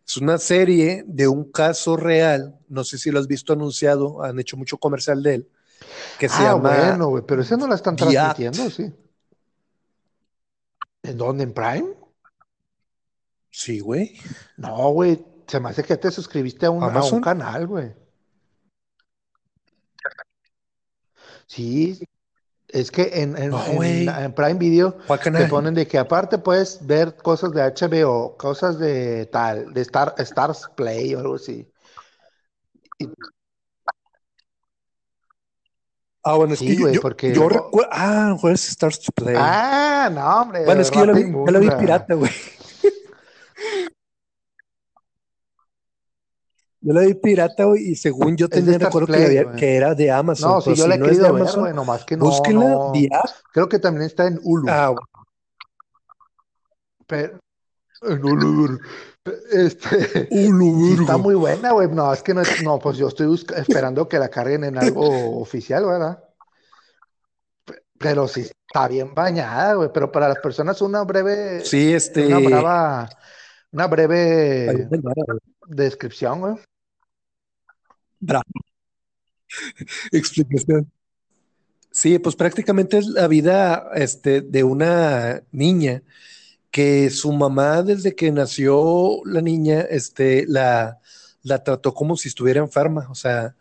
Es 0.09 0.17
una 0.17 0.39
serie 0.39 1.03
de 1.05 1.27
un 1.27 1.51
caso 1.51 1.95
real. 1.95 2.57
No 2.67 2.83
sé 2.83 2.97
si 2.97 3.11
lo 3.11 3.19
has 3.19 3.27
visto 3.27 3.53
anunciado, 3.53 4.23
han 4.23 4.39
hecho 4.39 4.57
mucho 4.57 4.79
comercial 4.79 5.21
de 5.21 5.35
él, 5.35 5.49
que 6.17 6.27
se 6.27 6.41
Ah, 6.41 6.53
llama 6.53 6.75
bueno, 6.77 7.09
güey, 7.09 7.23
pero 7.27 7.43
ese 7.43 7.55
no 7.57 7.67
la 7.67 7.75
están 7.75 7.95
The 7.95 8.05
Act. 8.05 8.37
transmitiendo, 8.37 8.71
sí. 8.71 8.91
¿En 11.03 11.15
dónde? 11.15 11.43
¿En 11.43 11.53
Prime? 11.53 11.93
Sí, 13.51 13.81
güey. 13.81 14.19
No, 14.57 14.89
güey, 14.89 15.23
se 15.45 15.59
me 15.59 15.69
hace 15.69 15.83
que 15.83 15.95
te 15.95 16.09
suscribiste 16.09 16.65
a 16.65 16.71
un, 16.71 16.81
a 16.83 17.03
un 17.03 17.21
canal, 17.21 17.67
güey. 17.67 17.93
Sí, 21.45 21.99
es 22.71 22.91
que 22.91 23.21
en, 23.21 23.37
en, 23.37 23.51
No, 23.51 23.63
en- 23.65 24.33
Prime 24.33 24.53
Video 24.55 24.97
¿Cuál 25.07 25.19
te 25.19 25.45
ponen 25.47 25.73
de 25.73 25.87
que 25.87 25.97
aparte 25.97 26.37
puedes 26.37 26.85
ver 26.85 27.15
cosas 27.15 27.51
de 27.51 27.61
HBO, 27.61 28.37
cosas 28.37 28.79
de 28.79 29.25
tal, 29.27 29.73
de 29.73 29.81
Star, 29.81 30.13
Stars 30.17 30.69
Play 30.75 31.15
o 31.15 31.19
algo 31.19 31.35
así. 31.35 31.67
Y- 32.99 33.09
Ah, 36.21 36.35
bueno, 36.35 36.53
es 36.53 36.59
que 36.59 36.67
sí, 36.67 36.77
yo, 36.77 36.89
yo, 36.89 37.01
porque 37.01 37.29
yo 37.29 37.47
luego... 37.47 37.65
recuerdo. 37.65 37.89
Ah, 37.93 38.35
jueves 38.39 38.69
Stars 38.69 38.99
Play. 39.15 39.35
Ah, 39.37 40.09
no, 40.11 40.41
hombre, 40.41 40.65
Bueno, 40.65 40.81
es 40.81 40.91
que 40.91 40.99
yo 40.99 41.05
la 41.05 41.13
vi, 41.13 41.31
yo 41.31 41.45
la 41.51 41.59
vi 41.59 41.69
pirata, 41.69 42.13
güey. 42.13 42.31
Yo 46.81 46.93
la 46.93 47.01
vi 47.01 47.13
pirata, 47.13 47.65
güey, 47.65 47.89
y 47.91 47.95
según 47.95 48.37
yo 48.37 48.47
tenía 48.47 48.77
recuerdo 48.77 49.07
que, 49.07 49.13
Play, 49.13 49.25
había- 49.25 49.43
güey. 49.43 49.55
que 49.57 49.75
era 49.75 49.93
de 49.95 50.11
Amazon, 50.11 50.51
No, 50.51 50.61
sí, 50.61 50.69
yo 50.75 50.83
si 50.83 50.89
la 50.89 50.95
he 50.95 50.97
no 50.97 51.05
querido 51.05 51.33
ver, 51.33 51.45
güey, 51.57 51.73
nomás 51.73 52.05
que 52.05 52.15
no, 52.15 52.25
búsquenla, 52.25 52.69
no. 52.69 52.93
Creo 53.51 53.67
que 53.67 53.79
también 53.79 54.05
está 54.05 54.27
en 54.27 54.39
Hulu. 54.41 54.69
Ah, 54.69 54.87
bueno. 54.89 55.01
Pero, 57.07 57.39
en 58.03 58.23
Hulu. 58.23 58.79
Este, 59.51 60.27
Hulu, 60.31 60.87
sí 60.95 61.01
está 61.01 61.17
muy 61.17 61.35
buena, 61.35 61.71
güey. 61.73 61.89
No, 61.89 62.13
es 62.13 62.23
que 62.23 62.33
no, 62.33 62.41
es- 62.41 62.63
no, 62.63 62.79
pues 62.79 62.97
yo 62.97 63.07
estoy 63.09 63.27
busca- 63.27 63.57
esperando 63.57 64.07
que 64.07 64.19
la 64.19 64.29
carguen 64.29 64.63
en 64.63 64.77
algo 64.77 65.01
oficial, 65.41 65.85
¿verdad? 65.85 66.23
Pero 67.97 68.27
sí 68.29 68.41
está 68.67 68.87
bien 68.87 69.13
bañada, 69.13 69.73
güey. 69.73 69.89
Pero 69.93 70.09
para 70.11 70.29
las 70.29 70.37
personas 70.39 70.81
una 70.81 71.03
breve, 71.03 71.59
Sí, 71.65 71.87
una 71.89 71.97
este. 71.97 72.45
brava, 72.47 73.09
una 73.73 73.87
breve 73.87 74.87
güey. 74.89 75.01
descripción, 75.67 76.39
güey. 76.39 76.55
Bravo. 78.19 78.43
Explicación. 80.11 80.91
Sí, 81.91 82.19
pues 82.19 82.35
prácticamente 82.35 82.97
es 82.99 83.07
la 83.07 83.27
vida 83.27 83.89
este, 83.95 84.41
de 84.41 84.63
una 84.63 85.43
niña 85.51 86.03
que 86.71 87.09
su 87.09 87.33
mamá, 87.33 87.83
desde 87.83 88.15
que 88.15 88.31
nació 88.31 89.21
la 89.25 89.41
niña, 89.41 89.81
este, 89.81 90.45
la, 90.47 90.99
la 91.43 91.63
trató 91.63 91.93
como 91.93 92.15
si 92.15 92.27
estuviera 92.29 92.61
enferma, 92.61 93.07
o 93.09 93.15
sea, 93.15 93.55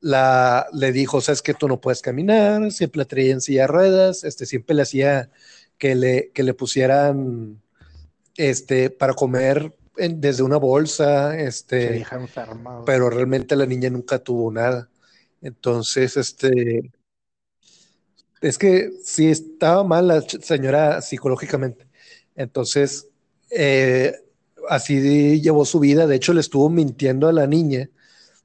la, 0.00 0.66
le 0.72 0.92
dijo, 0.92 1.20
sabes 1.20 1.42
que 1.42 1.54
tú 1.54 1.68
no 1.68 1.80
puedes 1.80 2.02
caminar, 2.02 2.72
siempre 2.72 2.98
la 2.98 3.04
traía 3.04 3.32
en 3.32 3.40
silla 3.40 3.66
ruedas, 3.66 4.24
este, 4.24 4.46
siempre 4.46 4.74
le 4.74 4.82
hacía 4.82 5.30
que 5.78 5.94
le, 5.94 6.30
que 6.34 6.42
le 6.42 6.54
pusieran 6.54 7.62
este, 8.36 8.90
para 8.90 9.14
comer 9.14 9.72
desde 9.96 10.42
una 10.42 10.56
bolsa, 10.56 11.38
este, 11.38 12.06
pero 12.86 13.10
realmente 13.10 13.56
la 13.56 13.66
niña 13.66 13.90
nunca 13.90 14.18
tuvo 14.18 14.50
nada. 14.50 14.88
Entonces, 15.42 16.16
este, 16.16 16.90
es 18.40 18.58
que 18.58 18.90
sí 19.04 19.30
estaba 19.30 19.84
mal 19.84 20.08
la 20.08 20.20
señora 20.22 21.02
psicológicamente. 21.02 21.86
Entonces, 22.34 23.08
eh, 23.50 24.14
así 24.68 25.40
llevó 25.40 25.64
su 25.64 25.80
vida. 25.80 26.06
De 26.06 26.16
hecho, 26.16 26.32
le 26.32 26.40
estuvo 26.40 26.70
mintiendo 26.70 27.28
a 27.28 27.32
la 27.32 27.46
niña 27.46 27.90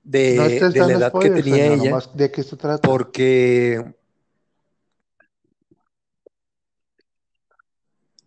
de, 0.04 0.36
la 0.76 0.92
edad 0.92 1.14
que 1.20 1.30
tenía 1.30 1.74
ella. 1.74 2.00
¿De 2.14 2.32
qué 2.32 2.44
se 2.44 2.56
trata? 2.56 2.88
Porque. 2.88 3.84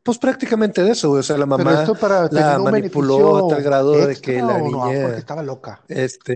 Pues 0.09 0.17
prácticamente 0.17 0.83
de 0.83 0.93
eso, 0.93 1.11
O 1.11 1.23
sea, 1.23 1.37
la 1.37 1.45
mamá 1.45 1.85
la 2.31 2.59
manipuló 2.61 3.45
a 3.45 3.57
tal 3.57 3.63
grado 3.63 4.07
de 4.07 4.17
que 4.17 4.41
la 4.41 4.59
niña. 4.59 5.03
porque 5.03 5.19
estaba 5.19 5.43
loca. 5.43 5.83
Este. 5.87 6.35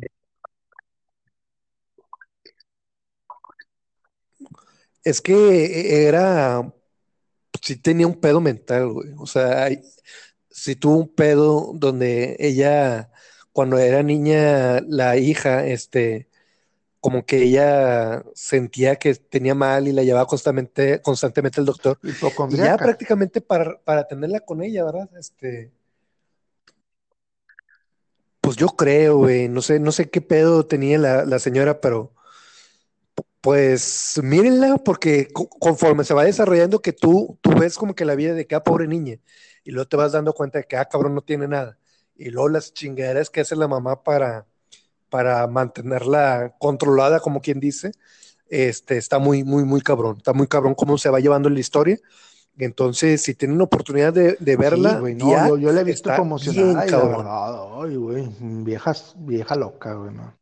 Es 5.03 5.23
que 5.23 6.07
era. 6.07 6.71
Sí 7.63 7.77
tenía 7.77 8.07
un 8.07 8.21
pedo 8.21 8.43
mental, 8.43 8.93
güey. 8.93 9.09
O 9.17 9.27
sea, 9.27 9.71
sí 10.51 10.77
tuvo 10.77 10.99
un 10.99 11.15
pedo 11.15 11.71
donde 11.73 12.37
ella, 12.41 13.11
cuando 13.53 13.79
era 13.79 14.03
niña, 14.03 14.83
la 14.87 15.17
hija, 15.17 15.65
este, 15.65 16.29
como 17.03 17.27
que 17.27 17.43
ella 17.43 18.23
sentía 18.33 18.95
que 18.95 19.13
tenía 19.17 19.57
mal 19.57 19.89
y 19.89 19.93
la 19.93 20.05
llevaba 20.05 20.25
constantemente, 20.25 21.03
constantemente 21.03 21.59
al 21.59 21.67
doctor. 21.67 21.99
Y 22.49 22.57
ya 22.57 22.77
prácticamente 22.77 23.41
para, 23.41 23.77
para 23.83 24.07
tenerla 24.07 24.39
con 24.39 24.63
ella, 24.63 24.85
¿verdad? 24.85 25.11
Este. 25.19 25.73
Pues 28.41 28.57
yo 28.57 28.69
creo, 28.69 29.17
güey. 29.17 29.49
No 29.49 29.63
sé, 29.63 29.81
no 29.81 29.91
sé 29.91 30.11
qué 30.11 30.21
pedo 30.21 30.65
tenía 30.65 30.97
la, 30.97 31.25
la 31.25 31.41
señora, 31.41 31.81
pero 31.81 32.15
pues 33.41 34.21
mírenla, 34.23 34.79
porque 34.79 35.27
conforme 35.59 36.05
se 36.05 36.15
va 36.15 36.23
desarrollando, 36.23 36.83
que 36.83 36.93
tú, 36.93 37.37
tú 37.41 37.51
ves 37.51 37.79
como 37.79 37.97
que 37.97 38.05
la 38.05 38.15
vida 38.15 38.33
de 38.35 38.47
cada 38.47 38.63
pobre 38.63 38.87
niña, 38.87 39.19
y 39.65 39.73
luego 39.73 39.89
te 39.89 39.97
vas 39.97 40.13
dando 40.13 40.33
cuenta 40.35 40.59
de 40.59 40.67
que, 40.67 40.77
ah, 40.77 40.85
cabrón, 40.85 41.17
no 41.17 41.23
tiene 41.23 41.49
nada. 41.49 41.77
Y 42.15 42.31
luego 42.31 42.49
las 42.49 42.73
chingaderas 42.73 43.29
que 43.29 43.41
hace 43.41 43.57
la 43.57 43.67
mamá 43.67 44.05
para, 44.05 44.47
para 45.13 45.47
mantenerla 45.47 46.55
controlada, 46.59 47.21
como 47.21 47.43
quien 47.43 47.61
dice, 47.61 47.93
este, 48.49 48.97
está 48.97 49.19
muy, 49.19 49.45
muy, 49.45 49.63
muy 49.63 49.83
cabrón. 49.83 50.17
Está 50.17 50.33
muy 50.33 50.47
cabrón 50.47 50.75
cómo 50.75 50.97
se 50.97 51.11
va 51.11 51.21
llevando 51.21 51.51
la 51.51 51.61
historia. 51.61 51.99
Entonces, 52.57 53.21
si 53.21 53.35
tienen 53.35 53.61
oportunidad 53.61 54.15
de, 54.15 54.57
verla, 54.57 55.03
yo, 55.19 55.59
yo, 55.59 55.71
la 55.71 55.83
he 55.83 55.85
visto 55.85 56.11
emocionada 56.15 56.87
y 56.87 57.97
güey, 57.97 58.27
vieja 59.19 59.55
loca, 59.55 59.93
güey, 59.93 60.15
¿no? 60.15 60.35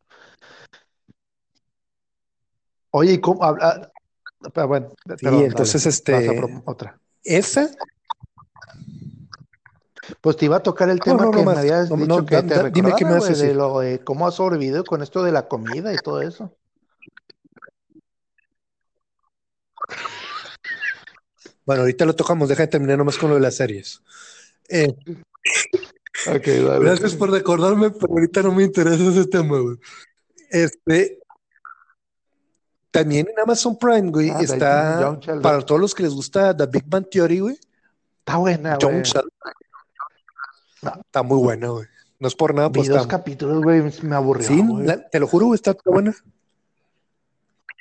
Oye, 2.91 3.15
¿y 3.15 3.19
cómo 3.19 3.43
habla? 3.43 3.91
Pero 4.55 4.69
bueno, 4.69 4.89
sí, 5.19 5.27
entonces 5.27 5.85
este 5.85 6.63
otra. 6.65 6.97
Esa 7.25 7.71
pues 10.21 10.37
te 10.37 10.47
iba 10.47 10.57
a 10.57 10.63
tocar 10.63 10.89
el 10.91 11.01
tema 11.01 11.31
que 11.31 11.45
me 11.45 11.53
habías 11.53 11.89
dicho 11.89 12.27
que 12.27 12.43
te 12.43 12.71
dime 12.71 12.95
qué 12.97 13.05
me 13.05 13.17
haces 13.17 13.39
de 13.39 13.55
lo 13.55 13.81
de 13.81 14.01
cómo 14.01 14.27
has 14.27 14.35
sobrevivido 14.35 14.85
con 14.85 15.03
esto 15.03 15.23
de 15.23 15.33
la 15.33 15.49
comida 15.49 15.93
y 15.93 15.97
todo 15.97 16.23
eso. 16.23 16.55
Bueno, 21.65 21.83
ahorita 21.83 22.05
lo 22.05 22.17
tocamos, 22.17 22.49
deja 22.49 22.63
de 22.63 22.69
terminar 22.69 22.99
nomás 22.99 23.17
con 23.17 23.31
lo 23.31 23.37
de 23.37 23.43
las 23.43 23.57
series. 23.57 24.03
Eh, 24.69 24.95
okay, 26.35 26.65
dale. 26.65 26.85
Gracias 26.85 27.15
por 27.15 27.31
recordarme, 27.31 27.91
pero 27.91 28.13
ahorita 28.13 28.43
no 28.43 28.53
me 28.53 28.65
interesa 28.65 29.03
ese 29.11 29.27
tema, 29.27 29.59
güey. 29.59 29.77
Este, 30.51 31.21
también 32.91 33.29
en 33.29 33.39
Amazon 33.39 33.79
Prime, 33.79 34.11
güey, 34.11 34.31
ah, 34.31 34.41
está 34.41 35.21
para 35.43 35.61
todos 35.63 35.81
los 35.81 35.95
que 35.95 36.03
les 36.03 36.13
gusta 36.13 36.57
The 36.57 36.67
Big 36.67 36.85
Bang 36.87 37.07
Theory, 37.09 37.39
güey. 37.39 37.61
Está 38.19 38.37
buena, 38.39 38.77
güey. 38.77 39.03
Está 40.83 41.23
muy 41.23 41.39
buena, 41.39 41.69
güey. 41.69 41.87
No 42.19 42.29
es 42.29 42.35
por 42.35 42.55
nada, 42.55 42.71
pues. 42.71 42.89
dos 42.89 43.07
capítulos, 43.07 43.63
güey, 43.63 43.83
me 44.03 44.15
aburrió. 44.15 44.47
Sí, 44.47 44.63
te 45.11 45.19
lo 45.19 45.27
juro, 45.27 45.47
güey, 45.47 45.57
está 45.57 45.75
buena. 45.85 46.15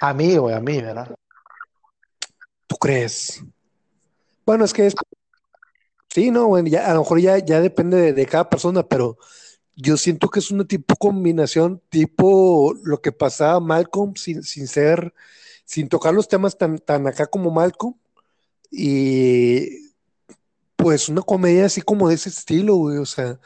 A 0.02 0.14
mí, 0.14 0.38
güey, 0.38 0.56
a 0.56 0.62
mí, 0.62 0.82
¿verdad? 0.82 1.14
¿Tú 2.68 2.76
crees? 2.78 3.44
Bueno, 4.46 4.64
es 4.64 4.74
que 4.74 4.88
es. 4.88 4.96
Sí, 6.08 6.32
no, 6.32 6.46
güey, 6.48 6.70
ya, 6.70 6.90
a 6.90 6.94
lo 6.94 7.02
mejor 7.02 7.20
ya, 7.20 7.38
ya 7.38 7.60
depende 7.60 8.14
de 8.14 8.26
cada 8.26 8.50
persona, 8.50 8.84
pero 8.84 9.18
yo 9.76 9.98
siento 9.98 10.30
que 10.30 10.40
es 10.40 10.52
una 10.52 10.66
tipo 10.66 10.96
combinación, 10.96 11.82
tipo 11.90 12.74
lo 12.84 13.02
que 13.02 13.12
pasaba 13.12 13.60
Malcolm 13.60 14.16
sin, 14.16 14.44
sin 14.44 14.68
ser, 14.68 15.14
sin 15.66 15.88
tocar 15.88 16.14
los 16.14 16.28
temas 16.28 16.58
tan, 16.58 16.80
tan 16.80 17.08
acá 17.08 17.28
como 17.28 17.52
Malcolm. 17.52 17.94
Y 18.72 19.89
pues 20.80 21.10
una 21.10 21.22
comedia 21.22 21.66
así 21.66 21.82
como 21.82 22.08
de 22.08 22.16
ese 22.16 22.30
estilo, 22.30 22.76
güey. 22.76 22.98
O 23.00 23.06
sea, 23.06 23.38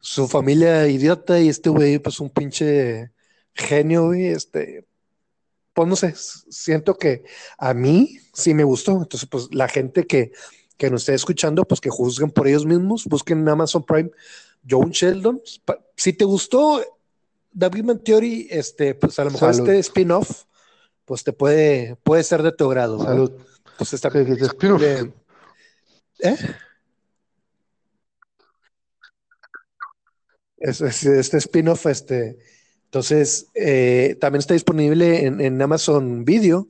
su 0.00 0.26
familia 0.26 0.88
idiota 0.88 1.38
y 1.38 1.50
este 1.50 1.68
güey, 1.68 1.98
pues 1.98 2.18
un 2.18 2.30
pinche 2.30 3.12
genio, 3.54 4.06
güey. 4.06 4.28
Este, 4.28 4.86
pues 5.74 5.86
no 5.86 5.96
sé, 5.96 6.14
siento 6.48 6.96
que 6.96 7.24
a 7.58 7.74
mí 7.74 8.18
sí 8.32 8.54
me 8.54 8.64
gustó. 8.64 8.92
Entonces, 8.92 9.28
pues 9.30 9.48
la 9.52 9.68
gente 9.68 10.06
que, 10.06 10.32
que 10.78 10.90
nos 10.90 11.02
esté 11.02 11.12
escuchando, 11.12 11.62
pues 11.64 11.82
que 11.82 11.90
juzguen 11.90 12.30
por 12.30 12.48
ellos 12.48 12.64
mismos, 12.64 13.04
busquen 13.04 13.40
en 13.40 13.50
Amazon 13.50 13.84
Prime 13.84 14.10
John 14.68 14.90
Sheldon. 14.90 15.42
Si 15.94 16.14
te 16.14 16.24
gustó 16.24 16.82
David 17.52 17.84
Man 17.84 17.98
Theory, 18.02 18.48
este, 18.50 18.94
pues 18.94 19.18
a 19.18 19.24
lo 19.24 19.30
mejor 19.30 19.50
este 19.50 19.78
spin-off, 19.80 20.44
pues 21.04 21.22
te 21.22 21.34
puede, 21.34 21.96
puede 22.02 22.22
ser 22.22 22.42
de 22.42 22.52
tu 22.52 22.66
grado. 22.70 22.98
Salud. 23.04 23.32
Entonces 23.72 23.92
está 23.92 24.10
¿Eh? 26.20 26.36
este 30.58 31.36
spin-off, 31.36 31.86
este, 31.86 32.38
entonces, 32.84 33.48
eh, 33.54 34.16
también 34.20 34.40
está 34.40 34.54
disponible 34.54 35.26
en, 35.26 35.62
Amazon 35.62 36.24
Video. 36.24 36.66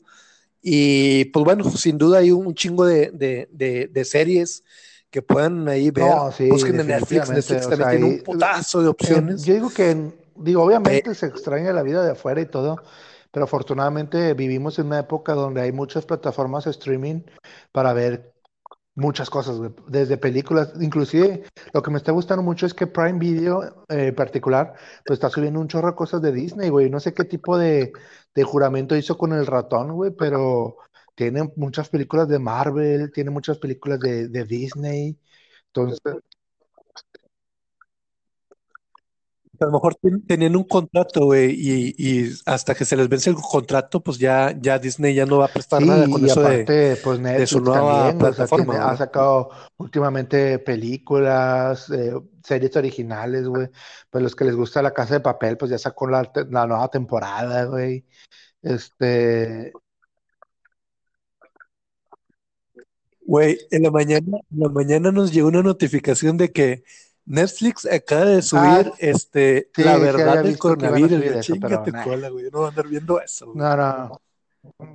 Y 0.60 1.26
pues 1.26 1.44
bueno, 1.44 1.70
sin 1.70 1.96
duda 1.96 2.18
hay 2.18 2.32
un 2.32 2.54
chingo 2.54 2.84
de 2.84 4.04
series 4.04 4.64
que 5.10 5.22
puedan 5.22 5.66
ahí 5.68 5.90
ver. 5.90 6.04
No, 6.04 6.30
busquen 6.50 6.80
en 6.80 6.88
Netflix. 6.88 7.30
Netflix 7.30 7.68
también 7.68 7.90
tiene 7.90 8.04
un 8.04 8.18
putazo 8.22 8.82
de 8.82 8.88
opciones. 8.88 9.44
yo 9.44 9.54
digo 9.54 9.70
que, 9.70 10.12
digo, 10.36 10.62
obviamente 10.62 11.14
se 11.14 11.26
extraña 11.26 11.72
la 11.72 11.82
vida 11.82 12.04
de 12.04 12.12
afuera 12.12 12.40
y 12.40 12.46
todo, 12.46 12.82
pero 13.30 13.44
afortunadamente 13.44 14.34
vivimos 14.34 14.78
en 14.78 14.88
una 14.88 14.98
época 14.98 15.32
donde 15.32 15.62
hay 15.62 15.72
muchas 15.72 16.04
plataformas 16.04 16.66
streaming 16.66 17.22
para 17.72 17.94
ver 17.94 18.34
muchas 18.96 19.30
cosas, 19.30 19.60
desde 19.86 20.16
películas, 20.16 20.72
inclusive 20.80 21.44
lo 21.72 21.82
que 21.82 21.90
me 21.90 21.98
está 21.98 22.12
gustando 22.12 22.42
mucho 22.42 22.66
es 22.66 22.74
que 22.74 22.86
Prime 22.86 23.18
Video 23.18 23.84
eh, 23.88 24.08
en 24.08 24.14
particular, 24.14 24.74
pues 25.04 25.18
está 25.18 25.30
subiendo 25.30 25.60
un 25.60 25.68
chorro 25.68 25.90
de 25.90 25.94
cosas 25.94 26.22
de 26.22 26.32
Disney, 26.32 26.70
güey, 26.70 26.90
no 26.90 26.98
sé 26.98 27.14
qué 27.14 27.24
tipo 27.24 27.58
de, 27.58 27.92
de 28.34 28.42
juramento 28.44 28.96
hizo 28.96 29.16
con 29.18 29.32
el 29.32 29.46
ratón, 29.46 29.92
güey, 29.92 30.10
pero 30.12 30.78
tiene 31.16 31.50
muchas 31.56 31.88
películas 31.88 32.28
de 32.28 32.38
Marvel, 32.38 33.10
tiene 33.12 33.30
muchas 33.30 33.58
películas 33.58 34.00
de, 34.00 34.44
Disney. 34.44 35.18
Entonces, 35.68 36.00
a 39.60 39.66
lo 39.66 39.72
mejor 39.72 39.96
tenían 40.26 40.56
un 40.56 40.64
contrato, 40.64 41.26
güey, 41.26 41.54
y, 41.56 42.32
hasta 42.44 42.74
que 42.74 42.84
se 42.84 42.96
les 42.96 43.08
vence 43.08 43.30
el 43.30 43.36
contrato, 43.36 44.00
pues 44.00 44.18
ya, 44.18 44.54
ya 44.60 44.78
Disney 44.78 45.14
ya 45.14 45.26
no 45.26 45.38
va 45.38 45.46
a 45.46 45.48
prestar 45.48 45.82
nada 45.82 46.08
con 46.08 46.24
eso 46.24 46.40
de, 46.42 46.98
pues 47.02 47.18
Netflix 47.18 47.50
su 47.50 47.60
nueva 47.60 48.16
plataforma. 48.16 48.90
ha 48.90 48.96
sacado 48.96 49.50
últimamente 49.76 50.58
películas, 50.58 51.90
eh, 51.90 52.14
series 52.42 52.76
originales, 52.76 53.46
güey. 53.46 53.68
Pues 54.10 54.22
los 54.22 54.36
que 54.36 54.44
les 54.44 54.54
gusta 54.54 54.82
La 54.82 54.94
Casa 54.94 55.14
de 55.14 55.20
Papel, 55.20 55.56
pues 55.56 55.70
ya 55.70 55.78
sacó 55.78 56.06
la, 56.06 56.30
la 56.50 56.66
nueva 56.66 56.88
temporada, 56.88 57.64
güey. 57.64 58.04
Este, 58.62 59.72
Güey, 63.26 63.58
en 63.72 63.82
la 63.82 63.90
mañana, 63.90 64.38
en 64.52 64.60
la 64.60 64.68
mañana 64.68 65.10
nos 65.10 65.32
llegó 65.32 65.48
una 65.48 65.62
notificación 65.62 66.36
de 66.36 66.52
que 66.52 66.84
Netflix 67.26 67.84
acaba 67.86 68.24
de 68.24 68.40
subir 68.40 68.92
ah, 68.92 68.94
este 68.98 69.68
la 69.76 69.98
verdad 69.98 70.44
del 70.44 70.56
coronavirus. 70.56 71.44
Chingate 71.44 71.92
cola, 72.04 72.28
güey. 72.28 72.44
No 72.44 72.58
voy 72.58 72.66
a 72.66 72.68
andar 72.68 72.86
viendo 72.86 73.20
eso. 73.20 73.46
Güey. 73.46 73.58
No, 73.58 73.76
no. 73.76 74.20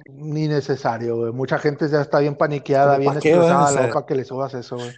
Ni 0.06 0.48
necesario, 0.48 1.18
güey. 1.18 1.34
Mucha 1.34 1.60
gente 1.60 1.90
ya 1.90 2.02
está 2.02 2.20
bien 2.20 2.36
paniqueada, 2.36 2.98
bien 2.98 3.18
estresada, 3.18 3.90
para 3.92 4.06
que 4.06 4.16
le 4.16 4.24
subas 4.24 4.54
eso, 4.54 4.78
güey. 4.78 4.92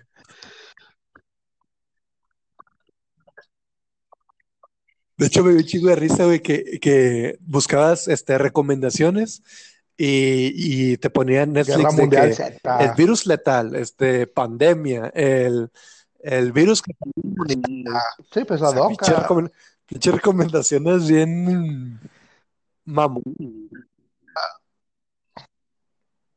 De 5.17 5.27
hecho, 5.27 5.43
me 5.43 5.51
dio 5.51 5.59
un 5.59 5.65
chingo 5.65 5.89
de 5.89 5.95
risa, 5.95 6.25
güey, 6.25 6.39
que, 6.39 6.79
que 6.79 7.37
buscabas 7.41 8.07
este, 8.07 8.37
recomendaciones 8.37 9.43
y, 9.95 10.51
y 10.55 10.97
te 10.97 11.09
ponían 11.09 11.53
Netflix 11.53 11.95
de 11.95 12.09
que 12.09 12.83
el 12.83 12.91
virus 12.97 13.25
letal, 13.27 13.75
este, 13.75 14.25
pandemia, 14.27 15.11
el, 15.13 15.69
el 16.23 16.51
virus 16.51 16.81
que... 16.81 16.93
Sí, 18.33 18.43
pues 18.45 18.61
ad 18.61 18.77
hoc. 18.77 19.01
Pinche 19.85 20.11
recomendaciones 20.11 21.07
bien 21.07 21.99
mamón 22.85 23.62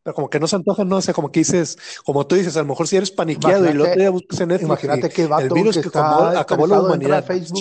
pero 0.06 0.14
como 0.14 0.30
que 0.30 0.38
no 0.38 0.46
se 0.46 0.54
antoja, 0.54 0.84
no, 0.84 0.98
o 0.98 1.02
sea, 1.02 1.12
como 1.12 1.32
que 1.32 1.40
dices, 1.40 1.76
como 2.04 2.24
tú 2.28 2.36
dices, 2.36 2.56
a 2.56 2.60
lo 2.60 2.66
mejor 2.66 2.86
si 2.86 2.96
eres 2.96 3.10
paniqueado 3.10 3.68
y 3.68 3.72
luego 3.72 3.92
te 3.92 4.08
buscas 4.08 4.40
en 4.40 4.48
Netflix. 4.50 4.84
Imagínate 4.84 5.08
que 5.08 5.22
el 5.24 5.50
virus 5.50 5.78
que, 5.78 5.80
está 5.80 6.38
acabó, 6.38 6.68
la 6.68 6.80
humanidad. 6.80 7.24
Facebook, 7.24 7.58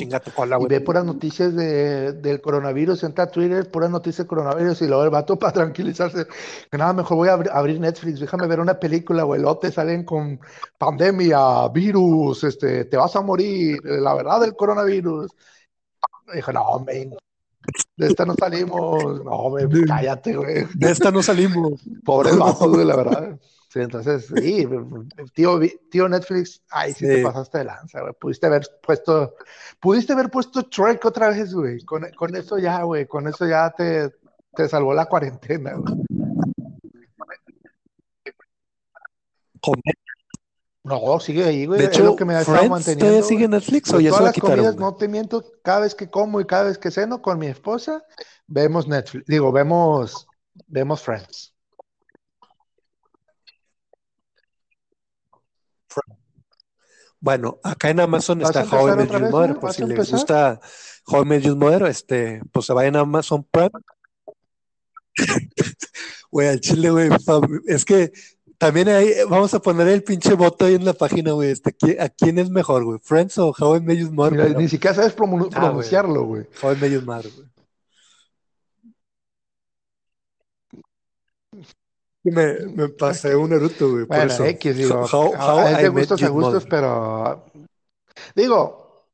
y 0.59 0.65
ve 0.67 0.79
puras 0.79 1.03
noticias 1.03 1.55
de, 1.55 2.13
del 2.13 2.41
coronavirus, 2.41 3.03
entra 3.03 3.23
a 3.23 3.31
Twitter, 3.31 3.71
puras 3.71 3.89
noticias 3.89 4.17
del 4.17 4.27
coronavirus 4.27 4.79
y 4.83 4.85
luego 4.85 5.03
el 5.05 5.09
vato 5.09 5.39
para 5.39 5.53
tranquilizarse, 5.53 6.27
que 6.69 6.77
nada, 6.77 6.93
mejor 6.93 7.17
voy 7.17 7.29
a 7.29 7.33
abrir 7.33 7.79
Netflix, 7.79 8.19
déjame 8.19 8.45
ver 8.45 8.59
una 8.59 8.79
película, 8.79 9.23
güey, 9.23 9.41
te 9.59 9.71
salen 9.71 10.03
con 10.03 10.39
pandemia, 10.77 11.67
virus, 11.69 12.43
este, 12.43 12.85
te 12.85 12.95
vas 12.95 13.15
a 13.15 13.21
morir, 13.21 13.79
la 13.83 14.13
verdad 14.13 14.39
del 14.41 14.55
coronavirus. 14.55 15.31
Dijo, 16.31 16.53
no, 16.53 16.79
men, 16.85 17.15
de 17.97 18.07
esta 18.07 18.25
no 18.25 18.35
salimos. 18.35 19.23
No, 19.23 19.49
güey, 19.49 19.67
cállate, 19.87 20.35
güey. 20.35 20.65
De 20.75 20.91
esta 20.91 21.11
no 21.11 21.21
salimos. 21.23 21.83
Pobre 22.03 22.35
vato, 22.35 22.69
güey, 22.69 22.85
la 22.85 22.95
verdad. 22.95 23.39
Sí, 23.69 23.81
entonces, 23.81 24.27
sí, 24.33 24.65
tío, 25.33 25.59
tío 25.91 26.07
Netflix, 26.07 26.61
ay, 26.69 26.93
sí, 26.93 27.05
te 27.05 27.21
pasaste 27.21 27.57
de 27.57 27.65
lanza, 27.65 27.99
güey. 27.99 28.13
Pudiste 28.13 28.47
haber 28.47 28.65
puesto, 28.81 29.35
pudiste 29.81 30.13
haber 30.13 30.29
puesto 30.29 30.63
Trek 30.63 31.03
otra 31.03 31.29
vez, 31.29 31.53
güey. 31.53 31.83
Con, 31.83 32.03
con 32.15 32.35
eso 32.35 32.57
ya, 32.57 32.83
güey, 32.83 33.05
con 33.05 33.27
eso 33.27 33.45
ya 33.45 33.69
te, 33.71 34.11
te 34.55 34.69
salvó 34.69 34.93
la 34.93 35.07
cuarentena, 35.07 35.73
güey. 35.73 35.93
No, 40.85 41.19
sigue 41.19 41.43
ahí, 41.43 41.65
güey. 41.65 41.79
De 41.79 41.87
hecho, 41.87 42.01
es 42.01 42.05
lo 42.05 42.15
que 42.15 42.25
me 42.25 42.35
ha 42.35 42.41
estado 42.41 42.69
manteniendo. 42.69 43.05
¿Todavía 43.05 43.27
sigue 43.27 43.47
Netflix 43.47 43.91
o 43.91 43.99
ya 43.99 44.13
se 44.13 44.21
la 44.21 44.31
quitaron? 44.31 44.57
Comidas, 44.57 44.75
no 44.75 44.95
te 44.95 45.07
miento, 45.07 45.43
cada 45.63 45.79
vez 45.79 45.95
que 45.95 46.11
como 46.11 46.39
y 46.39 46.45
cada 46.45 46.65
vez 46.65 46.77
que 46.77 46.91
ceno 46.91 47.23
con 47.23 47.39
mi 47.39 47.47
esposa, 47.47 48.03
vemos 48.45 48.87
Netflix. 48.87 49.25
Digo, 49.25 49.51
vemos, 49.51 50.27
vemos 50.67 51.01
Friends. 51.01 51.55
Bueno, 57.19 57.57
acá 57.63 57.89
en 57.89 58.01
Amazon 58.01 58.43
está 58.43 58.63
How 58.63 58.93
I 58.93 58.95
Met 58.97 59.11
Your 59.11 59.31
Mother, 59.31 59.55
por 59.57 59.73
si 59.73 59.83
les 59.85 60.11
gusta 60.11 60.59
How 61.07 61.23
I 61.23 61.25
Met 61.25 61.41
Your 61.41 61.55
Mother, 61.55 61.87
este, 61.87 62.43
pues 62.51 62.67
se 62.67 62.73
vayan 62.73 62.95
a 62.95 62.99
Amazon 62.99 63.43
Prime. 63.49 63.71
Güey, 66.31 66.49
al 66.49 66.59
chile, 66.59 66.89
güey, 66.89 67.09
es 67.65 67.85
que 67.85 68.11
también 68.57 68.89
ahí 68.89 69.11
vamos 69.29 69.53
a 69.53 69.59
poner 69.59 69.87
el 69.87 70.03
pinche 70.03 70.33
voto 70.33 70.65
ahí 70.65 70.75
en 70.75 70.85
la 70.85 70.93
página, 70.93 71.31
güey. 71.31 71.51
Este, 71.51 71.75
¿A 71.99 72.09
quién 72.09 72.39
es 72.39 72.49
mejor, 72.49 72.83
güey? 72.83 72.99
¿Friends 73.01 73.37
o 73.37 73.53
How 73.57 73.77
I 73.77 73.81
Met 73.81 73.97
Your 73.97 74.11
Mother? 74.11 74.57
ni 74.57 74.69
siquiera 74.69 74.95
sabes 74.95 75.13
ah, 75.13 75.15
pronunciarlo, 75.15 76.23
güey. 76.25 76.47
How 76.61 76.73
I 76.73 76.75
Met 76.77 76.91
Your 76.91 77.05
Mother, 77.05 77.31
güey. 77.31 77.47
Me, 82.23 82.55
me 82.73 82.89
pasé 82.89 83.35
un 83.35 83.51
Naruto, 83.51 83.91
güey. 83.91 84.05
Bueno, 84.05 84.23
por 84.23 84.31
eso. 84.31 84.45
X, 84.45 84.75
digo. 84.75 85.05
How, 85.05 85.33
how 85.35 85.59
a, 85.59 85.77
a 85.77 85.87
gustos 85.89 86.23
a 86.23 86.29
gustos, 86.29 86.65
pero. 86.65 87.45
Digo. 88.35 89.05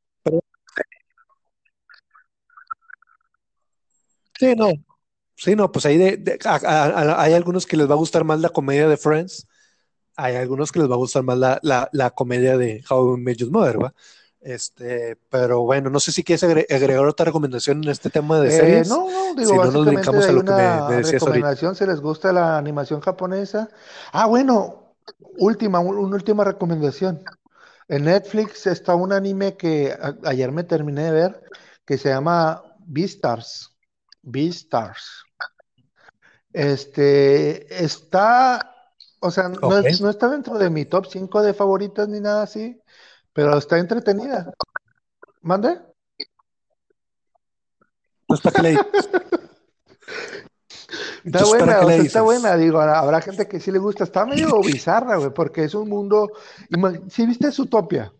Sí, 4.38 4.54
no. 4.56 4.72
Sí, 5.42 5.56
no, 5.56 5.72
pues 5.72 5.86
ahí 5.86 5.98
de, 5.98 6.38
hay 6.44 7.32
algunos 7.32 7.66
que 7.66 7.76
les 7.76 7.90
va 7.90 7.94
a 7.94 7.96
gustar 7.96 8.22
más 8.22 8.38
la 8.38 8.50
comedia 8.50 8.86
de 8.86 8.96
Friends, 8.96 9.48
hay 10.14 10.36
algunos 10.36 10.70
que 10.70 10.78
les 10.78 10.88
va 10.88 10.94
a 10.94 10.98
gustar 10.98 11.24
más 11.24 11.36
la, 11.36 11.58
la, 11.64 11.88
la 11.90 12.10
comedia 12.10 12.56
de 12.56 12.84
How 12.88 13.16
I 13.16 13.20
Met 13.20 13.38
Your 13.38 13.50
Mother, 13.50 13.82
¿va? 13.82 13.92
Este, 14.40 15.18
pero 15.30 15.62
bueno, 15.62 15.90
no 15.90 15.98
sé 15.98 16.12
si 16.12 16.22
quieres 16.22 16.44
agregar 16.44 17.04
otra 17.06 17.26
recomendación 17.26 17.82
en 17.82 17.90
este 17.90 18.08
tema 18.08 18.38
de 18.38 18.50
eh, 18.50 18.50
series. 18.52 18.88
no, 18.88 19.10
no, 19.10 19.34
digo, 19.34 19.50
si 19.50 19.56
no 19.56 19.70
nos 19.72 19.86
brincamos 19.86 20.24
a 20.28 20.30
lo 20.30 20.44
que 20.44 20.52
me, 20.52 20.88
me 20.88 20.96
decías 20.98 21.22
recomendación, 21.22 21.74
si 21.74 21.86
les 21.86 22.00
gusta 22.00 22.32
la 22.32 22.56
animación 22.56 23.00
japonesa. 23.00 23.68
Ah, 24.12 24.26
bueno, 24.26 24.94
última, 25.38 25.80
una 25.80 26.14
última 26.14 26.44
recomendación. 26.44 27.24
En 27.88 28.04
Netflix 28.04 28.68
está 28.68 28.94
un 28.94 29.12
anime 29.12 29.56
que 29.56 29.92
ayer 30.22 30.52
me 30.52 30.62
terminé 30.62 31.02
de 31.02 31.10
ver 31.10 31.42
que 31.84 31.98
se 31.98 32.10
llama 32.10 32.62
Beastars. 32.86 33.72
Beastars. 34.22 35.21
Este 36.52 37.82
está, 37.84 38.74
o 39.20 39.30
sea, 39.30 39.48
no, 39.48 39.78
está 39.78 40.28
dentro 40.28 40.58
de 40.58 40.70
mi 40.70 40.84
top 40.84 41.06
5 41.06 41.42
de 41.42 41.54
favoritas 41.54 42.08
ni 42.08 42.20
nada 42.20 42.42
así, 42.42 42.80
pero 43.32 43.56
está 43.56 43.78
entretenida. 43.78 44.52
¿Mande? 45.40 45.80
Pues 48.26 48.40
para 48.40 48.62
Está 51.24 51.44
buena, 51.44 51.94
está 51.94 52.22
buena, 52.22 52.56
digo, 52.56 52.80
habrá 52.80 53.20
gente 53.20 53.46
que 53.46 53.60
sí 53.60 53.70
le 53.70 53.78
gusta, 53.78 54.04
está 54.04 54.26
medio 54.26 54.60
bizarra, 54.60 55.16
güey, 55.16 55.30
porque 55.32 55.64
es 55.64 55.74
un 55.74 55.88
mundo, 55.88 56.32
si 57.08 57.26
viste 57.26 57.48
Utopia? 57.60 58.12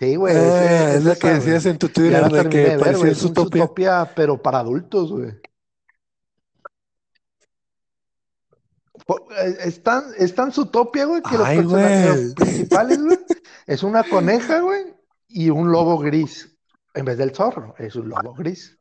Sí, 0.00 0.16
güey. 0.16 0.34
Ah, 0.34 0.94
es, 0.94 1.04
lo 1.04 1.14
que 1.14 1.28
decías 1.28 1.66
en 1.66 1.76
tu 1.76 1.90
Twitter, 1.90 2.24
de 2.24 2.48
que 2.48 2.78
parecía 2.78 3.10
es 3.10 3.22
utopia. 3.22 4.10
pero 4.16 4.40
para 4.40 4.60
adultos, 4.60 5.12
güey. 5.12 5.30
Eh, 9.38 9.56
están, 9.64 10.04
están 10.16 10.52
su 10.52 10.62
utopia, 10.62 11.04
güey, 11.04 11.20
que 11.20 11.36
los 11.36 11.46
personajes 11.46 12.34
principales, 12.34 13.02
güey, 13.02 13.18
es 13.66 13.82
una 13.82 14.02
coneja, 14.04 14.60
güey, 14.60 14.94
y 15.28 15.50
un 15.50 15.70
lobo 15.70 15.98
gris. 15.98 16.56
En 16.94 17.04
vez 17.04 17.18
del 17.18 17.34
zorro, 17.34 17.74
es 17.78 17.94
un 17.94 18.08
lobo 18.08 18.34
gris. 18.34 18.78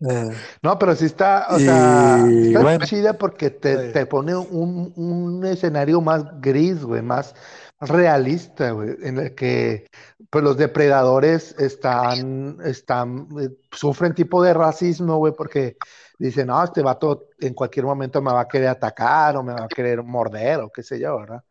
Eh. 0.00 0.30
No, 0.62 0.78
pero 0.78 0.94
sí 0.94 1.06
está, 1.06 1.46
o 1.50 1.58
sea, 1.58 2.22
está 2.26 2.78
chida 2.86 3.14
porque 3.14 3.50
te, 3.50 4.04
pone 4.06 4.36
un, 4.36 5.42
escenario 5.46 6.00
más 6.00 6.24
gris, 6.40 6.82
güey, 6.82 7.00
más 7.00 7.34
realista, 7.80 8.72
güey, 8.72 8.96
en 9.02 9.18
el 9.18 9.34
que 9.34 9.86
pues 10.30 10.44
los 10.44 10.56
depredadores 10.56 11.54
están, 11.58 12.58
están, 12.64 13.28
eh, 13.40 13.48
sufren 13.70 14.14
tipo 14.14 14.42
de 14.42 14.52
racismo, 14.52 15.16
güey, 15.16 15.32
porque 15.34 15.76
dicen, 16.18 16.48
no, 16.48 16.62
este 16.62 16.82
vato 16.82 17.28
en 17.40 17.54
cualquier 17.54 17.86
momento 17.86 18.20
me 18.20 18.32
va 18.32 18.42
a 18.42 18.48
querer 18.48 18.68
atacar 18.68 19.36
o 19.36 19.42
me 19.42 19.54
va 19.54 19.64
a 19.64 19.68
querer 19.68 20.02
morder 20.02 20.60
o 20.60 20.70
qué 20.70 20.82
sé 20.82 20.98
yo, 20.98 21.18
¿verdad? 21.18 21.42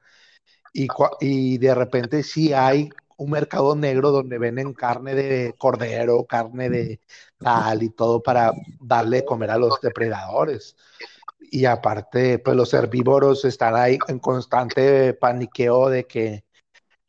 Y, 0.71 0.87
y 1.21 1.57
de 1.57 1.73
repente 1.73 2.21
sí 2.21 2.53
hay 2.53 2.89
un 3.17 3.31
mercado 3.31 3.75
negro 3.75 4.11
donde 4.11 4.37
venden 4.37 4.73
carne 4.73 5.15
de 5.15 5.55
cordero, 5.57 6.25
carne 6.25 6.69
de 6.69 6.99
tal 7.37 7.83
y 7.83 7.89
todo 7.89 8.21
para 8.21 8.53
darle 8.79 9.17
de 9.17 9.25
comer 9.25 9.51
a 9.51 9.57
los 9.57 9.79
depredadores. 9.81 10.75
Y 11.39 11.65
aparte, 11.65 12.39
pues 12.39 12.55
los 12.57 12.73
herbívoros 12.73 13.45
están 13.45 13.75
ahí 13.75 13.97
en 14.07 14.19
constante 14.19 15.13
paniqueo 15.13 15.89
de 15.89 16.05
que 16.05 16.45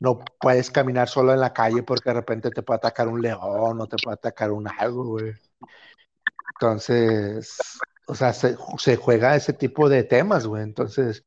no 0.01 0.21
puedes 0.41 0.71
caminar 0.71 1.09
solo 1.09 1.33
en 1.33 1.41
la 1.41 1.53
calle 1.53 1.83
porque 1.83 2.11
de 2.11 2.15
repente 2.15 2.51
te 2.51 2.63
puede 2.63 2.77
atacar 2.79 3.09
un 3.09 3.23
león 3.23 3.81
o 3.81 3.87
te 3.87 3.97
puede 4.03 4.15
atacar 4.15 4.53
un 4.53 4.69
algo, 4.69 5.05
güey. 5.05 5.33
Entonces, 6.55 7.57
o 8.07 8.15
sea, 8.15 8.33
se, 8.33 8.57
juega 8.97 9.37
ese 9.37 9.53
tipo 9.53 9.89
de 9.89 10.05
temas, 10.05 10.47
güey. 10.47 10.63
Entonces, 10.63 11.25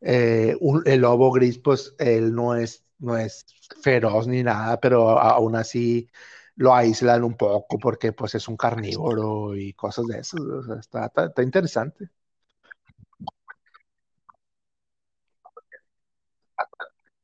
eh, 0.00 0.56
el 0.86 1.00
lobo 1.00 1.32
gris, 1.32 1.58
pues 1.58 1.94
él 1.98 2.34
no 2.34 2.54
es, 2.54 2.81
no 3.02 3.16
es 3.16 3.44
feroz 3.82 4.26
ni 4.26 4.42
nada, 4.42 4.80
pero 4.80 5.18
aún 5.18 5.56
así 5.56 6.08
lo 6.56 6.74
aíslan 6.74 7.24
un 7.24 7.34
poco 7.34 7.78
porque 7.78 8.12
pues 8.12 8.34
es 8.34 8.48
un 8.48 8.56
carnívoro 8.56 9.54
y 9.56 9.72
cosas 9.74 10.06
de 10.06 10.20
eso. 10.20 10.36
está, 10.78 11.10
está, 11.16 11.42
interesante. 11.42 12.08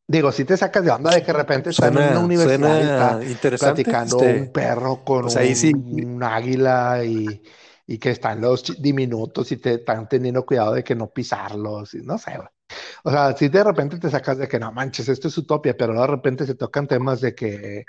Digo, 0.06 0.32
si 0.32 0.44
te 0.44 0.56
sacas 0.56 0.82
de 0.84 0.90
onda 0.90 1.14
de 1.14 1.20
que 1.20 1.32
de 1.32 1.38
repente 1.38 1.70
están 1.70 1.96
en 1.98 2.10
una 2.10 2.20
universidad 2.20 3.20
y 3.20 3.34
platicando 3.34 4.18
este, 4.20 4.40
un 4.40 4.52
perro 4.52 5.04
con 5.04 5.26
pues 5.26 5.64
un, 5.64 6.22
águila 6.22 7.04
y, 7.04 7.42
y, 7.86 7.98
que 7.98 8.12
están 8.12 8.40
los 8.40 8.80
diminutos 8.80 9.52
y 9.52 9.58
te 9.58 9.74
están 9.74 10.08
teniendo 10.08 10.46
cuidado 10.46 10.72
de 10.72 10.82
que 10.82 10.94
no 10.94 11.10
pisarlos 11.10 11.92
y 11.92 11.98
no 11.98 12.16
sé. 12.16 12.38
O 13.04 13.10
sea, 13.10 13.36
si 13.36 13.48
de 13.48 13.64
repente 13.64 13.98
te 13.98 14.10
sacas 14.10 14.38
de 14.38 14.48
que 14.48 14.58
no 14.58 14.72
manches, 14.72 15.08
esto 15.08 15.28
es 15.28 15.38
utopia, 15.38 15.76
pero 15.76 15.98
de 15.98 16.06
repente 16.06 16.46
se 16.46 16.54
tocan 16.54 16.86
temas 16.86 17.20
de 17.20 17.34
que, 17.34 17.84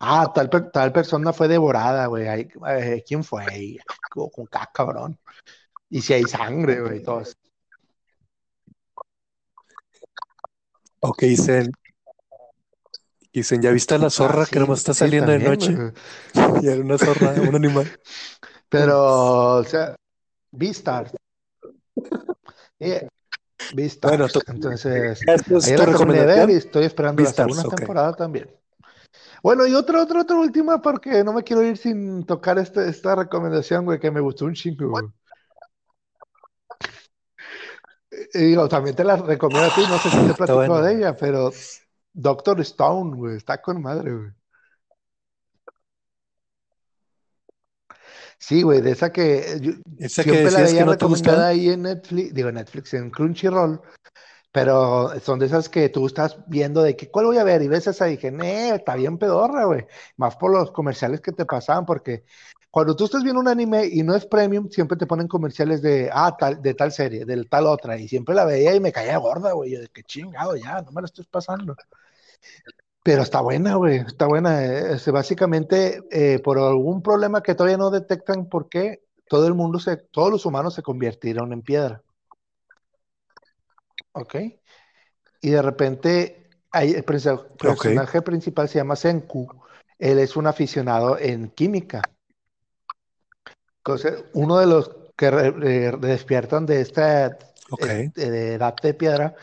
ah, 0.00 0.32
tal, 0.34 0.50
tal 0.72 0.92
persona 0.92 1.32
fue 1.32 1.48
devorada, 1.48 2.06
güey, 2.06 2.26
eh, 2.26 3.04
¿quién 3.06 3.22
fue? 3.22 3.78
Oh, 4.16 4.30
Con 4.30 4.46
caca, 4.46 4.70
cabrón. 4.72 5.18
Y 5.88 6.02
si 6.02 6.12
hay 6.12 6.24
sangre, 6.24 6.80
güey, 6.80 7.02
todo 7.02 7.20
eso. 7.20 7.34
Ok, 11.00 11.22
dicen, 11.22 11.70
dicen, 13.32 13.62
¿ya 13.62 13.70
viste 13.70 13.94
a 13.94 13.98
la 13.98 14.10
zorra 14.10 14.42
ah, 14.42 14.46
sí, 14.46 14.52
que 14.52 14.58
nomás 14.58 14.78
está 14.78 14.94
saliendo 14.94 15.30
de 15.30 15.38
noche? 15.38 15.76
Y 16.62 16.66
era 16.66 16.80
una 16.80 16.98
zorra, 16.98 17.32
un 17.40 17.54
animal. 17.54 17.86
Pero, 18.68 19.58
o 19.58 19.64
sea, 19.64 19.94
Beastars. 20.50 21.12
Yeah. 22.78 23.08
Eh, 23.58 23.98
Bueno, 24.02 24.26
Entonces, 24.46 25.20
ayer 25.62 25.78
la 25.78 25.86
terminé 25.86 26.18
de 26.20 26.26
ver 26.26 26.50
y 26.50 26.54
recomendación. 26.54 26.56
estoy 26.56 26.84
esperando 26.84 27.22
la 27.22 27.28
Beastars, 27.28 27.54
segunda 27.54 27.76
temporada 27.76 28.12
también. 28.14 28.50
Bueno, 29.42 29.66
y 29.66 29.74
otra, 29.74 30.02
otra, 30.02 30.22
otra 30.22 30.36
última, 30.36 30.80
porque 30.82 31.22
no 31.22 31.32
me 31.32 31.42
quiero 31.42 31.62
ir 31.62 31.76
sin 31.76 32.24
tocar 32.24 32.58
este, 32.58 32.88
esta 32.88 33.14
recomendación, 33.14 33.84
güey, 33.84 33.98
que 33.98 34.10
me 34.10 34.20
gustó 34.20 34.44
un 34.44 34.54
chingo, 34.54 34.90
güey. 34.90 35.04
Y 38.34 38.38
digo, 38.38 38.68
también 38.68 38.96
te 38.96 39.04
la 39.04 39.16
recomiendo 39.16 39.70
a 39.70 39.74
ti, 39.74 39.82
no 39.82 39.98
sé 39.98 40.10
si 40.10 40.44
te 40.44 40.52
bueno. 40.52 40.80
de 40.80 40.94
ella, 40.94 41.16
pero 41.16 41.50
Doctor 42.12 42.60
Stone, 42.60 43.16
güey, 43.16 43.36
está 43.36 43.60
con 43.60 43.80
madre, 43.80 44.12
güey. 44.12 44.30
Sí, 48.38 48.62
güey, 48.62 48.80
de 48.80 48.90
esa 48.90 49.12
que 49.12 49.58
yo 49.60 49.72
Esa 49.98 50.22
que 50.22 50.30
siempre 50.30 50.52
la 50.52 50.62
veía 50.62 50.84
no 50.84 50.92
recomendada 50.92 51.48
ahí 51.48 51.70
en 51.70 51.82
Netflix, 51.82 52.34
digo 52.34 52.52
Netflix, 52.52 52.94
en 52.94 53.10
Crunchyroll, 53.10 53.80
pero 54.52 55.18
son 55.20 55.38
de 55.38 55.46
esas 55.46 55.68
que 55.68 55.88
tú 55.88 56.06
estás 56.06 56.38
viendo 56.46 56.82
de 56.82 56.96
que, 56.96 57.10
¿cuál 57.10 57.26
voy 57.26 57.38
a 57.38 57.44
ver? 57.44 57.62
Y 57.62 57.68
ves 57.68 57.86
esa 57.86 58.08
y 58.08 58.12
dije, 58.12 58.30
nee, 58.30 58.74
está 58.74 58.94
bien 58.94 59.18
pedorra, 59.18 59.64
güey. 59.64 59.86
Más 60.16 60.36
por 60.36 60.50
los 60.52 60.70
comerciales 60.70 61.20
que 61.20 61.32
te 61.32 61.44
pasaban, 61.44 61.84
porque 61.84 62.24
cuando 62.70 62.94
tú 62.94 63.06
estás 63.06 63.22
viendo 63.22 63.40
un 63.40 63.48
anime 63.48 63.86
y 63.86 64.02
no 64.02 64.14
es 64.14 64.26
premium, 64.26 64.68
siempre 64.70 64.96
te 64.96 65.06
ponen 65.06 65.28
comerciales 65.28 65.80
de, 65.82 66.10
ah, 66.12 66.36
tal, 66.38 66.60
de 66.60 66.74
tal 66.74 66.92
serie, 66.92 67.24
de 67.24 67.44
tal 67.44 67.66
otra, 67.66 67.98
y 67.98 68.06
siempre 68.06 68.34
la 68.34 68.44
veía 68.44 68.74
y 68.74 68.80
me 68.80 68.92
caía 68.92 69.16
gorda, 69.18 69.52
güey, 69.52 69.72
yo 69.72 69.80
de 69.80 69.88
que 69.88 70.02
chingado, 70.02 70.56
ya, 70.56 70.82
no 70.82 70.90
me 70.92 71.00
la 71.00 71.06
estoy 71.06 71.26
pasando. 71.30 71.74
Pero 73.06 73.22
está 73.22 73.40
buena, 73.40 73.76
güey, 73.76 73.98
está 73.98 74.26
buena. 74.26 74.64
eh, 74.64 74.94
este, 74.94 75.12
básicamente, 75.12 76.02
eh, 76.10 76.40
por 76.40 76.58
algún 76.58 77.02
problema 77.02 77.40
que 77.40 77.54
todavía 77.54 77.76
no 77.76 77.88
detectan 77.88 78.48
por 78.48 78.68
qué, 78.68 79.04
todo 79.28 79.46
el 79.46 79.54
mundo 79.54 79.78
se, 79.78 79.96
todos 79.96 80.28
los 80.28 80.44
humanos 80.44 80.74
se 80.74 80.82
convirtieron 80.82 81.52
en 81.52 81.62
piedra, 81.62 82.02
¿ok? 84.10 84.34
Y 85.40 85.50
de 85.50 85.62
repente, 85.62 86.50
hay, 86.72 86.94
el 86.94 87.04
personaje 87.04 88.22
principal 88.22 88.68
se 88.68 88.78
llama 88.78 88.96
Senku. 88.96 89.46
Él 90.00 90.18
es 90.18 90.36
un 90.36 90.48
aficionado 90.48 91.16
en 91.16 91.50
química. 91.50 92.02
Entonces, 93.78 94.24
uno 94.32 94.58
de 94.58 94.66
los 94.66 94.90
que 95.16 95.30
re- 95.30 95.52
re- 95.52 95.96
despiertan 96.00 96.66
de 96.66 96.80
esta 96.80 97.38
Ok. 97.70 97.84
es- 97.84 98.14
de 98.14 98.54
edad 98.54 98.74
de 98.82 98.94
piedra 98.94 99.36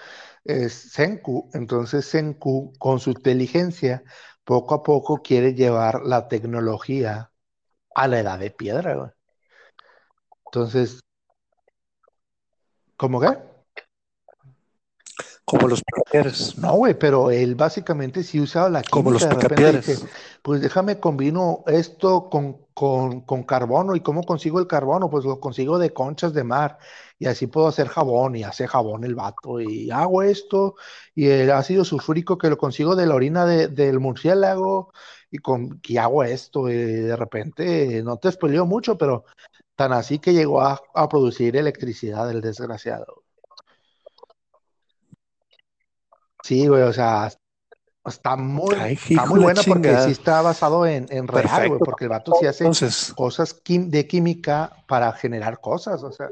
es 0.43 0.73
Senku. 0.73 1.49
Entonces, 1.53 2.05
Senku, 2.05 2.73
con 2.77 2.99
su 2.99 3.11
inteligencia, 3.11 4.03
poco 4.43 4.75
a 4.75 4.83
poco 4.83 5.21
quiere 5.21 5.53
llevar 5.53 6.01
la 6.03 6.27
tecnología 6.27 7.31
a 7.95 8.07
la 8.07 8.19
edad 8.19 8.39
de 8.39 8.51
piedra, 8.51 8.95
güey. 8.95 9.11
Entonces, 10.45 10.99
¿cómo 12.97 13.19
qué? 13.19 13.37
Como 15.45 15.67
los 15.67 15.81
picapiedras. 15.83 16.57
No, 16.57 16.73
güey, 16.73 16.97
pero 16.97 17.29
él 17.29 17.55
básicamente 17.55 18.23
sí 18.23 18.39
usaba 18.39 18.69
la 18.69 18.83
Como 18.83 19.11
los 19.11 19.23
química. 19.23 19.41
Repente 19.41 19.77
dice, 19.77 19.93
picapiedras. 19.93 20.39
pues 20.41 20.61
déjame 20.61 20.99
combino 20.99 21.63
esto 21.67 22.29
con, 22.29 22.62
con, 22.73 23.21
con 23.21 23.43
carbono. 23.43 23.95
¿Y 23.95 24.01
cómo 24.01 24.23
consigo 24.23 24.59
el 24.59 24.67
carbono? 24.67 25.09
Pues 25.09 25.25
lo 25.25 25.39
consigo 25.39 25.77
de 25.79 25.93
conchas 25.93 26.33
de 26.33 26.43
mar. 26.43 26.77
Y 27.19 27.27
así 27.27 27.47
puedo 27.47 27.67
hacer 27.67 27.87
jabón. 27.87 28.35
Y 28.35 28.43
hace 28.43 28.67
jabón 28.67 29.03
el 29.03 29.15
vato. 29.15 29.59
Y 29.61 29.91
hago 29.91 30.23
esto. 30.23 30.75
Y 31.15 31.27
el 31.27 31.51
ácido 31.51 31.85
sulfúrico 31.85 32.37
que 32.37 32.49
lo 32.49 32.57
consigo 32.57 32.95
de 32.95 33.05
la 33.05 33.15
orina 33.15 33.45
de- 33.45 33.67
del 33.67 33.99
murciélago. 33.99 34.91
Y, 35.31 35.37
con, 35.39 35.79
y 35.83 35.97
hago 35.97 36.23
esto. 36.23 36.69
Y 36.69 36.73
de 36.75 37.15
repente, 37.15 38.01
no 38.03 38.17
te 38.17 38.31
spoileo 38.31 38.65
mucho, 38.65 38.97
pero 38.97 39.25
tan 39.75 39.93
así 39.93 40.19
que 40.19 40.33
llegó 40.33 40.61
a, 40.61 40.81
a 40.95 41.09
producir 41.09 41.55
electricidad 41.57 42.29
el 42.31 42.41
desgraciado. 42.41 43.23
Sí, 46.43 46.67
güey, 46.67 46.83
o 46.83 46.93
sea, 46.93 47.29
Está 48.05 48.35
muy, 48.35 48.75
Ay, 48.79 48.93
está 48.95 49.25
muy 49.27 49.39
la 49.39 49.45
buena 49.45 49.61
porque 49.63 49.87
sí 49.87 49.93
chingada. 49.93 50.07
está 50.09 50.41
basado 50.41 50.85
en, 50.85 51.07
en 51.09 51.27
real, 51.27 51.69
güey, 51.69 51.79
porque 51.79 52.03
el 52.05 52.09
vato 52.09 52.33
sí 52.37 52.45
hace 52.45 52.65
Entonces, 52.65 53.13
cosas 53.15 53.61
de 53.65 54.07
química 54.07 54.73
para 54.87 55.11
generar 55.13 55.61
cosas, 55.61 56.03
o 56.03 56.11
sea, 56.11 56.29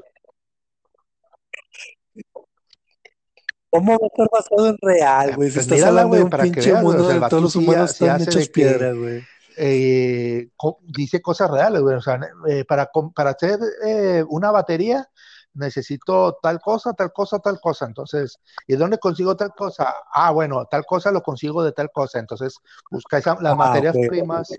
¿cómo 3.70 3.94
va 3.94 4.00
a 4.04 4.08
estar 4.08 4.28
basado 4.32 4.68
en 4.70 4.78
real, 4.82 5.30
eh, 5.30 5.36
güey? 5.36 5.50
Si 5.50 5.56
pues 5.56 5.66
estás 5.68 5.84
hablando 5.88 6.18
de 6.18 6.24
un 6.24 6.30
para 6.30 6.44
que 6.44 6.50
pinche 6.52 6.72
veas, 6.72 6.84
güey, 6.84 6.96
o 6.96 6.98
mundo 6.98 7.08
sea, 7.08 7.16
el 7.16 7.20
todos 7.30 7.32
vato 7.34 7.42
los 7.44 7.52
sí, 7.54 7.60
humanos 7.60 7.90
sí 7.92 8.04
están 8.04 8.16
hace 8.16 8.24
hechos 8.24 8.36
de 8.36 8.52
que 8.52 8.52
piedra, 8.54 8.94
güey. 8.94 9.22
eh, 9.58 10.50
co- 10.58 10.80
dice 10.82 11.22
cosas 11.22 11.50
reales, 11.52 11.82
güey, 11.82 11.96
o 11.96 12.02
sea, 12.02 12.20
eh, 12.50 12.66
para, 12.66 12.90
para 13.16 13.30
hacer 13.32 13.60
eh, 13.86 14.24
una 14.28 14.52
batería 14.52 15.08
necesito 15.54 16.38
tal 16.42 16.60
cosa, 16.62 16.94
tal 16.94 17.12
cosa, 17.14 17.40
tal 17.40 17.60
cosa, 17.60 17.86
entonces, 17.86 18.40
¿y 18.68 18.76
dónde 18.76 18.98
consigo 19.00 19.36
tal 19.36 19.52
cosa? 19.56 19.94
Ah, 20.14 20.32
bueno, 20.32 20.66
tal 20.66 20.86
cosa 20.86 21.12
lo 21.12 21.22
consigo 21.22 21.64
de 21.64 21.72
tal 21.74 21.90
cosa, 21.92 22.20
entonces 22.20 22.56
busca 22.90 23.18
esa- 23.18 23.38
las 23.42 23.54
Ah, 23.54 23.58
materias 23.58 23.98
primas, 24.08 24.50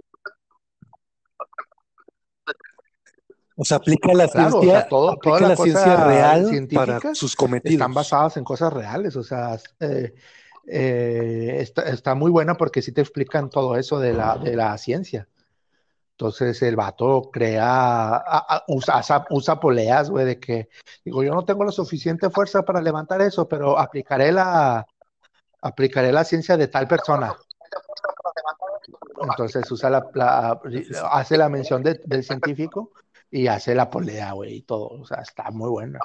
O 3.57 3.65
sea, 3.65 3.77
aplica 3.77 4.13
la 4.15 4.29
claro, 4.29 4.59
o 4.59 4.61
ciencia, 4.61 4.81
sea, 4.81 4.89
todo, 4.89 5.11
toda 5.11 5.17
aplica 5.17 5.41
la 5.41 5.49
la 5.51 5.57
ciencia 5.57 5.97
real 5.97 6.45
para 6.45 6.49
científicas 6.49 7.19
sus 7.19 7.35
están 7.35 7.47
cometidos. 7.49 7.95
basadas 7.95 8.37
en 8.37 8.45
cosas 8.45 8.73
reales, 8.73 9.17
o 9.17 9.23
sea, 9.23 9.59
eh, 9.81 10.15
eh, 10.67 11.57
está, 11.61 11.83
está 11.83 12.15
muy 12.15 12.31
buena 12.31 12.55
porque 12.57 12.83
sí 12.83 12.93
te 12.93 13.01
explican 13.03 13.51
todo 13.51 13.77
eso 13.77 13.99
de 14.01 14.15
la, 14.15 14.39
de 14.39 14.57
la 14.57 14.77
ciencia. 14.79 15.29
Entonces 16.23 16.63
el 16.63 16.77
vato 16.77 17.31
crea, 17.33 18.23
usa, 18.69 19.03
usa, 19.31 19.59
poleas, 19.59 20.09
güey, 20.09 20.25
de 20.25 20.39
que, 20.39 20.69
digo, 21.05 21.25
yo 21.25 21.35
no 21.35 21.45
tengo 21.45 21.65
la 21.65 21.73
suficiente 21.73 22.31
fuerza 22.31 22.63
para 22.65 22.81
levantar 22.81 23.21
eso, 23.23 23.49
pero 23.49 23.77
aplicaré 23.77 24.31
la, 24.31 24.87
aplicaré 25.63 26.13
la 26.13 26.25
ciencia 26.25 26.57
de 26.57 26.69
tal 26.69 26.89
persona. 26.89 27.35
Entonces 29.21 29.71
usa 29.71 29.91
la, 29.91 30.07
la- 30.15 30.61
hace 31.11 31.37
la 31.37 31.49
mención 31.49 31.83
de- 31.83 32.01
del 32.05 32.23
científico 32.23 32.93
y 33.31 33.47
hace 33.49 33.75
la 33.75 33.91
polea, 33.91 34.33
güey, 34.33 34.57
y 34.59 34.63
todo. 34.63 34.89
O 35.01 35.05
sea, 35.05 35.19
está 35.23 35.51
muy 35.51 35.71
buena. 35.71 35.99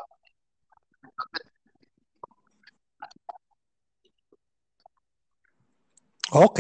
Ok. 6.32 6.60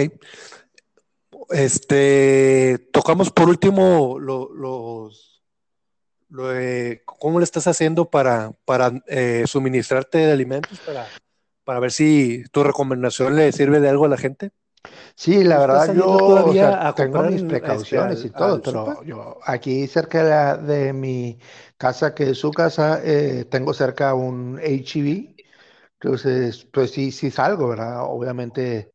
Este, 1.49 2.77
tocamos 2.91 3.31
por 3.31 3.47
último 3.49 4.17
lo- 4.19 4.51
los, 4.53 5.43
lo 6.29 6.47
de 6.49 7.01
cómo 7.05 7.39
le 7.39 7.45
estás 7.45 7.67
haciendo 7.67 8.09
para, 8.09 8.51
para 8.65 8.91
eh, 9.07 9.43
suministrarte 9.47 10.17
de 10.17 10.31
alimentos 10.31 10.79
para, 10.85 11.07
para 11.63 11.79
ver 11.79 11.91
si 11.91 12.43
tu 12.51 12.63
recomendación 12.63 13.35
le 13.35 13.51
sirve 13.51 13.79
de 13.79 13.89
algo 13.89 14.05
a 14.05 14.09
la 14.09 14.17
gente. 14.17 14.51
Sí, 15.15 15.43
la 15.43 15.55
¿Tú 15.57 15.61
estás 15.61 15.87
verdad 15.87 15.95
yo 15.95 16.11
o 16.11 16.17
todavía 16.19 16.69
sea, 16.69 16.87
a 16.89 16.95
tengo 16.95 17.23
mis 17.23 17.35
este, 17.35 17.47
precauciones 17.47 18.19
al- 18.19 18.25
y 18.25 18.29
todo, 18.29 18.61
pero 18.61 19.03
yo 19.03 19.37
aquí 19.43 19.87
cerca 19.87 20.23
de, 20.23 20.29
la- 20.29 20.57
de 20.57 20.93
mi 20.93 21.39
casa, 21.77 22.13
que 22.13 22.31
es 22.31 22.37
su 22.37 22.51
casa, 22.51 23.01
eh, 23.03 23.45
tengo 23.49 23.73
cerca 23.73 24.13
un 24.13 24.59
H-E-B, 24.59 25.35
entonces 25.99 26.65
pues 26.71 26.91
sí, 26.91 27.11
sí 27.11 27.31
salgo, 27.31 27.69
¿verdad? 27.69 28.03
Obviamente 28.03 28.91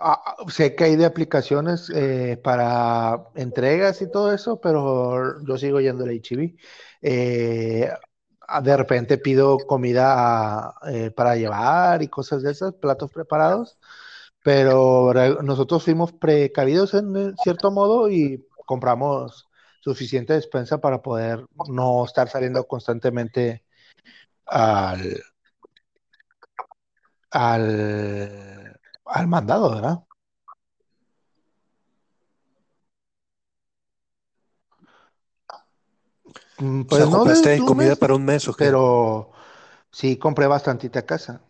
ah, 0.00 0.22
ah, 0.26 0.36
sé 0.48 0.74
que 0.74 0.84
hay 0.84 0.96
de 0.96 1.04
aplicaciones 1.06 1.90
eh, 1.94 2.38
para 2.42 3.28
entregas 3.34 4.02
y 4.02 4.10
todo 4.10 4.32
eso, 4.32 4.60
pero 4.60 5.42
yo 5.44 5.58
sigo 5.58 5.80
yendo 5.80 6.04
al 6.04 6.10
H-E-B. 6.10 6.56
Eh, 7.02 7.88
ah, 8.48 8.60
de 8.60 8.76
repente 8.76 9.18
pido 9.18 9.58
comida 9.58 10.74
eh, 10.88 11.10
para 11.10 11.36
llevar 11.36 12.02
y 12.02 12.08
cosas 12.08 12.42
de 12.42 12.52
esas, 12.52 12.74
platos 12.74 13.10
preparados. 13.12 13.78
Pero 14.42 15.12
nosotros 15.42 15.84
fuimos 15.84 16.12
precavidos 16.12 16.94
en 16.94 17.36
cierto 17.42 17.70
modo 17.70 18.10
y 18.10 18.46
compramos 18.66 19.48
suficiente 19.80 20.34
despensa 20.34 20.78
para 20.80 21.02
poder 21.02 21.46
no 21.68 22.04
estar 22.04 22.28
saliendo 22.28 22.64
constantemente 22.66 23.64
al, 24.46 25.22
al, 27.30 28.59
al 29.04 29.28
mandado, 29.28 29.70
¿verdad? 29.74 30.04
Mm, 36.58 36.82
O 36.88 36.88
Pues 36.88 36.98
sea, 36.98 37.06
no 37.06 37.24
de, 37.26 37.34
compraste 37.34 37.48
de 37.48 37.64
comida 37.64 37.96
mes, 37.96 37.98
para 37.98 38.14
un 38.14 38.24
mes 38.24 38.46
o 38.48 38.54
qué? 38.54 38.66
pero 38.66 39.32
sí 39.92 40.18
compré 40.18 40.46
bastantita 40.48 41.00
a 41.00 41.06
casa. 41.06 41.42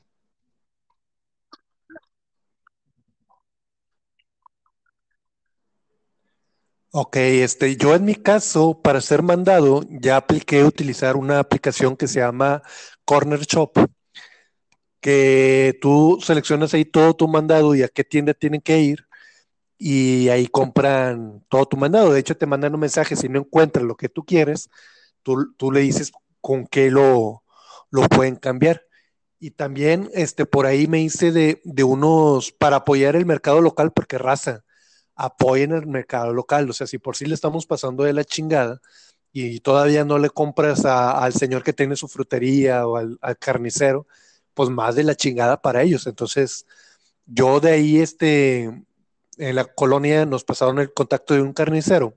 Ok, 6.92 7.16
este, 7.16 7.76
yo 7.76 7.94
en 7.94 8.04
mi 8.04 8.16
caso, 8.16 8.80
para 8.82 9.00
ser 9.00 9.22
mandado, 9.22 9.82
ya 9.90 10.16
apliqué 10.16 10.64
utilizar 10.64 11.16
una 11.16 11.38
aplicación 11.38 11.96
que 11.96 12.08
se 12.08 12.18
llama 12.20 12.62
Corner 13.04 13.40
Shop. 13.40 13.72
Que 15.00 15.78
tú 15.80 16.18
seleccionas 16.22 16.74
ahí 16.74 16.84
todo 16.84 17.14
tu 17.14 17.28
mandado 17.28 17.74
y 17.74 17.82
a 17.82 17.88
qué 17.88 18.04
tienda 18.04 18.34
tienen 18.34 18.60
que 18.60 18.80
ir 18.80 19.06
y 19.78 20.28
ahí 20.28 20.46
compran 20.46 21.44
todo 21.48 21.66
tu 21.66 21.76
mandado. 21.76 22.12
De 22.12 22.20
hecho, 22.20 22.36
te 22.36 22.46
mandan 22.46 22.74
un 22.74 22.80
mensaje 22.80 23.16
si 23.16 23.28
no 23.28 23.40
encuentras 23.40 23.84
lo 23.84 23.96
que 23.96 24.10
tú 24.10 24.24
quieres, 24.24 24.68
tú, 25.22 25.54
tú 25.56 25.72
le 25.72 25.80
dices 25.80 26.12
con 26.40 26.66
qué 26.66 26.90
lo, 26.90 27.44
lo 27.90 28.02
pueden 28.08 28.36
cambiar. 28.36 28.82
Y 29.38 29.52
también 29.52 30.10
este, 30.12 30.44
por 30.44 30.66
ahí 30.66 30.86
me 30.86 31.00
hice 31.00 31.32
de, 31.32 31.62
de, 31.64 31.82
unos 31.82 32.52
para 32.52 32.76
apoyar 32.76 33.16
el 33.16 33.24
mercado 33.24 33.62
local, 33.62 33.92
porque 33.92 34.18
raza, 34.18 34.64
apoyen 35.14 35.72
el 35.72 35.86
mercado 35.86 36.34
local. 36.34 36.68
O 36.68 36.72
sea, 36.74 36.86
si 36.86 36.98
por 36.98 37.16
sí 37.16 37.24
le 37.26 37.34
estamos 37.34 37.66
pasando 37.66 38.04
de 38.04 38.12
la 38.12 38.24
chingada 38.24 38.80
y 39.32 39.60
todavía 39.60 40.04
no 40.04 40.18
le 40.18 40.30
compras 40.30 40.84
a, 40.84 41.22
al 41.22 41.32
señor 41.32 41.62
que 41.62 41.72
tiene 41.72 41.96
su 41.96 42.08
frutería 42.08 42.86
o 42.86 42.96
al, 42.96 43.18
al, 43.22 43.38
carnicero, 43.38 44.06
pues 44.54 44.68
más 44.70 44.94
de 44.94 45.04
la 45.04 45.14
chingada 45.14 45.60
para 45.62 45.82
ellos. 45.82 46.06
Entonces, 46.06 46.66
yo 47.26 47.60
de 47.60 47.72
ahí, 47.72 47.98
este, 47.98 48.64
en 49.36 49.56
la 49.56 49.64
colonia 49.64 50.26
nos 50.26 50.44
pasaron 50.44 50.78
el 50.78 50.92
contacto 50.92 51.34
de 51.34 51.42
un 51.42 51.52
carnicero 51.52 52.14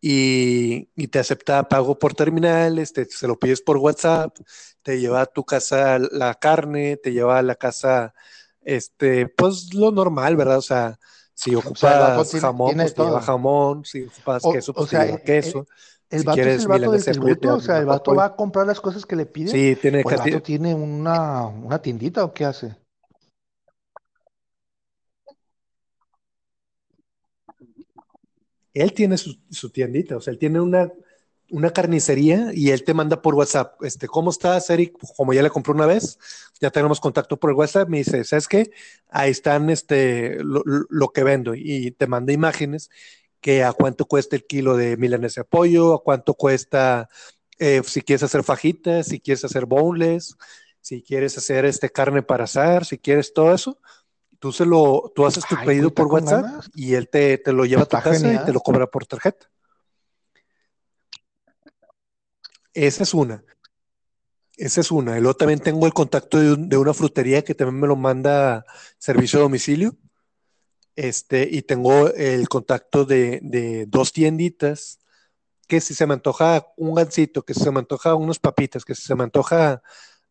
y, 0.00 0.88
y, 0.94 1.08
te 1.08 1.18
acepta 1.18 1.68
pago 1.68 1.98
por 1.98 2.14
terminales, 2.14 2.92
te, 2.92 3.04
se 3.06 3.26
lo 3.26 3.38
pides 3.38 3.62
por 3.62 3.78
WhatsApp, 3.78 4.36
te 4.82 5.00
lleva 5.00 5.22
a 5.22 5.26
tu 5.26 5.44
casa 5.44 5.98
la 5.98 6.34
carne, 6.34 6.96
te 6.96 7.12
lleva 7.12 7.38
a 7.38 7.42
la 7.42 7.56
casa, 7.56 8.14
este, 8.60 9.28
pues 9.28 9.74
lo 9.74 9.90
normal, 9.90 10.36
¿verdad? 10.36 10.58
O 10.58 10.62
sea, 10.62 10.98
si 11.34 11.54
ocupas 11.54 12.16
o 12.16 12.24
sea, 12.24 12.40
jamón, 12.40 12.76
pues 12.76 12.94
te 12.94 13.02
lleva 13.02 13.22
jamón, 13.22 13.84
si 13.84 14.02
ocupas 14.02 14.44
o, 14.44 14.52
queso, 14.52 14.72
pues 14.72 14.86
o 14.86 14.88
sea, 14.88 15.00
te 15.00 15.06
lleva 15.06 15.18
queso. 15.20 15.66
El, 16.10 16.20
si 16.20 16.26
vato 16.26 16.36
quieres 16.36 16.56
es 16.56 16.62
el 16.62 16.68
vato 16.68 16.90
del 16.90 17.04
tributo, 17.04 17.54
o 17.54 17.60
sea, 17.60 17.78
el 17.78 17.86
vato 17.86 18.14
va 18.14 18.26
a 18.26 18.36
comprar 18.36 18.66
las 18.66 18.80
cosas 18.80 19.04
que 19.04 19.16
le 19.16 19.26
piden. 19.26 19.50
Sí, 19.50 19.76
tiene 19.80 20.02
¿O 20.04 20.10
el 20.10 20.16
vato 20.16 20.42
tiene 20.42 20.74
una, 20.74 21.46
una 21.46 21.82
tiendita 21.82 22.24
o 22.24 22.32
qué 22.32 22.46
hace? 22.46 22.76
Él 28.72 28.92
tiene 28.92 29.18
su, 29.18 29.36
su 29.50 29.70
tiendita, 29.70 30.16
o 30.16 30.20
sea, 30.20 30.32
él 30.32 30.38
tiene 30.38 30.60
una, 30.60 30.90
una 31.50 31.70
carnicería 31.72 32.52
y 32.54 32.70
él 32.70 32.84
te 32.84 32.94
manda 32.94 33.20
por 33.20 33.34
WhatsApp, 33.34 33.82
este, 33.82 34.06
¿cómo 34.06 34.30
estás, 34.30 34.70
Eric? 34.70 34.96
Como 35.16 35.32
ya 35.32 35.42
le 35.42 35.50
compré 35.50 35.72
una 35.72 35.86
vez, 35.86 36.18
ya 36.60 36.70
tenemos 36.70 37.00
contacto 37.00 37.38
por 37.38 37.50
el 37.50 37.56
WhatsApp, 37.56 37.88
me 37.88 37.98
dice, 37.98 38.24
¿sabes 38.24 38.46
qué? 38.48 38.70
Ahí 39.08 39.30
están 39.30 39.68
este, 39.68 40.42
lo, 40.42 40.62
lo 40.64 41.08
que 41.08 41.24
vendo 41.24 41.54
y 41.54 41.90
te 41.90 42.06
manda 42.06 42.32
imágenes 42.32 42.88
que 43.40 43.64
a 43.64 43.72
cuánto 43.72 44.06
cuesta 44.06 44.36
el 44.36 44.46
kilo 44.46 44.76
de 44.76 44.96
milanesa 44.96 45.42
de 45.42 45.44
pollo, 45.46 45.94
a 45.94 46.02
cuánto 46.02 46.34
cuesta 46.34 47.08
eh, 47.58 47.82
si 47.84 48.02
quieres 48.02 48.22
hacer 48.22 48.44
fajitas, 48.44 49.06
si 49.08 49.20
quieres 49.20 49.44
hacer 49.44 49.66
boneless, 49.66 50.36
si 50.80 51.02
quieres 51.02 51.36
hacer 51.38 51.64
este 51.64 51.90
carne 51.90 52.22
para 52.22 52.44
asar, 52.44 52.84
si 52.84 52.98
quieres 52.98 53.32
todo 53.34 53.54
eso. 53.54 53.78
Tú, 54.38 54.52
se 54.52 54.64
lo, 54.66 55.12
tú 55.16 55.26
haces 55.26 55.44
tu 55.46 55.56
Ay, 55.56 55.66
pedido 55.66 55.88
está 55.88 56.02
por 56.02 56.12
WhatsApp 56.12 56.44
ganas. 56.44 56.70
y 56.74 56.94
él 56.94 57.08
te, 57.08 57.38
te 57.38 57.52
lo 57.52 57.64
lleva 57.64 57.82
a 57.82 57.86
tu 57.86 57.96
Está 57.96 58.02
casa 58.02 58.28
y 58.28 58.38
te 58.38 58.52
genial. 58.52 58.52
lo 58.52 58.60
cobra 58.60 58.86
por 58.86 59.06
tarjeta. 59.06 59.50
Esa 62.74 63.02
es 63.02 63.14
una. 63.14 63.44
Esa 64.56 64.80
es 64.80 64.90
una. 64.90 65.16
Y 65.16 65.20
luego 65.20 65.36
también 65.36 65.60
tengo 65.60 65.86
el 65.86 65.92
contacto 65.94 66.38
de, 66.38 66.52
un- 66.52 66.68
de 66.68 66.76
una 66.76 66.92
frutería 66.94 67.42
que 67.42 67.54
también 67.54 67.80
me 67.80 67.86
lo 67.86 67.96
manda 67.96 68.64
servicio 68.98 69.38
a 69.38 69.42
domicilio. 69.42 69.96
Este, 70.98 71.48
y 71.48 71.62
tengo 71.62 72.12
el 72.12 72.48
contacto 72.48 73.04
de, 73.04 73.38
de 73.40 73.86
dos 73.86 74.12
tienditas 74.12 74.98
que 75.68 75.80
si 75.80 75.94
se 75.94 76.08
me 76.08 76.14
antoja 76.14 76.66
un 76.76 76.92
gansito, 76.92 77.44
que 77.44 77.54
si 77.54 77.60
se 77.60 77.70
me 77.70 77.78
antoja 77.78 78.16
unas 78.16 78.40
papitas, 78.40 78.84
que 78.84 78.96
si 78.96 79.02
se 79.02 79.14
me 79.14 79.22
antoja 79.22 79.80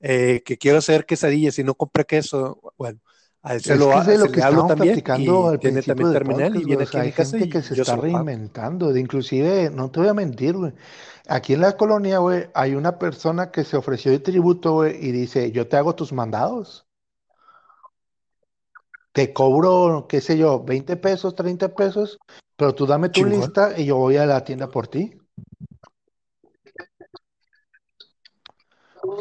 eh, 0.02 0.44
que 0.46 0.58
quiero 0.58 0.80
hacer 0.80 1.06
quesadillas 1.06 1.58
y 1.58 1.64
no 1.64 1.74
compré 1.76 2.04
queso, 2.04 2.60
bueno, 2.78 3.00
a 3.44 3.54
él 3.54 3.62
se, 3.62 3.76
Es 3.76 3.80
lo, 3.80 3.92
que 3.92 3.98
es 4.00 4.06
de 4.08 4.18
se 4.18 4.26
lo 4.26 4.32
que 4.34 4.44
hablo 4.44 4.68
también 4.68 4.98
y 4.98 5.30
al 5.30 5.60
tiene 5.60 5.82
también 5.84 6.12
terminal 6.12 6.56
y 6.58 6.60
podcast, 6.60 6.66
viene 6.66 6.84
O 6.84 6.88
sea, 6.88 7.02
hay 7.02 7.12
casa 7.14 7.38
gente 7.38 7.50
que 7.50 7.62
se 7.62 7.82
está 7.82 7.96
reinventando. 7.96 8.92
De 8.92 9.00
inclusive, 9.00 9.70
no 9.70 9.90
te 9.90 10.02
voy 10.02 10.10
a 10.10 10.14
mentir, 10.14 10.58
güey. 10.58 10.74
Aquí 11.30 11.54
en 11.54 11.62
la 11.62 11.78
colonia, 11.78 12.18
güey, 12.18 12.50
hay 12.54 12.76
una 12.76 13.00
persona 13.00 13.52
que 13.52 13.64
se 13.64 13.78
ofreció 13.78 14.12
de 14.12 14.20
tributo, 14.20 14.74
güey, 14.74 14.98
y 14.98 15.14
dice, 15.14 15.50
yo 15.54 15.66
te 15.70 15.78
hago 15.78 15.96
tus 15.96 16.12
mandados. 16.12 16.87
Te 19.18 19.34
cobro, 19.34 20.06
qué 20.08 20.22
sé 20.22 20.38
yo, 20.38 20.64
20 20.64 20.96
pesos, 20.96 21.34
30 21.34 21.74
pesos, 21.74 22.20
pero 22.56 22.76
tú 22.76 22.86
dame 22.86 23.10
tu 23.10 23.22
Chingón. 23.22 23.40
lista 23.40 23.74
y 23.76 23.86
yo 23.86 23.98
voy 23.98 24.16
a 24.18 24.28
la 24.28 24.44
tienda 24.44 24.70
por 24.70 24.88
ti. 24.88 25.18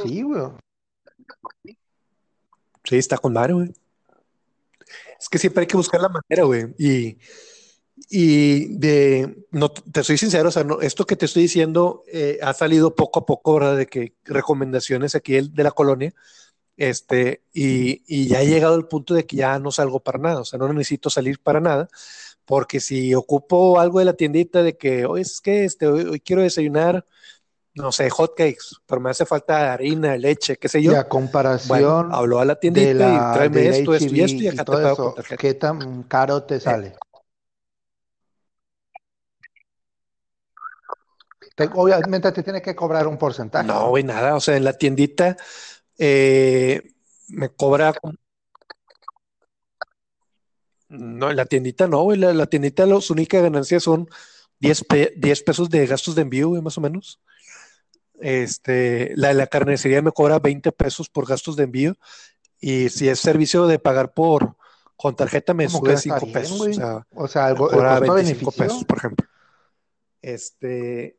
Sí, 0.03 0.21
güey. 0.21 0.43
Sí, 2.85 2.97
está 2.99 3.17
con 3.17 3.33
madre, 3.33 3.55
güey. 3.55 3.73
Es 5.19 5.31
que 5.31 5.39
siempre 5.39 5.63
hay 5.63 5.67
que 5.67 5.79
buscar 5.79 6.03
la 6.03 6.11
manera, 6.11 6.45
güey. 6.45 6.75
Y, 6.77 7.17
y 8.11 8.77
de, 8.77 9.45
no, 9.51 9.71
te 9.71 10.05
soy 10.05 10.19
sincero, 10.19 10.51
o 10.51 10.53
sea, 10.53 10.63
no, 10.63 10.83
esto 10.83 11.07
que 11.07 11.17
te 11.17 11.25
estoy 11.25 11.45
diciendo 11.45 12.05
eh, 12.13 12.39
ha 12.43 12.53
salido 12.53 12.95
poco 12.95 13.21
a 13.21 13.25
poco, 13.25 13.55
¿verdad? 13.55 13.79
De 13.79 13.87
que 13.87 14.13
recomendaciones 14.27 15.15
aquí 15.15 15.37
el- 15.37 15.55
de 15.55 15.65
la 15.65 15.71
colonia, 15.71 16.13
este, 16.77 17.43
y, 17.53 18.03
y 18.07 18.29
ya 18.29 18.43
he 18.43 18.47
llegado 18.49 18.75
al 18.75 18.89
punto 18.89 19.15
de 19.15 19.27
que 19.27 19.37
ya 19.37 19.59
no 19.59 19.71
salgo 19.73 20.01
para 20.01 20.19
nada, 20.19 20.41
o 20.41 20.45
sea, 20.45 20.59
no 20.59 20.73
necesito 20.73 21.11
salir 21.11 21.41
para 21.41 21.61
nada, 21.61 21.89
porque 22.45 22.81
si 22.81 23.15
ocupo 23.15 23.81
algo 23.81 23.99
de 24.01 24.05
la 24.07 24.15
tiendita 24.15 24.63
de 24.63 24.77
que, 24.77 25.07
hoy 25.07 25.23
es 25.23 25.41
que 25.41 25.65
este, 25.65 25.87
hoy, 25.87 26.05
hoy 26.05 26.21
quiero 26.21 26.43
desayunar, 26.43 27.07
no 27.75 27.93
sé, 27.93 28.11
hot 28.11 28.35
cakes, 28.37 28.77
pero 28.87 29.01
me 29.01 29.11
hace 29.11 29.27
falta 29.27 29.73
harina, 29.75 30.17
leche, 30.17 30.57
qué 30.59 30.69
sé 30.69 30.83
Y 30.85 30.95
yo, 30.95 30.95
a 30.95 31.07
bueno, 31.63 31.97
comparación 31.99 32.09
hablo 32.11 32.41
a 32.41 32.45
la 32.45 32.57
de 32.69 32.95
tiendita 32.95 33.07
y 33.09 33.21
la 33.21 33.25
tráeme 33.25 33.63
del 33.63 33.69
esto, 33.69 33.95
esto 33.95 34.15
y 34.17 34.23
esto, 34.23 34.43
y 34.45 34.49
HB 34.49 34.49
y 34.49 34.49
acá 34.49 34.65
te 34.67 34.79
pago 34.79 35.01
con 35.01 35.13
eso, 35.13 35.15
tarjeta. 35.15 35.43
¿qué 35.43 35.55
tan 35.55 36.03
caro 36.05 36.45
te 36.45 36.61
Eh, 36.65 36.77
sale? 36.77 36.95
Te- 41.57 41.71
obviamente 41.75 42.31
te 42.33 42.43
tiene 42.45 42.63
que 42.63 42.77
cobrar 42.77 43.07
un 43.09 43.19
porcentaje, 43.19 43.75
no, 43.75 43.81
¿no? 43.81 43.91
güey, 43.91 44.05
nada, 44.05 44.35
o 44.37 44.41
sea, 44.41 44.57
en 44.57 44.65
la 44.65 44.75
tiendita 44.75 45.37
eh, 45.99 46.93
me 47.29 47.49
cobra, 47.51 47.95
no, 50.89 51.31
en 51.31 51.37
la 51.37 51.47
tiendita 51.47 51.89
no, 51.89 52.03
güey, 52.03 52.19
la, 52.19 52.33
la 52.33 52.47
tiendita 52.47 52.87
las 52.87 53.11
únicas 53.11 53.43
ganancias 53.43 53.83
son 53.83 54.09
10, 54.61 54.85
pe- 54.85 55.13
10 55.17 55.43
pesos 55.43 55.69
de 55.69 55.87
gastos 55.87 56.15
de 56.15 56.23
envío, 56.23 56.49
güey, 56.49 56.63
más 56.63 56.79
o 56.79 56.81
menos. 56.81 57.21
Este, 58.21 59.13
la, 59.17 59.35
la 59.35 59.47
carnicería 59.47 60.01
me 60.01 60.13
cobra 60.13 60.39
20 60.39 60.73
pesos 60.73 61.09
por 61.11 61.27
gastos 61.27 61.55
de 61.57 61.65
envío 61.65 61.97
y 62.61 62.89
si 62.89 63.09
es 63.09 63.21
servicio 63.21 63.67
de 63.67 63.79
pagar 63.79 64.15
por 64.15 64.57
con 64.97 65.15
tarjeta 65.15 65.53
me 65.53 65.69
sube 65.69 65.91
que 65.91 65.95
está 65.97 66.19
5 66.19 66.27
bien, 66.27 66.33
pesos, 66.33 66.61
o 66.63 66.73
sea, 66.73 67.07
O 67.15 67.29
sea, 67.29 67.49
el, 67.49 67.53
me 67.55 67.59
cobra 67.59 68.01
25 68.01 68.51
pesos, 68.53 68.85
costo-beneficio. 68.85 68.87
por 68.87 68.99
ejemplo. 68.99 69.27
Este, 70.23 71.19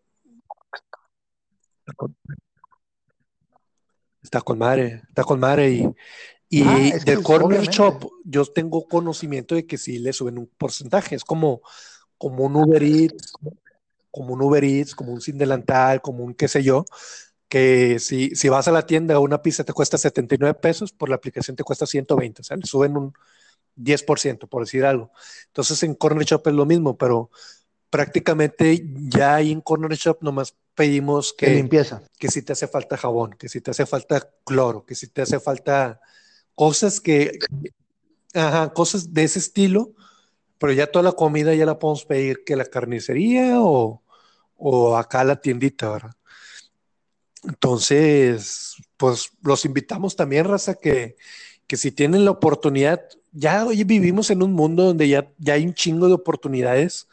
está 4.27 4.41
con 4.41 4.57
madre, 4.57 5.01
está 5.07 5.23
con 5.23 5.39
madre 5.39 5.71
y, 5.71 6.63
Ah, 6.63 6.79
y 6.79 6.87
es 6.89 7.03
que 7.03 7.11
del 7.11 7.19
es 7.19 7.25
corner 7.25 7.61
shop 7.67 7.95
obviamente. 7.95 8.15
yo 8.23 8.45
tengo 8.45 8.87
conocimiento 8.87 9.55
de 9.55 9.65
que 9.65 9.77
sí 9.77 9.99
le 9.99 10.13
suben 10.13 10.37
un 10.37 10.47
porcentaje, 10.57 11.15
es 11.15 11.25
como, 11.25 11.61
como 12.17 12.45
un 12.45 12.55
Uber 12.55 12.81
Eats, 12.83 13.33
como 14.11 14.33
un 14.33 14.41
Uber 14.41 14.63
Eats, 14.63 14.95
como 14.95 15.11
un 15.11 15.21
Sin 15.21 15.37
Delantal, 15.37 16.01
como 16.01 16.23
un 16.23 16.33
qué 16.33 16.47
sé 16.47 16.63
yo, 16.63 16.85
que 17.49 17.99
si, 17.99 18.35
si 18.35 18.49
vas 18.49 18.67
a 18.67 18.71
la 18.71 18.85
tienda 18.85 19.19
una 19.19 19.41
pizza 19.41 19.63
te 19.63 19.73
cuesta 19.73 19.97
79 19.97 20.57
pesos, 20.61 20.93
por 20.93 21.09
la 21.09 21.15
aplicación 21.15 21.55
te 21.57 21.63
cuesta 21.63 21.85
120, 21.85 22.41
o 22.41 22.45
sea, 22.45 22.57
le 22.57 22.65
suben 22.65 22.95
un 22.97 23.13
10%, 23.75 24.47
por 24.47 24.63
decir 24.63 24.85
algo. 24.85 25.11
Entonces 25.47 25.83
en 25.83 25.95
Corner 25.95 26.25
Shop 26.25 26.47
es 26.47 26.53
lo 26.53 26.65
mismo, 26.65 26.97
pero 26.97 27.29
prácticamente 27.89 28.85
ya 29.09 29.35
ahí 29.35 29.51
en 29.51 29.61
Corner 29.61 29.97
Shop 29.97 30.19
nomás 30.21 30.55
pedimos 30.77 31.33
que, 31.33 31.49
limpieza. 31.49 32.03
que 32.19 32.29
si 32.29 32.43
te 32.43 32.53
hace 32.53 32.67
falta 32.67 32.97
jabón, 32.97 33.31
que 33.33 33.49
si 33.49 33.61
te 33.61 33.71
hace 33.71 33.87
falta 33.87 34.29
cloro, 34.45 34.85
que 34.85 34.93
si 34.93 35.07
te 35.07 35.23
hace 35.23 35.39
falta 35.39 35.99
cosas 36.53 37.01
que, 37.01 37.39
ajá, 38.35 38.71
cosas 38.73 39.11
de 39.11 39.23
ese 39.23 39.39
estilo, 39.39 39.93
pero 40.59 40.71
ya 40.73 40.85
toda 40.85 41.01
la 41.01 41.13
comida 41.13 41.55
ya 41.55 41.65
la 41.65 41.79
podemos 41.79 42.05
pedir 42.05 42.43
que 42.45 42.55
la 42.55 42.65
carnicería 42.65 43.59
o, 43.59 44.03
o 44.55 44.95
acá 44.95 45.23
la 45.23 45.41
tiendita, 45.41 45.89
¿verdad? 45.89 46.15
Entonces, 47.43 48.75
pues 48.97 49.31
los 49.41 49.65
invitamos 49.65 50.15
también, 50.15 50.45
raza, 50.45 50.75
que, 50.75 51.15
que 51.65 51.75
si 51.75 51.91
tienen 51.91 52.23
la 52.23 52.31
oportunidad, 52.31 53.01
ya 53.31 53.65
hoy 53.65 53.83
vivimos 53.83 54.29
en 54.29 54.43
un 54.43 54.53
mundo 54.53 54.83
donde 54.83 55.09
ya, 55.09 55.31
ya 55.39 55.53
hay 55.53 55.65
un 55.65 55.73
chingo 55.73 56.07
de 56.07 56.13
oportunidades, 56.13 57.07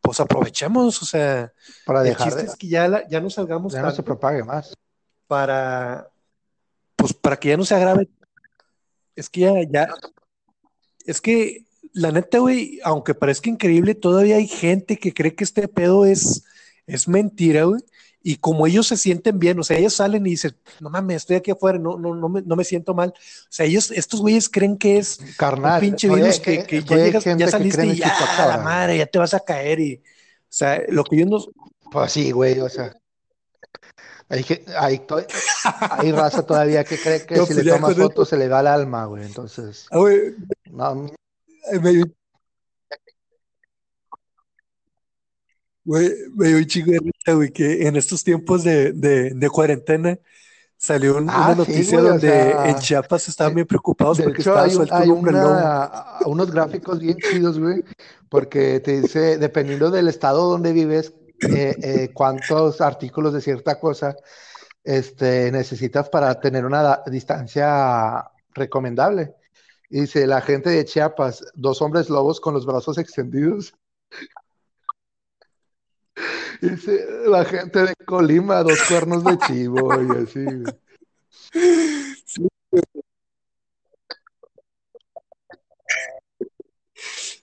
pues 0.00 0.18
aprovechemos, 0.20 1.02
o 1.02 1.04
sea, 1.06 1.52
Para 1.84 2.00
el 2.02 2.08
dejar 2.08 2.28
chiste 2.28 2.42
de, 2.42 2.48
es 2.48 2.56
que 2.56 2.68
ya, 2.68 2.88
la- 2.88 3.06
ya 3.08 3.20
no 3.20 3.30
salgamos 3.30 3.72
ya 3.72 3.82
no 3.82 3.90
se 3.90 4.02
propague 4.02 4.42
más. 4.44 4.74
para, 5.26 6.08
pues 6.96 7.12
para 7.14 7.36
que 7.38 7.48
ya 7.50 7.56
no 7.56 7.64
se 7.64 7.74
agrave, 7.74 8.08
es 9.16 9.28
que 9.28 9.40
ya, 9.40 9.52
ya, 9.70 9.88
es 11.04 11.20
que 11.20 11.64
la 11.92 12.12
neta, 12.12 12.38
güey, 12.38 12.78
aunque 12.84 13.14
parezca 13.14 13.50
increíble, 13.50 13.94
todavía 13.94 14.36
hay 14.36 14.46
gente 14.48 14.96
que 14.98 15.12
cree 15.12 15.34
que 15.34 15.44
este 15.44 15.66
pedo 15.68 16.04
es, 16.06 16.44
es 16.86 17.08
mentira, 17.08 17.64
güey, 17.64 17.80
y 18.22 18.36
como 18.36 18.66
ellos 18.66 18.86
se 18.88 18.96
sienten 18.96 19.38
bien, 19.38 19.58
o 19.58 19.62
sea, 19.62 19.78
ellos 19.78 19.94
salen 19.94 20.26
y 20.26 20.30
dicen, 20.30 20.54
no 20.80 20.90
mames, 20.90 21.16
estoy 21.18 21.36
aquí 21.36 21.50
afuera, 21.50 21.78
no, 21.78 21.98
no, 21.98 22.14
no, 22.14 22.28
me, 22.28 22.42
no 22.42 22.54
me 22.56 22.64
siento 22.64 22.92
mal. 22.94 23.10
O 23.16 23.46
sea, 23.48 23.64
ellos, 23.66 23.90
estos 23.90 24.20
güeyes 24.20 24.48
creen 24.48 24.76
que 24.76 24.98
es 24.98 25.18
Carnal, 25.38 25.74
un 25.74 25.80
pinche 25.80 26.10
oye, 26.10 26.22
virus 26.22 26.40
que- 26.40 26.64
que, 26.64 26.84
que 26.84 26.94
oye, 26.94 27.02
ya, 27.02 27.04
llegas, 27.06 27.24
ya 27.24 27.36
que 27.36 27.50
saliste 27.50 27.86
y 27.86 27.96
ya, 27.96 28.46
la 28.46 28.58
madre, 28.58 28.98
ya 28.98 29.06
te 29.06 29.18
vas 29.18 29.32
a 29.32 29.40
caer 29.40 29.80
y, 29.80 29.94
o 29.96 30.00
sea, 30.48 30.82
lo 30.88 31.04
que 31.04 31.16
yo 31.16 31.26
no, 31.26 31.38
Pues 31.90 32.12
sí, 32.12 32.30
güey, 32.30 32.60
o 32.60 32.68
sea. 32.68 32.94
Hay, 34.28 34.44
que- 34.44 34.64
hay, 34.78 36.12
raza 36.12 36.44
todavía 36.46 36.84
que 36.84 36.96
cree 36.98 37.26
que 37.26 37.34
No, 37.36 37.46
si 37.46 37.54
pues 37.54 37.64
le 37.64 37.72
tomas 37.72 37.96
fotos 37.96 38.28
se 38.28 38.36
le 38.36 38.46
va 38.48 38.60
el 38.60 38.68
alma, 38.68 39.06
güey. 39.06 39.24
Entonces, 39.24 39.86
Ah, 39.90 39.98
güey, 39.98 40.34
no, 40.70 41.06
me 41.80 41.90
dio, 41.90 42.04
güey, 45.90 46.10
me 46.36 46.48
dio 46.48 46.58
un 46.58 46.66
chingo 46.66 46.92
de 46.92 46.98
risa, 47.00 47.32
güey, 47.34 47.50
que 47.50 47.86
en 47.88 47.96
estos 47.96 48.22
tiempos 48.22 48.62
de, 48.62 48.92
de, 48.92 49.30
de 49.34 49.48
cuarentena 49.50 50.18
salió 50.76 51.16
un- 51.16 51.28
Ah, 51.28 51.52
una 51.52 51.64
sí, 51.64 51.70
noticia 51.72 51.98
güey, 51.98 52.06
o 52.06 52.12
donde 52.12 52.28
sea, 52.30 52.70
en 52.70 52.78
Chiapas 52.78 53.28
estaban 53.28 53.54
bien 53.54 53.66
preocupados 53.66 54.18
De 54.18 54.24
porque 54.24 54.40
hecho, 54.42 54.50
estaba 54.50 54.66
hay, 54.66 54.70
suelto 54.70 54.94
hay 54.94 55.08
un 55.08 55.28
una, 55.28 55.90
unos 56.26 56.50
gráficos 56.50 57.00
bien 57.00 57.16
chidos, 57.18 57.58
güey, 57.58 57.82
porque 58.28 58.78
te 58.80 59.00
dice, 59.00 59.36
dependiendo 59.38 59.90
del 59.90 60.06
estado 60.08 60.48
donde 60.48 60.72
vives, 60.72 61.12
eh, 61.48 61.74
eh, 61.82 62.10
cuántos 62.14 62.80
artículos 62.80 63.32
de 63.32 63.40
cierta 63.40 63.80
cosa 63.80 64.14
este, 64.84 65.50
necesitas 65.50 66.08
para 66.08 66.38
tener 66.40 66.64
una 66.64 67.00
distancia 67.06 68.30
recomendable. 68.54 69.34
Y 69.90 70.02
dice, 70.02 70.26
la 70.26 70.40
gente 70.40 70.70
de 70.70 70.84
Chiapas, 70.84 71.44
dos 71.54 71.82
hombres 71.82 72.08
lobos 72.08 72.40
con 72.40 72.54
los 72.54 72.64
brazos 72.64 72.96
extendidos. 72.96 73.74
Dice, 76.60 77.06
la 77.26 77.44
gente 77.44 77.80
de 77.80 77.94
Colima, 78.04 78.62
dos 78.62 78.80
cuernos 78.88 79.24
de 79.24 79.38
chivo 79.38 79.90
y 80.02 80.10
así. 80.22 80.46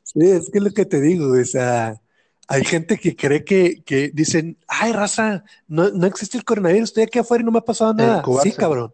Sí, 0.04 0.32
es 0.32 0.50
que 0.50 0.58
es 0.58 0.64
lo 0.64 0.72
que 0.72 0.86
te 0.86 1.02
digo, 1.02 1.32
o 1.32 1.46
sea, 1.46 2.02
hay 2.48 2.64
gente 2.64 2.98
que 2.98 3.16
cree 3.16 3.44
que, 3.44 3.84
que 3.84 4.10
dicen, 4.14 4.58
ay, 4.68 4.94
raza, 4.94 5.44
no, 5.68 5.90
no 5.90 6.08
existe 6.08 6.38
el 6.38 6.46
coronavirus, 6.46 6.90
estoy 6.90 7.04
aquí 7.04 7.20
afuera 7.20 7.42
y 7.42 7.46
no 7.46 7.52
me 7.52 7.60
ha 7.60 7.66
pasado 7.66 7.94
nada. 7.94 8.24
Sí, 8.42 8.52
cabrón, 8.52 8.94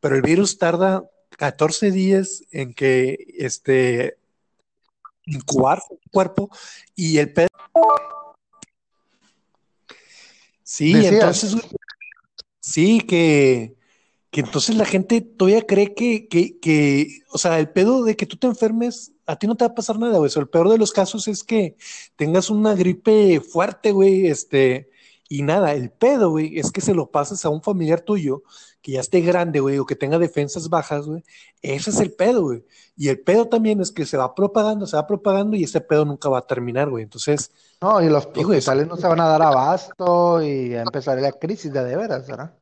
pero 0.00 0.16
el 0.16 0.22
virus 0.22 0.58
tarda 0.58 1.08
14 1.36 1.90
días 1.90 2.42
en 2.50 2.72
que, 2.74 3.34
este, 3.38 4.16
incubarse 5.26 5.86
en 5.90 5.98
tu 5.98 6.10
cuerpo 6.10 6.50
y 6.94 7.18
el 7.18 7.32
pedo. 7.32 7.48
Sí, 10.70 10.92
entonces, 11.06 11.56
sí, 12.60 13.00
que, 13.00 13.74
que 14.30 14.40
entonces 14.40 14.76
la 14.76 14.84
gente 14.84 15.22
todavía 15.22 15.62
cree 15.66 15.94
que, 15.94 16.28
que, 16.28 16.58
que, 16.58 17.22
o 17.30 17.38
sea, 17.38 17.58
el 17.58 17.70
pedo 17.70 18.04
de 18.04 18.16
que 18.16 18.26
tú 18.26 18.36
te 18.36 18.48
enfermes, 18.48 19.12
a 19.24 19.36
ti 19.38 19.46
no 19.46 19.56
te 19.56 19.64
va 19.64 19.70
a 19.70 19.74
pasar 19.74 19.98
nada, 19.98 20.18
güey. 20.18 20.26
O 20.26 20.30
sea, 20.30 20.42
el 20.42 20.50
peor 20.50 20.68
de 20.68 20.76
los 20.76 20.92
casos 20.92 21.26
es 21.26 21.42
que 21.42 21.78
tengas 22.16 22.50
una 22.50 22.74
gripe 22.74 23.40
fuerte, 23.40 23.92
güey, 23.92 24.26
este, 24.26 24.90
y 25.28 25.42
nada, 25.42 25.74
el 25.74 25.90
pedo, 25.90 26.30
güey, 26.30 26.58
es 26.58 26.72
que 26.72 26.80
se 26.80 26.94
lo 26.94 27.10
pases 27.10 27.44
a 27.44 27.50
un 27.50 27.62
familiar 27.62 28.00
tuyo 28.00 28.42
que 28.80 28.92
ya 28.92 29.00
esté 29.00 29.20
grande, 29.20 29.60
güey, 29.60 29.78
o 29.78 29.84
que 29.84 29.94
tenga 29.94 30.18
defensas 30.18 30.70
bajas, 30.70 31.06
güey. 31.06 31.22
Ese 31.60 31.90
es 31.90 32.00
el 32.00 32.12
pedo, 32.12 32.42
güey. 32.42 32.64
Y 32.96 33.08
el 33.08 33.20
pedo 33.20 33.46
también 33.46 33.80
es 33.80 33.92
que 33.92 34.06
se 34.06 34.16
va 34.16 34.34
propagando, 34.34 34.86
se 34.86 34.96
va 34.96 35.06
propagando 35.06 35.56
y 35.56 35.64
ese 35.64 35.80
pedo 35.82 36.06
nunca 36.06 36.30
va 36.30 36.38
a 36.38 36.46
terminar, 36.46 36.88
güey. 36.88 37.04
Entonces, 37.04 37.50
No, 37.82 38.00
y 38.02 38.08
los 38.08 38.26
hospitales 38.26 38.86
no 38.86 38.96
se 38.96 39.06
van 39.06 39.20
a 39.20 39.28
dar 39.28 39.42
abasto 39.42 40.42
y 40.42 40.74
a 40.74 40.82
empezar 40.82 41.20
la 41.20 41.32
crisis 41.32 41.72
de 41.72 41.84
de 41.84 41.96
veras, 41.96 42.26
¿verdad? 42.26 42.54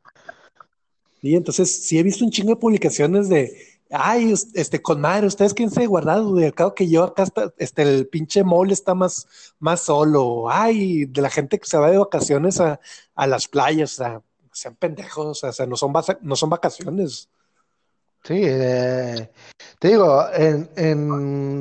Sí, 1.20 1.34
entonces 1.34 1.86
sí 1.86 1.98
he 1.98 2.02
visto 2.02 2.24
un 2.24 2.30
chingo 2.30 2.50
de 2.50 2.56
publicaciones 2.56 3.28
de, 3.28 3.75
ay, 3.90 4.34
este, 4.54 4.82
con 4.82 5.00
madre, 5.00 5.26
ustedes 5.26 5.54
quédense 5.54 5.86
guardados, 5.86 6.30
güey, 6.32 6.46
acabo 6.46 6.74
que 6.74 6.88
yo 6.88 7.04
acá 7.04 7.22
está, 7.24 7.52
este, 7.58 7.82
el 7.82 8.08
pinche 8.08 8.44
mall 8.44 8.70
está 8.70 8.94
más, 8.94 9.26
más 9.58 9.80
solo, 9.80 10.50
ay, 10.50 11.06
de 11.06 11.22
la 11.22 11.30
gente 11.30 11.58
que 11.58 11.66
se 11.66 11.78
va 11.78 11.90
de 11.90 11.98
vacaciones 11.98 12.60
a, 12.60 12.80
a 13.14 13.26
las 13.26 13.48
playas, 13.48 13.92
o 13.94 13.96
sea, 13.96 14.22
sean 14.52 14.74
pendejos, 14.76 15.44
o 15.44 15.52
sea, 15.52 15.66
no 15.66 15.76
son, 15.76 15.92
no 16.22 16.36
son 16.36 16.50
vacaciones. 16.50 17.28
Sí, 18.24 18.40
eh, 18.44 19.30
te 19.78 19.88
digo, 19.88 20.24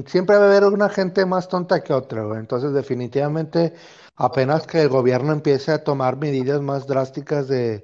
siempre 0.07 0.35
va 0.35 0.45
a 0.45 0.47
haber 0.47 0.63
una 0.63 0.89
gente 0.89 1.25
más 1.25 1.47
tonta 1.47 1.83
que 1.83 1.93
otra. 1.93 2.23
Entonces, 2.39 2.73
definitivamente, 2.73 3.73
apenas 4.15 4.65
que 4.65 4.81
el 4.81 4.89
gobierno 4.89 5.31
empiece 5.31 5.71
a 5.71 5.83
tomar 5.83 6.17
medidas 6.17 6.61
más 6.61 6.87
drásticas 6.87 7.47
de, 7.47 7.83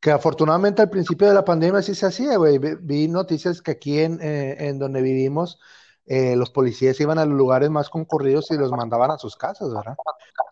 que 0.00 0.10
afortunadamente 0.10 0.82
al 0.82 0.90
principio 0.90 1.28
de 1.28 1.34
la 1.34 1.44
pandemia 1.44 1.82
sí 1.82 1.94
se 1.94 2.06
hacía, 2.06 2.36
güey. 2.36 2.58
Vi, 2.58 3.06
noticias 3.08 3.60
que 3.60 3.72
aquí 3.72 4.00
en, 4.00 4.18
eh, 4.22 4.56
en 4.68 4.78
donde 4.78 5.02
vivimos, 5.02 5.58
eh, 6.06 6.34
los 6.36 6.50
policías 6.50 6.98
iban 7.00 7.18
a 7.18 7.26
los 7.26 7.36
lugares 7.36 7.68
más 7.70 7.90
concurridos 7.90 8.50
y 8.50 8.56
los 8.56 8.70
mandaban 8.72 9.10
a 9.10 9.18
sus 9.18 9.36
casas, 9.36 9.72
¿verdad? 9.72 9.94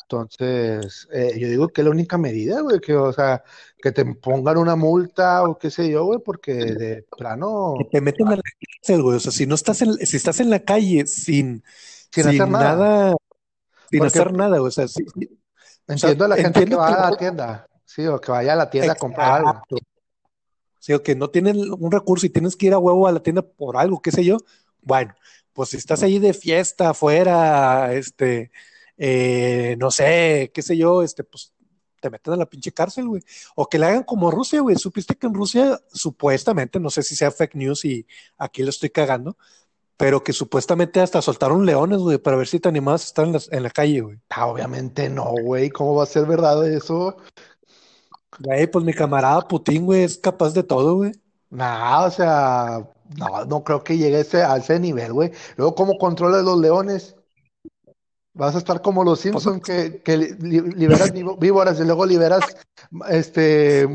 Entonces, 0.03 1.09
eh, 1.12 1.34
yo 1.38 1.49
digo 1.49 1.68
que 1.68 1.80
es 1.80 1.84
la 1.86 1.90
única 1.90 2.18
medida, 2.18 2.61
güey, 2.61 2.78
que, 2.78 2.94
o 2.94 3.12
sea, 3.12 3.42
que 3.82 3.90
te 3.90 4.05
pongan 4.05 4.59
una 4.59 4.76
multa 4.76 5.42
o 5.42 5.59
qué 5.59 5.70
sé 5.70 5.90
yo, 5.90 6.05
güey, 6.05 6.20
porque 6.24 6.53
de 6.55 7.07
plano, 7.16 7.74
Que 7.78 7.84
te 7.86 8.01
meten 8.01 8.28
a 8.28 8.36
la 8.36 8.42
cárcel, 8.42 9.03
güey, 9.03 9.16
o 9.16 9.20
sea, 9.20 9.32
si 9.32 9.46
no 9.46 9.55
estás 9.55 9.82
en, 9.82 9.94
si 9.94 10.16
estás 10.16 10.40
en 10.40 10.51
la 10.51 10.61
calle 10.61 11.07
sin, 11.07 11.64
sin 12.12 12.28
hacer 12.28 12.49
nada. 12.49 12.76
nada, 12.76 13.16
sin 13.90 13.99
Porque- 13.99 14.07
hacer 14.07 14.32
nada, 14.34 14.62
o 14.62 14.70
sea, 14.70 14.86
sí, 14.86 15.05
sí, 15.18 15.38
Entiendo 15.88 16.26
a 16.26 16.28
la 16.28 16.36
gente 16.36 16.66
que 16.66 16.74
va 16.74 16.88
a 16.88 17.11
la 17.11 17.16
tienda, 17.16 17.67
sí, 17.89 18.07
o 18.07 18.20
que 18.20 18.30
vaya 18.30 18.53
a 18.53 18.57
la 18.57 18.68
tienda 18.70 18.93
a 18.93 18.97
comprar 18.97 19.32
algo. 19.39 19.55
Sí, 20.78 20.93
o 20.93 21.03
que 21.03 21.14
no 21.16 21.28
tienen 21.30 21.57
un 21.72 21.91
recurso 21.91 22.26
y 22.26 22.30
tienes 22.30 22.55
que 22.55 22.66
ir 22.66 22.72
a 22.74 22.78
huevo 22.78 23.09
a 23.09 23.12
la 23.12 23.20
tienda 23.22 23.43
por 23.43 23.76
algo, 23.76 24.01
qué 24.01 24.12
sé 24.12 24.24
yo. 24.24 24.36
Bueno, 24.82 25.14
pues 25.53 25.70
si 25.70 25.76
estás 25.76 26.03
ahí 26.03 26.18
de 26.18 26.32
fiesta 26.34 26.91
afuera, 26.91 27.93
este, 27.95 28.53
eh, 28.97 29.76
no 29.80 29.91
sé, 29.91 30.51
qué 30.55 30.62
sé 30.62 30.76
yo, 30.76 31.03
este, 31.03 31.24
pues 31.24 31.53
te 32.01 32.11
meten 32.11 32.34
a 32.34 32.36
la 32.36 32.47
pinche 32.47 32.70
cárcel, 32.72 33.09
güey. 33.09 33.22
O 33.57 33.66
que 33.68 33.78
le 33.78 33.86
hagan 33.86 34.05
como 34.05 34.30
Rusia, 34.30 34.61
güey. 34.61 34.76
Supiste 34.76 35.16
que 35.16 35.26
en 35.26 35.34
Rusia, 35.34 35.80
supuestamente, 35.93 36.78
no 36.78 36.91
sé 36.91 37.03
si 37.03 37.16
sea 37.16 37.32
fake 37.32 37.57
news 37.57 37.84
y 37.84 38.07
aquí 38.36 38.62
lo 38.62 38.70
estoy 38.70 38.91
cagando, 38.91 39.36
pero 39.97 40.22
que 40.22 40.32
supuestamente 40.32 41.01
hasta 41.01 41.20
soltaron 41.20 41.66
leones, 41.66 41.99
güey, 41.99 42.18
para 42.18 42.36
ver 42.36 42.47
si 42.47 42.61
te 42.61 42.68
animabas 42.68 43.03
a 43.03 43.07
estar 43.07 43.26
en, 43.26 43.32
las- 43.32 43.51
en 43.51 43.64
la 43.64 43.70
calle, 43.70 44.01
güey. 44.01 44.18
Ah, 44.30 44.47
obviamente 44.47 45.09
no, 45.11 45.32
güey, 45.43 45.70
¿cómo 45.70 45.97
va 45.97 46.05
a 46.05 46.07
ser 46.07 46.24
verdad 46.27 46.65
eso? 46.69 47.16
Güey, 48.40 48.66
pues 48.70 48.85
mi 48.85 48.93
camarada 48.93 49.40
Putin, 49.47 49.85
güey, 49.85 50.02
es 50.02 50.19
capaz 50.19 50.55
de 50.55 50.62
todo, 50.62 50.97
güey. 50.97 51.12
Nah, 51.51 52.05
o 52.05 52.10
sea, 52.10 52.89
no, 53.16 53.44
no 53.47 53.65
creo 53.65 53.82
que 53.82 53.97
llegue 53.97 54.16
a 54.16 54.20
ese, 54.20 54.43
a 54.43 54.56
ese 54.56 54.78
nivel, 54.78 55.12
güey. 55.12 55.32
Luego, 55.56 55.74
¿cómo 55.74 55.98
controlas 55.98 56.44
los 56.44 56.59
leones? 56.59 57.16
Vas 58.35 58.55
a 58.55 58.59
estar 58.59 58.82
como 58.82 59.02
los 59.02 59.20
Simpsons 59.20 59.62
que, 59.62 60.01
que 60.02 60.16
li- 60.16 60.35
li- 60.39 60.60
liberas 60.60 61.12
víbo- 61.12 61.36
víboras 61.36 61.81
y 61.81 61.85
luego 61.85 62.06
liberas, 62.06 62.56
este, 63.09 63.89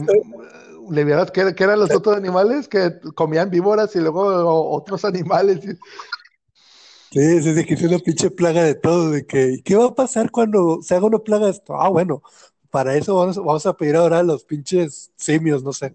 liberas, 0.90 1.32
¿qué, 1.32 1.56
qué 1.56 1.64
eran 1.64 1.80
los 1.80 1.92
otros 1.92 2.18
animales? 2.18 2.68
Que 2.68 3.00
comían 3.16 3.50
víboras 3.50 3.96
y 3.96 4.00
luego 4.00 4.70
otros 4.72 5.06
animales. 5.06 5.60
Sí, 7.12 7.42
sí, 7.44 7.66
que 7.66 7.74
es 7.76 7.84
una 7.84 8.00
pinche 8.00 8.32
plaga 8.32 8.64
de 8.64 8.74
todo, 8.76 9.12
de 9.12 9.26
que, 9.26 9.62
¿qué 9.64 9.76
va 9.76 9.86
a 9.86 9.96
pasar 9.96 10.32
cuando 10.32 10.82
se 10.82 10.96
haga 10.96 11.06
una 11.06 11.20
plaga 11.20 11.46
de 11.46 11.52
esto? 11.52 11.80
Ah, 11.80 11.90
bueno, 11.90 12.24
para 12.74 12.98
eso 12.98 13.14
vamos, 13.16 13.38
vamos 13.38 13.66
a 13.68 13.78
pedir 13.78 13.96
ahora 13.96 14.18
a 14.18 14.24
los 14.24 14.44
pinches 14.46 15.12
simios, 15.16 15.62
no 15.64 15.72
sé. 15.74 15.94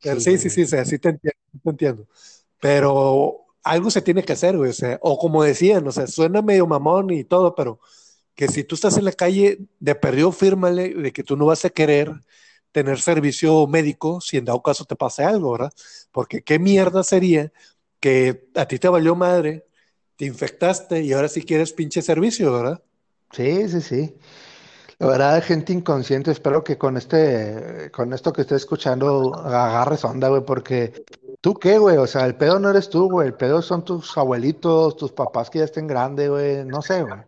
Pero 0.00 0.20
sí, 0.20 0.38
sí, 0.38 0.48
sí, 0.48 0.64
sea, 0.64 0.82
sí 0.86 0.98
te 0.98 1.10
entiendo, 1.10 1.38
sí 1.52 1.58
te 1.62 1.70
entiendo. 1.70 2.08
Pero 2.60 3.44
algo 3.62 3.90
se 3.90 4.00
tiene 4.00 4.22
que 4.24 4.32
hacer, 4.32 4.56
güey, 4.56 4.70
o 4.70 4.72
sea, 4.72 4.98
o 5.02 5.18
como 5.18 5.42
decían, 5.42 5.86
o 5.86 5.92
sea, 5.92 6.06
suena 6.06 6.40
medio 6.40 6.66
mamón 6.66 7.10
y 7.10 7.24
todo, 7.24 7.54
pero 7.54 7.78
que 8.34 8.48
si 8.48 8.64
tú 8.64 8.74
estás 8.76 8.96
en 8.96 9.04
la 9.04 9.12
calle, 9.12 9.58
de 9.80 9.94
perdió, 9.96 10.32
fírmale 10.32 10.94
de 10.94 11.12
que 11.12 11.24
tú 11.24 11.36
no 11.36 11.44
vas 11.46 11.66
a 11.66 11.70
querer 11.70 12.10
tener 12.72 13.00
servicio 13.02 13.66
médico 13.66 14.22
si 14.22 14.38
en 14.38 14.46
dado 14.46 14.62
caso 14.62 14.86
te 14.86 14.96
pase 14.96 15.24
algo, 15.24 15.52
¿verdad? 15.52 15.72
Porque 16.10 16.42
qué 16.42 16.58
mierda 16.58 17.02
sería 17.04 17.52
que 18.00 18.48
a 18.54 18.66
ti 18.66 18.78
te 18.78 18.88
valió 18.88 19.14
madre, 19.14 19.66
te 20.16 20.24
infectaste 20.24 21.02
y 21.02 21.12
ahora 21.12 21.28
sí 21.28 21.42
quieres 21.42 21.74
pinche 21.74 22.00
servicio, 22.00 22.50
¿verdad? 22.50 22.82
Sí, 23.32 23.68
sí, 23.68 23.82
sí. 23.82 24.14
La 24.98 25.06
verdad, 25.06 25.42
gente 25.42 25.72
inconsciente, 25.72 26.30
espero 26.30 26.62
que 26.62 26.78
con 26.78 26.96
este, 26.96 27.90
con 27.92 28.12
esto 28.12 28.32
que 28.32 28.42
estés 28.42 28.62
escuchando 28.62 29.34
agarres 29.34 30.04
onda, 30.04 30.28
güey, 30.28 30.44
porque 30.44 31.04
tú 31.40 31.54
qué, 31.54 31.78
güey, 31.78 31.96
o 31.96 32.06
sea, 32.06 32.26
el 32.26 32.36
pedo 32.36 32.58
no 32.60 32.70
eres 32.70 32.88
tú, 32.90 33.10
güey, 33.10 33.28
el 33.28 33.34
pedo 33.34 33.60
son 33.62 33.84
tus 33.84 34.16
abuelitos, 34.16 34.96
tus 34.96 35.12
papás 35.12 35.50
que 35.50 35.58
ya 35.58 35.64
estén 35.64 35.86
grandes, 35.86 36.30
güey, 36.30 36.64
no 36.64 36.80
sé, 36.82 37.02
güey. 37.02 37.20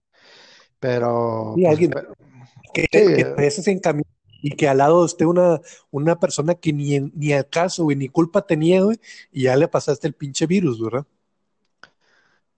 Pero, 0.79 1.55
Sí, 1.57 1.63
pues, 1.63 1.71
alguien 1.73 1.93
que, 2.73 2.83
Sí, 2.83 2.89
que 2.91 3.23
eh. 3.23 3.53
en 3.67 3.81
camino 3.81 4.09
y 4.43 4.51
que 4.53 4.69
al 4.69 4.79
lado 4.79 5.05
esté 5.05 5.27
una, 5.27 5.61
una 5.91 6.21
persona 6.21 6.55
que 6.55 6.73
ni, 6.73 7.01
ni 7.01 7.33
al 7.33 7.49
caso, 7.49 7.85
güey, 7.85 7.97
ni 7.97 8.09
culpa 8.09 8.47
tenía, 8.47 8.83
güey, 8.83 8.99
y 9.33 9.45
ya 9.45 9.57
le 9.57 9.69
pasaste 9.69 10.07
el 10.07 10.15
pinche 10.15 10.47
virus, 10.47 10.81
¿verdad? 10.81 11.07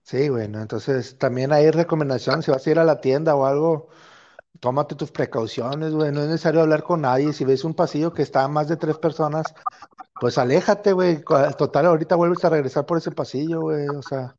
sí, 0.03 0.27
güey, 0.29 0.47
¿no? 0.47 0.61
Entonces 0.61 1.17
también 1.17 1.51
hay 1.53 1.69
recomendación, 1.71 2.41
si 2.43 2.51
vas 2.51 2.65
a 2.65 2.71
ir 2.71 2.79
a 2.79 2.83
la 2.83 2.99
tienda 3.01 3.35
o 3.35 3.45
algo, 3.45 3.89
tómate 4.59 4.95
tus 4.95 5.11
precauciones, 5.11 5.93
güey. 5.93 6.11
No 6.11 6.21
es 6.21 6.27
necesario 6.27 6.61
hablar 6.61 6.83
con 6.83 7.01
nadie. 7.01 7.33
Si 7.33 7.45
ves 7.45 7.63
un 7.63 7.73
pasillo 7.73 8.13
que 8.13 8.21
está 8.21 8.47
más 8.47 8.67
de 8.67 8.77
tres 8.77 8.97
personas, 8.97 9.53
pues 10.19 10.37
aléjate, 10.37 10.93
güey. 10.93 11.23
Total, 11.57 11.85
ahorita 11.85 12.15
vuelves 12.15 12.43
a 12.45 12.49
regresar 12.49 12.85
por 12.85 12.97
ese 12.97 13.11
pasillo, 13.11 13.61
güey. 13.61 13.87
O 13.89 14.01
sea, 14.01 14.35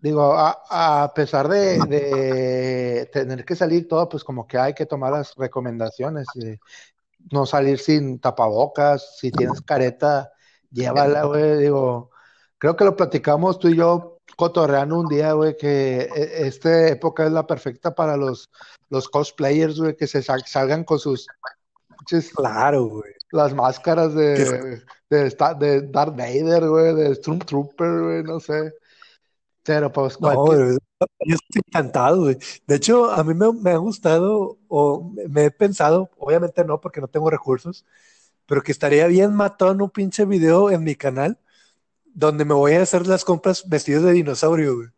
digo, 0.00 0.34
a, 0.36 1.12
pesar 1.14 1.48
de, 1.48 3.08
tener 3.12 3.44
que 3.44 3.56
salir 3.56 3.88
todo, 3.88 4.08
pues 4.08 4.24
como 4.24 4.46
que 4.46 4.58
hay 4.58 4.74
que 4.74 4.86
tomar 4.86 5.12
las 5.12 5.34
recomendaciones. 5.36 6.26
no 7.32 7.46
salir 7.46 7.78
sin 7.78 8.20
tapabocas. 8.20 9.16
Si 9.18 9.30
tienes 9.30 9.60
careta, 9.62 10.30
llévala, 10.70 11.24
güey. 11.24 11.58
Digo, 11.58 12.10
creo 12.58 12.76
que 12.76 12.84
lo 12.84 12.96
platicamos 12.96 13.58
tú 13.58 13.68
y 13.68 13.76
yo 13.76 14.13
cotorreando 14.36 14.98
un 14.98 15.08
día, 15.08 15.32
güey, 15.32 15.56
que 15.56 16.02
e, 16.02 16.46
esta 16.46 16.88
época 16.88 17.26
es 17.26 17.32
la 17.32 17.46
perfecta 17.46 17.94
para 17.94 18.16
los, 18.16 18.50
los 18.90 19.08
cosplayers, 19.08 19.78
güey, 19.78 19.96
que 19.96 20.06
se 20.06 20.22
salgan 20.22 20.84
con 20.84 20.98
sus... 20.98 21.26
Claro, 22.34 22.84
güey. 22.86 23.12
Las 23.30 23.54
máscaras 23.54 24.14
de, 24.14 24.82
de, 25.08 25.30
de 25.58 25.80
Darth 25.88 26.16
Vader, 26.16 26.68
güey, 26.68 26.94
de 26.94 27.14
Stormtrooper, 27.14 28.02
güey, 28.02 28.22
no 28.22 28.38
sé. 28.40 28.72
Pero 29.64 29.90
pues 29.90 30.20
no, 30.20 30.46
yo 31.26 31.34
estoy 31.34 31.62
encantado, 31.66 32.22
güey. 32.22 32.36
De 32.66 32.76
hecho, 32.76 33.10
a 33.10 33.24
mí 33.24 33.32
me, 33.32 33.50
me, 33.52 33.70
ha 33.70 33.78
gustado, 33.78 34.58
o 34.68 35.10
me 35.28 35.46
he 35.46 35.50
pensado, 35.50 36.10
obviamente 36.18 36.64
no, 36.64 36.80
porque 36.80 37.00
no 37.00 37.08
tengo 37.08 37.30
recursos, 37.30 37.86
pero 38.46 38.62
que 38.62 38.72
estaría 38.72 39.06
bien 39.06 39.34
matón 39.34 39.80
un 39.80 39.90
pinche 39.90 40.26
video 40.26 40.70
en 40.70 40.84
mi 40.84 40.94
canal 40.94 41.38
donde 42.14 42.44
me 42.44 42.54
voy 42.54 42.72
a 42.72 42.82
hacer 42.82 43.06
las 43.06 43.24
compras 43.24 43.68
vestidos 43.68 44.04
de 44.04 44.12
dinosaurio, 44.12 44.76
güey. 44.76 44.88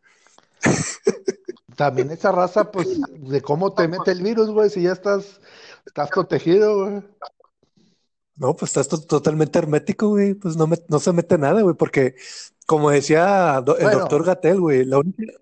También 1.77 2.11
esa 2.11 2.33
raza, 2.33 2.71
pues, 2.71 2.89
de 3.11 3.43
cómo 3.43 3.75
te 3.75 3.89
mete 3.89 4.13
el 4.13 4.23
virus, 4.23 4.51
güey, 4.51 4.71
si 4.71 4.83
ya 4.83 4.93
estás, 4.93 5.41
estás 5.85 6.11
protegido, 6.11 6.85
güey. 6.85 7.03
No, 8.37 8.55
pues 8.55 8.77
estás 8.77 9.07
totalmente 9.07 9.59
hermético, 9.59 10.09
güey. 10.09 10.35
Pues 10.35 10.57
no, 10.57 10.69
no 10.89 10.99
se 11.01 11.13
mete 11.13 11.39
nada, 11.39 11.63
güey, 11.63 11.75
porque 11.75 12.15
como 12.67 12.91
decía 12.91 13.59
el 13.59 13.91
doctor 13.91 14.25
Gatel, 14.25 14.61
güey, 14.61 14.85
la 14.85 14.99
única, 14.99 15.33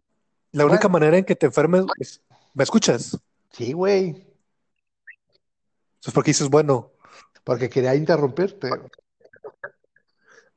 la 0.52 0.66
única 0.66 0.88
manera 0.88 1.18
en 1.18 1.24
que 1.24 1.34
te 1.34 1.46
enfermes, 1.46 1.84
¿me 2.52 2.62
escuchas? 2.62 3.18
Sí, 3.50 3.72
güey. 3.72 4.06
Entonces, 5.94 6.14
¿por 6.14 6.22
qué 6.22 6.30
dices 6.30 6.48
bueno? 6.48 6.92
Porque 7.42 7.68
quería 7.68 7.94
interrumpirte. 7.94 8.70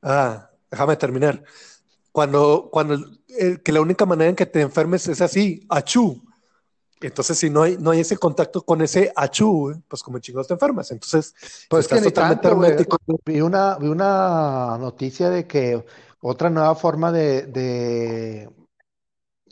Ah, 0.02 0.50
déjame 0.70 0.96
terminar. 0.96 1.42
Cuando, 2.12 2.68
cuando 2.72 2.98
que 3.62 3.72
la 3.72 3.80
única 3.80 4.06
manera 4.06 4.30
en 4.30 4.36
que 4.36 4.46
te 4.46 4.60
enfermes 4.60 5.08
es 5.08 5.20
así, 5.20 5.66
achú. 5.68 6.22
Entonces, 7.00 7.38
si 7.38 7.48
no 7.48 7.62
hay, 7.62 7.76
no 7.78 7.92
hay 7.92 8.00
ese 8.00 8.16
contacto 8.16 8.62
con 8.62 8.82
ese 8.82 9.12
achú, 9.14 9.80
pues 9.86 10.02
como 10.02 10.18
chingados 10.18 10.48
te 10.48 10.54
enfermas. 10.54 10.90
Entonces, 10.90 11.32
pues 11.68 11.84
estás 11.84 12.00
que 12.00 12.06
totalmente 12.06 12.48
hermético. 12.48 12.96
Vi 13.24 13.40
una, 13.40 13.78
vi 13.78 13.86
una 13.86 14.76
noticia 14.78 15.30
de 15.30 15.46
que 15.46 15.84
otra 16.20 16.50
nueva 16.50 16.74
forma 16.74 17.12
de, 17.12 17.42
de, 17.42 18.50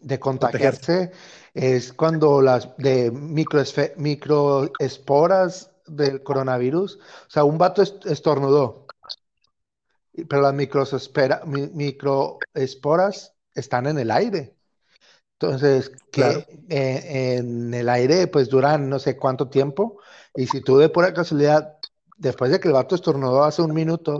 de 0.02 0.18
contagiarse 0.18 1.12
es 1.55 1.93
cuando 1.93 2.43
las 2.43 2.76
de 2.76 3.12
microesporas 3.12 5.70
del 5.86 6.22
coronavirus, 6.22 6.97
o 6.97 7.30
sea, 7.30 7.44
un 7.44 7.59
vato 7.59 7.82
estornudó, 7.82 8.85
pero 10.24 10.43
las 10.43 10.55
microesporas 10.55 13.34
están 13.55 13.86
en 13.86 13.98
el 13.98 14.10
aire. 14.10 14.56
Entonces, 15.38 15.93
que 16.10 16.47
eh, 16.70 17.36
en 17.36 17.74
el 17.74 17.90
aire 17.90 18.26
pues 18.26 18.48
duran 18.48 18.88
no 18.88 18.98
sé 18.98 19.18
cuánto 19.18 19.48
tiempo 19.48 19.98
y 20.34 20.47
si 20.47 20.62
tú 20.62 20.78
de 20.78 20.88
pura 20.88 21.12
casualidad, 21.12 21.76
después 22.16 22.51
de 22.51 22.59
que 22.59 22.68
el 22.68 22.74
vato 22.74 22.94
estornudó 22.94 23.44
hace 23.44 23.60
un 23.60 23.74
minuto 23.74 24.18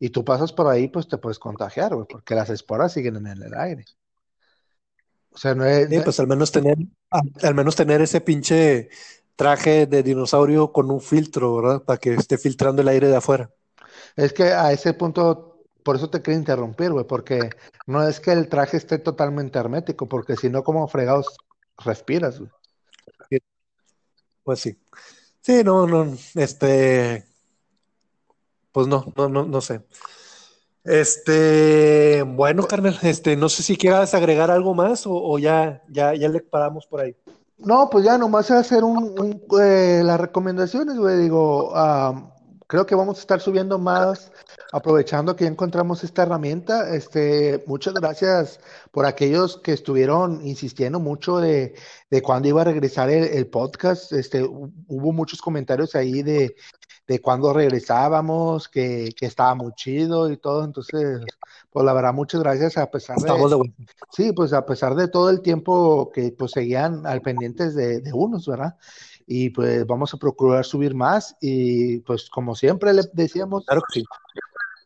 y 0.00 0.10
tú 0.10 0.24
pasas 0.24 0.52
por 0.52 0.68
ahí, 0.68 0.88
pues 0.88 1.08
te 1.08 1.18
puedes 1.18 1.38
contagiar, 1.38 1.92
porque 2.08 2.34
las 2.34 2.50
esporas 2.50 2.92
siguen 2.92 3.16
en 3.16 3.26
el 3.26 3.54
aire. 3.54 3.84
O 5.30 5.38
sea, 5.38 5.54
no 5.54 5.66
es... 5.66 5.88
pues 6.02 6.20
al 6.20 6.26
menos 6.26 6.50
tener, 6.50 6.78
al 7.10 7.54
menos 7.54 7.76
tener 7.76 8.00
ese 8.00 8.22
pinche 8.22 8.88
traje 9.36 9.86
de 9.86 10.02
dinosaurio 10.02 10.72
con 10.72 10.90
un 10.90 11.00
filtro, 11.00 11.56
¿verdad? 11.56 11.82
Para 11.82 11.98
que 11.98 12.14
esté 12.14 12.38
filtrando 12.38 12.80
el 12.80 12.88
aire 12.88 13.08
de 13.08 13.16
afuera. 13.16 13.50
Es 14.16 14.32
que 14.32 14.44
a 14.44 14.72
ese 14.72 14.94
punto, 14.94 15.60
por 15.82 15.96
eso 15.96 16.10
te 16.10 16.22
quería 16.22 16.38
interrumpir, 16.38 16.90
güey, 16.90 17.06
porque 17.06 17.50
no 17.86 18.06
es 18.06 18.18
que 18.18 18.32
el 18.32 18.48
traje 18.48 18.78
esté 18.78 18.98
totalmente 18.98 19.58
hermético, 19.58 20.08
porque 20.08 20.36
si 20.36 20.48
no, 20.48 20.64
como 20.64 20.88
fregados 20.88 21.36
respiras, 21.84 22.38
güey. 22.38 22.50
Pues 24.42 24.60
sí. 24.60 24.78
Sí, 25.40 25.62
no, 25.62 25.86
no, 25.86 26.16
este, 26.34 27.24
pues 28.72 28.86
no, 28.88 29.12
no, 29.16 29.28
no, 29.28 29.44
no 29.44 29.60
sé. 29.60 29.82
Este, 30.82 32.22
bueno, 32.22 32.62
Carmen, 32.66 32.94
este, 33.02 33.36
no 33.36 33.48
sé 33.48 33.64
si 33.64 33.76
quieras 33.76 34.14
agregar 34.14 34.50
algo 34.52 34.72
más 34.72 35.02
o, 35.06 35.38
ya, 35.38 35.82
ya, 35.88 36.14
ya 36.14 36.28
le 36.28 36.40
paramos 36.40 36.86
por 36.86 37.00
ahí. 37.00 37.16
No, 37.58 37.90
pues 37.90 38.04
ya 38.04 38.18
nomás 38.18 38.50
hacer 38.50 38.84
un, 38.84 39.42
eh, 39.60 40.02
las 40.04 40.20
recomendaciones, 40.20 40.96
güey. 40.96 41.16
Digo, 41.18 41.72
creo 42.66 42.86
que 42.86 42.94
vamos 42.94 43.18
a 43.18 43.20
estar 43.20 43.40
subiendo 43.40 43.78
más, 43.78 44.32
aprovechando 44.72 45.36
que 45.36 45.44
ya 45.44 45.50
encontramos 45.50 46.04
esta 46.04 46.22
herramienta. 46.22 46.94
Este, 46.94 47.62
muchas 47.66 47.94
gracias 47.94 48.60
por 48.90 49.06
aquellos 49.06 49.58
que 49.58 49.72
estuvieron 49.72 50.46
insistiendo 50.46 51.00
mucho 51.00 51.38
de, 51.38 51.74
de 52.10 52.22
cuándo 52.22 52.48
iba 52.48 52.62
a 52.62 52.64
regresar 52.64 53.10
el, 53.10 53.46
podcast. 53.46 54.12
Este, 54.12 54.42
hubo 54.42 55.12
muchos 55.12 55.40
comentarios 55.40 55.94
ahí 55.94 56.22
de, 56.22 56.56
de 57.06 57.20
cuándo 57.20 57.52
regresábamos, 57.52 58.68
que, 58.68 59.14
que 59.16 59.26
estaba 59.26 59.54
muy 59.54 59.72
chido 59.74 60.30
y 60.30 60.36
todo. 60.36 60.64
Entonces, 60.64 61.20
pues 61.70 61.84
la 61.84 61.92
verdad, 61.92 62.12
muchas 62.14 62.40
gracias 62.40 62.76
a 62.78 62.90
pesar 62.90 63.18
de, 63.18 63.72
sí, 64.10 64.32
pues 64.32 64.52
a 64.52 64.64
pesar 64.64 64.94
de 64.94 65.08
todo 65.08 65.30
el 65.30 65.42
tiempo 65.42 66.10
que 66.10 66.32
pues 66.32 66.52
seguían 66.52 67.06
al 67.06 67.20
pendientes 67.20 67.74
de, 67.74 68.02
unos, 68.12 68.46
¿verdad? 68.46 68.76
Y 69.26 69.50
pues 69.50 69.86
vamos 69.86 70.14
a 70.14 70.18
procurar 70.18 70.64
subir 70.64 70.94
más 70.94 71.36
y 71.40 71.98
pues 72.00 72.30
como 72.30 72.54
siempre 72.54 72.92
le 72.92 73.02
decíamos, 73.12 73.64
claro 73.66 73.82
que 73.92 74.00
sí. 74.00 74.06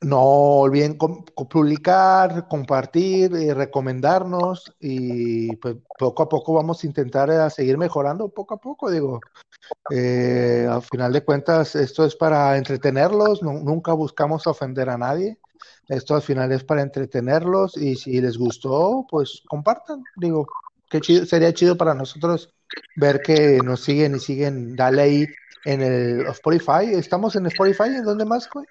no 0.00 0.22
olviden 0.22 0.96
publicar, 0.96 2.48
compartir, 2.48 3.32
y 3.32 3.52
recomendarnos 3.52 4.72
y 4.80 5.54
pues 5.56 5.76
poco 5.98 6.22
a 6.22 6.28
poco 6.28 6.54
vamos 6.54 6.82
a 6.82 6.86
intentar 6.86 7.30
eh, 7.30 7.50
seguir 7.50 7.76
mejorando 7.76 8.28
poco 8.30 8.54
a 8.54 8.60
poco, 8.60 8.90
digo. 8.90 9.20
Eh, 9.90 10.66
al 10.68 10.82
final 10.82 11.12
de 11.12 11.22
cuentas, 11.22 11.76
esto 11.76 12.04
es 12.04 12.16
para 12.16 12.56
entretenerlos, 12.56 13.42
nunca 13.42 13.92
buscamos 13.92 14.46
ofender 14.46 14.88
a 14.88 14.98
nadie. 14.98 15.38
Esto 15.88 16.14
al 16.14 16.22
final 16.22 16.52
es 16.52 16.64
para 16.64 16.82
entretenerlos 16.82 17.76
y 17.76 17.96
si 17.96 18.20
les 18.20 18.38
gustó, 18.38 19.06
pues 19.10 19.42
compartan. 19.48 20.02
Digo, 20.16 20.46
que 20.88 21.02
sería 21.26 21.52
chido 21.52 21.76
para 21.76 21.94
nosotros 21.94 22.54
ver 22.96 23.20
que 23.22 23.58
nos 23.64 23.82
siguen 23.82 24.16
y 24.16 24.20
siguen. 24.20 24.76
Dale 24.76 25.02
ahí 25.02 25.26
en 25.64 25.82
el 25.82 26.26
Spotify. 26.28 26.92
¿Estamos 26.92 27.36
en 27.36 27.46
Spotify? 27.46 27.88
¿En 27.96 28.04
dónde 28.04 28.24
más, 28.24 28.48
güey? 28.50 28.66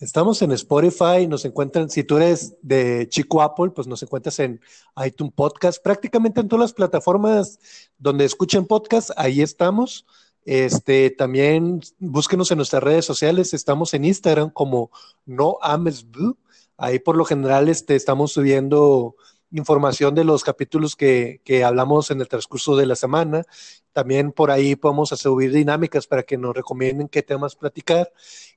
Estamos 0.00 0.42
en 0.42 0.52
Spotify, 0.52 1.26
nos 1.28 1.44
encuentran, 1.44 1.88
si 1.88 2.02
tú 2.02 2.16
eres 2.16 2.56
de 2.62 3.08
Chico 3.08 3.40
Apple, 3.40 3.70
pues 3.70 3.86
nos 3.86 4.02
encuentras 4.02 4.38
en 4.40 4.60
iTunes 5.02 5.32
Podcast, 5.34 5.82
prácticamente 5.82 6.40
en 6.40 6.48
todas 6.48 6.60
las 6.60 6.72
plataformas 6.74 7.58
donde 7.96 8.24
escuchen 8.24 8.66
podcast, 8.66 9.12
ahí 9.16 9.40
estamos. 9.40 10.04
Este, 10.44 11.08
también 11.10 11.80
búsquenos 11.98 12.50
en 12.50 12.58
nuestras 12.58 12.82
redes 12.82 13.06
sociales, 13.06 13.54
estamos 13.54 13.94
en 13.94 14.04
Instagram 14.04 14.50
como 14.50 14.90
No 15.24 15.58
Ames 15.62 16.10
Blue. 16.10 16.36
Ahí 16.76 16.98
por 16.98 17.16
lo 17.16 17.24
general 17.24 17.68
este, 17.68 17.94
estamos 17.94 18.32
subiendo 18.32 19.16
información 19.50 20.14
de 20.14 20.24
los 20.24 20.44
capítulos 20.44 20.96
que, 20.96 21.40
que, 21.44 21.64
hablamos 21.64 22.10
en 22.10 22.20
el 22.20 22.28
transcurso 22.28 22.76
de 22.76 22.86
la 22.86 22.96
semana. 22.96 23.44
También 23.92 24.32
por 24.32 24.50
ahí 24.50 24.76
podemos 24.76 25.10
subir 25.10 25.52
dinámicas 25.52 26.06
para 26.06 26.22
que 26.22 26.36
nos 26.36 26.54
recomienden 26.54 27.08
qué 27.08 27.22
temas 27.22 27.54
platicar. 27.56 28.12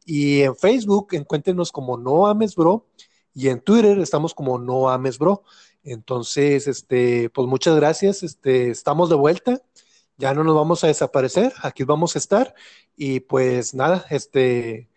Y 0.06 0.42
en 0.42 0.56
Facebook 0.56 1.10
encuéntrenos 1.12 1.72
como 1.72 1.98
No 1.98 2.28
Ames 2.28 2.56
Bro 2.56 2.88
y 3.34 3.50
en 3.50 3.62
Twitter 3.62 4.00
estamos 4.00 4.34
como 4.34 4.58
No 4.58 4.90
Ames 4.90 5.20
Bro. 5.20 5.44
Entonces, 5.84 6.68
este, 6.68 7.30
pues 7.30 7.48
muchas 7.48 7.76
gracias. 7.76 8.24
Este, 8.24 8.70
estamos 8.72 9.10
de 9.10 9.16
vuelta 9.16 9.62
ya 10.18 10.34
no 10.34 10.44
nos 10.44 10.56
vamos 10.56 10.84
a 10.84 10.88
desaparecer, 10.88 11.54
aquí 11.62 11.84
vamos 11.84 12.16
a 12.16 12.20
estar 12.20 12.56
y 12.96 13.20
pues 13.22 13.74
nada, 13.74 14.06
este, 14.10 14.90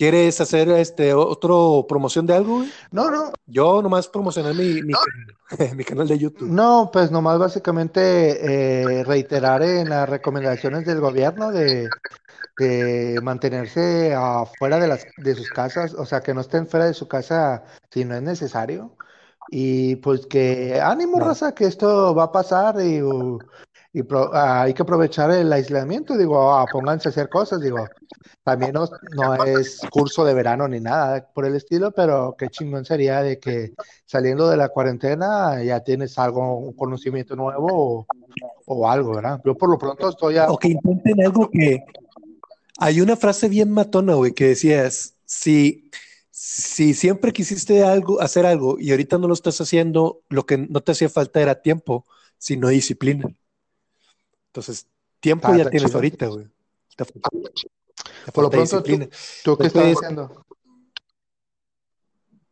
¿quieres 0.00 0.40
hacer 0.40 0.70
este 0.70 1.12
otro 1.12 1.84
promoción 1.86 2.24
de 2.24 2.32
algo? 2.32 2.64
No, 2.90 3.10
no. 3.10 3.32
Yo 3.46 3.82
nomás 3.82 4.08
promocionar 4.08 4.54
mi, 4.54 4.80
mi, 5.76 5.84
canal 5.84 6.08
de 6.08 6.16
YouTube. 6.16 6.48
No, 6.48 6.88
pues 6.90 7.10
nomás 7.10 7.38
básicamente 7.38 8.00
eh, 9.00 9.04
reiterar 9.04 9.62
en 9.62 9.90
las 9.90 10.08
recomendaciones 10.08 10.86
del 10.86 11.00
gobierno 11.00 11.52
de, 11.52 11.90
de 12.56 13.20
mantenerse 13.22 14.14
afuera 14.14 14.78
de, 14.78 14.88
las, 14.88 15.06
de 15.18 15.34
sus 15.34 15.50
casas, 15.50 15.92
o 15.92 16.06
sea, 16.06 16.22
que 16.22 16.32
no 16.32 16.40
estén 16.40 16.66
fuera 16.66 16.86
de 16.86 16.94
su 16.94 17.06
casa 17.06 17.64
si 17.90 18.06
no 18.06 18.14
es 18.14 18.22
necesario 18.22 18.96
Y 19.48 19.96
pues 19.96 20.24
que 20.24 20.80
ánimo, 20.82 21.20
raza, 21.20 21.54
que 21.54 21.66
esto 21.66 22.14
va 22.14 22.24
a 22.24 22.32
pasar 22.32 22.76
y, 22.80 23.02
y 23.92 24.02
ah, 24.32 24.62
hay 24.62 24.74
que 24.74 24.82
aprovechar 24.82 25.32
el 25.32 25.52
aislamiento, 25.52 26.16
digo, 26.16 26.52
ah, 26.52 26.64
pónganse 26.70 27.08
a 27.08 27.10
hacer 27.10 27.28
cosas, 27.28 27.60
digo, 27.60 27.88
también 28.44 28.72
no, 28.72 28.88
no, 29.16 29.44
es 29.44 29.80
curso 29.90 30.24
de 30.24 30.32
verano 30.32 30.68
ni 30.68 30.78
nada 30.78 31.28
por 31.34 31.44
el 31.44 31.56
estilo, 31.56 31.90
pero 31.90 32.36
qué 32.38 32.48
chingón 32.48 32.84
sería 32.84 33.20
de 33.22 33.40
que 33.40 33.72
saliendo 34.06 34.48
de 34.48 34.56
la 34.56 34.68
cuarentena 34.68 35.60
ya 35.64 35.80
tienes 35.80 36.16
algo, 36.18 36.58
un 36.58 36.72
conocimiento 36.74 37.34
nuevo 37.34 38.06
o, 38.66 38.88
algo, 38.88 39.16
¿verdad? 39.16 39.40
Yo 39.44 39.56
por 39.56 39.68
lo 39.68 39.76
pronto 39.76 40.08
estoy 40.08 40.36
a... 40.36 40.48
O 40.48 40.56
que 40.56 40.68
intenten 40.68 41.24
algo 41.24 41.50
que... 41.50 41.84
Hay 42.78 43.00
una 43.00 43.16
frase 43.16 43.48
bien 43.48 43.72
matona, 43.72 44.14
güey, 44.14 44.32
que 44.32 44.48
decías, 44.48 45.16
si, 45.24 45.90
si 46.30 46.94
siempre 46.94 47.32
quisiste 47.32 47.82
algo, 47.82 48.20
hacer 48.20 48.46
algo 48.46 48.76
y 48.78 48.92
ahorita 48.92 49.18
no 49.18 49.26
lo 49.26 49.34
estás 49.34 49.60
haciendo, 49.60 50.22
lo 50.28 50.46
que 50.46 50.58
no 50.58 50.80
te 50.80 50.92
hacía 50.92 51.08
falta 51.08 51.42
era 51.42 51.60
tiempo, 51.60 52.06
sino 52.38 52.68
disciplina. 52.68 53.34
Entonces, 54.50 54.86
tiempo 55.20 55.48
ah, 55.48 55.56
ya 55.56 55.70
tienes 55.70 55.94
ahorita, 55.94 56.26
güey. 56.26 56.46
Por 58.32 58.44
lo 58.44 58.50
pronto, 58.50 58.82
¿tú, 58.82 59.56
qué 59.56 59.66
estás 59.66 59.96
haciendo? 59.96 60.44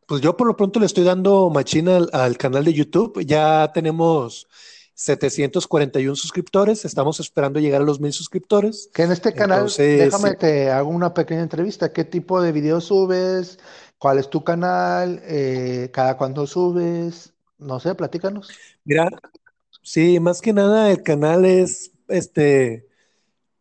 Pues 0.05 0.21
yo 0.21 0.35
por 0.35 0.47
lo 0.47 0.55
pronto 0.57 0.79
le 0.79 0.87
estoy 0.87 1.03
dando 1.03 1.49
machina 1.49 1.99
al, 2.11 2.37
canal 2.37 2.65
de 2.65 2.73
YouTube. 2.73 3.23
Ya 3.25 3.71
tenemos 3.73 4.47
741 4.95 6.15
suscriptores. 6.15 6.83
Estamos 6.83 7.19
esperando 7.19 7.59
llegar 7.59 7.81
a 7.81 7.85
los 7.85 7.99
mil 7.99 8.11
suscriptores. 8.11 8.89
Que 8.93 9.03
en 9.03 9.11
este 9.11 9.33
canal, 9.33 9.71
déjame 9.77 10.35
que 10.37 10.69
haga 10.71 10.83
una 10.83 11.13
pequeña 11.13 11.41
entrevista. 11.41 11.93
¿Qué 11.93 12.05
tipo 12.05 12.41
de 12.41 12.51
videos 12.51 12.85
subes? 12.85 13.59
¿Cuál 13.99 14.17
es 14.17 14.29
tu 14.29 14.43
canal? 14.43 15.21
Eh, 15.25 15.89
¿Cada 15.93 16.17
cuándo 16.17 16.47
subes? 16.47 17.33
No 17.59 17.79
sé, 17.79 17.93
platícanos. 17.93 18.49
Mira, 18.85 19.09
Sí, 19.91 20.19
más 20.19 20.39
que 20.39 20.53
nada 20.53 20.91
el 20.91 21.01
canal 21.01 21.45
es, 21.45 21.93
este, 22.09 22.87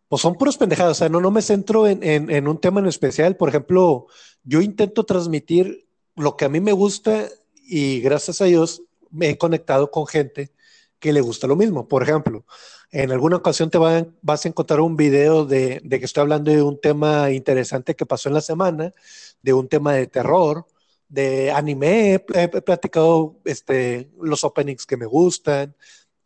pues 0.09 0.21
son 0.21 0.35
puros 0.35 0.59
pendejados, 0.59 0.99
o 0.99 1.01
sea, 1.01 1.09
no, 1.09 1.23
no 1.23 1.31
me 1.31 1.41
centro 1.41 1.87
en, 1.87 2.49
un 2.49 2.61
tema 2.61 2.81
en 2.81 2.87
especial. 2.87 3.35
Por 3.35 3.49
ejemplo, 3.49 4.09
yo 4.45 4.61
intento 4.61 5.05
transmitir 5.07 5.89
lo 6.17 6.37
que 6.37 6.45
a 6.45 6.51
mí 6.51 6.61
me 6.61 6.73
gusta 6.73 7.31
y 7.55 8.01
gracias 8.03 8.43
a 8.43 8.45
Dios 8.45 8.83
me 9.11 9.31
he 9.31 9.39
conectado 9.39 9.91
con 9.91 10.07
gente 10.07 10.53
que 10.99 11.15
le 11.15 11.23
gusta 11.23 11.47
lo 11.47 11.57
mismo. 11.57 11.89
Por 11.89 12.03
ejemplo, 12.03 12.45
en 12.91 13.11
alguna 13.11 13.37
ocasión 13.37 13.71
te 13.71 13.79
vas 13.79 14.45
a 14.45 14.49
encontrar 14.49 14.83
un 14.83 14.97
video 14.97 15.47
de, 15.47 15.81
de, 15.83 15.99
que 15.99 16.05
estoy 16.05 16.21
hablando 16.21 16.51
de 16.51 16.63
un 16.63 16.79
tema 16.79 17.31
interesante 17.31 17.97
que 17.97 18.05
pasó 18.05 18.29
en 18.29 18.35
la 18.35 18.43
semana, 18.43 18.93
de 19.41 19.55
un 19.55 19.67
tema 19.67 19.95
de 19.95 20.07
terror, 20.07 20.67
de 21.09 21.51
anime. 21.53 22.23
He, 22.35 22.49
platicado 22.49 23.41
este, 23.47 24.11
los 24.21 24.45
openings 24.45 24.85
que 24.85 24.99
me 24.99 25.07
gustan, 25.07 25.75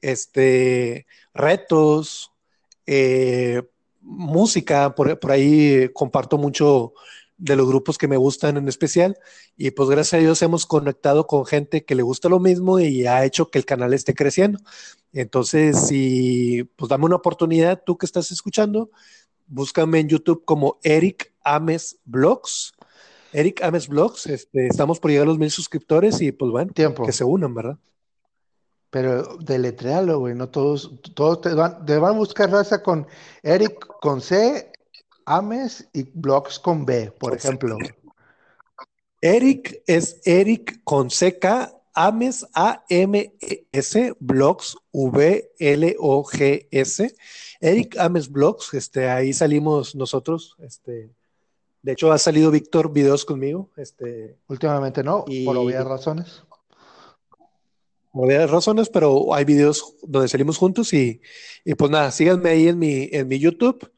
este, 0.02 1.06
retos, 1.32 2.32
eh, 2.86 3.62
música, 4.00 4.94
por, 4.94 5.18
ahí 5.30 5.88
comparto 5.94 6.36
mucho 6.36 6.92
de 7.38 7.56
los 7.56 7.66
grupos 7.66 7.98
que 7.98 8.08
me 8.08 8.16
gustan 8.16 8.56
en 8.56 8.68
especial 8.68 9.16
y 9.56 9.70
pues 9.72 9.88
gracias 9.88 10.14
a 10.14 10.22
Dios 10.22 10.42
hemos 10.42 10.66
conectado 10.66 11.26
con 11.26 11.44
gente 11.44 11.84
que 11.84 11.94
le 11.94 12.02
gusta 12.02 12.28
lo 12.28 12.38
mismo 12.38 12.78
y 12.78 13.06
ha 13.06 13.24
hecho 13.24 13.50
que 13.50 13.58
el 13.58 13.64
canal 13.64 13.94
esté 13.94 14.14
creciendo. 14.14 14.60
Entonces, 15.12 15.86
si 15.86 16.64
pues 16.76 16.88
dame 16.88 17.06
una 17.06 17.16
oportunidad, 17.16 17.82
tú 17.84 17.96
que 17.96 18.06
estás 18.06 18.30
escuchando, 18.30 18.90
búscame 19.46 20.00
en 20.00 20.08
YouTube 20.08 20.44
como 20.44 20.78
Eric 20.82 21.32
Ames 21.42 21.98
Blogs. 22.04 22.74
Eric 23.32 23.62
Ames 23.62 23.88
Blogs, 23.88 24.26
este, 24.26 24.66
estamos 24.66 25.00
por 25.00 25.10
llegar 25.10 25.24
a 25.26 25.30
los 25.30 25.38
mil 25.38 25.50
suscriptores 25.50 26.20
y 26.20 26.32
pues 26.32 26.50
bueno, 26.50 26.72
Tiempo. 26.72 27.04
que 27.04 27.12
se 27.12 27.24
unan, 27.24 27.54
¿verdad? 27.54 27.78
Pero 28.92 29.38
deletrealo, 29.38 30.18
güey, 30.18 30.34
no 30.34 30.50
todos, 30.50 31.00
todos 31.14 31.40
te 31.40 31.54
van, 31.54 31.86
te 31.86 31.96
van 31.96 32.14
a 32.14 32.18
buscar 32.18 32.50
raza 32.50 32.82
con 32.82 33.06
Eric 33.42 33.86
con 34.02 34.20
C, 34.20 34.70
Ames 35.24 35.88
y 35.94 36.02
Blogs 36.12 36.58
con 36.58 36.84
B, 36.84 37.10
por 37.18 37.34
ejemplo. 37.34 37.78
Eric 39.22 39.82
es 39.86 40.20
Eric 40.26 40.82
con 40.84 41.08
CK, 41.08 41.72
Ames 41.94 42.46
A-M-E-S, 42.52 44.14
Blogs 44.20 44.76
V-L-O-G-S. 44.92 45.96
Eric 47.60 47.96
Ames 47.96 48.30
Blogs, 48.30 48.74
este, 48.74 49.08
ahí 49.08 49.32
salimos 49.32 49.94
nosotros, 49.94 50.54
este, 50.58 51.08
de 51.80 51.92
hecho 51.92 52.12
ha 52.12 52.18
salido 52.18 52.50
Víctor 52.50 52.92
videos 52.92 53.24
conmigo, 53.24 53.70
este. 53.76 54.36
Últimamente 54.48 55.02
no, 55.02 55.24
por 55.46 55.56
obvias 55.56 55.86
razones 55.86 56.42
varias 58.12 58.50
razones, 58.50 58.88
pero 58.88 59.34
hay 59.34 59.44
videos 59.44 59.96
donde 60.02 60.28
salimos 60.28 60.58
juntos 60.58 60.92
y, 60.92 61.20
pues 61.76 61.90
nada, 61.90 62.10
síganme 62.10 62.50
ahí 62.50 62.68
en 62.68 62.78
mi, 62.78 63.08
en 63.12 63.28
mi 63.28 63.38
YouTube. 63.38 63.90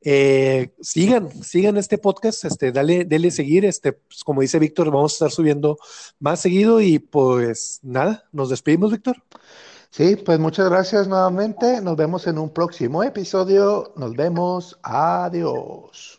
Eh, 0.00 0.72
sigan, 0.80 1.30
sigan 1.42 1.76
este 1.76 1.98
podcast, 1.98 2.44
este, 2.44 2.70
dale, 2.70 3.04
dale 3.04 3.30
seguir, 3.30 3.64
este, 3.64 3.92
pues 3.92 4.22
como 4.22 4.42
dice 4.42 4.58
Víctor, 4.58 4.90
vamos 4.90 5.12
a 5.12 5.16
estar 5.16 5.30
subiendo 5.30 5.76
más 6.20 6.40
seguido 6.40 6.80
y 6.80 6.98
pues 6.98 7.80
nada, 7.82 8.24
nos 8.32 8.48
despedimos, 8.48 8.92
Víctor. 8.92 9.22
Sí, 9.90 10.16
pues 10.16 10.38
muchas 10.38 10.68
gracias 10.68 11.08
nuevamente, 11.08 11.80
nos 11.80 11.96
vemos 11.96 12.26
en 12.26 12.38
un 12.38 12.50
próximo 12.50 13.02
episodio, 13.02 13.92
nos 13.96 14.14
vemos, 14.14 14.78
adiós. 14.82 16.17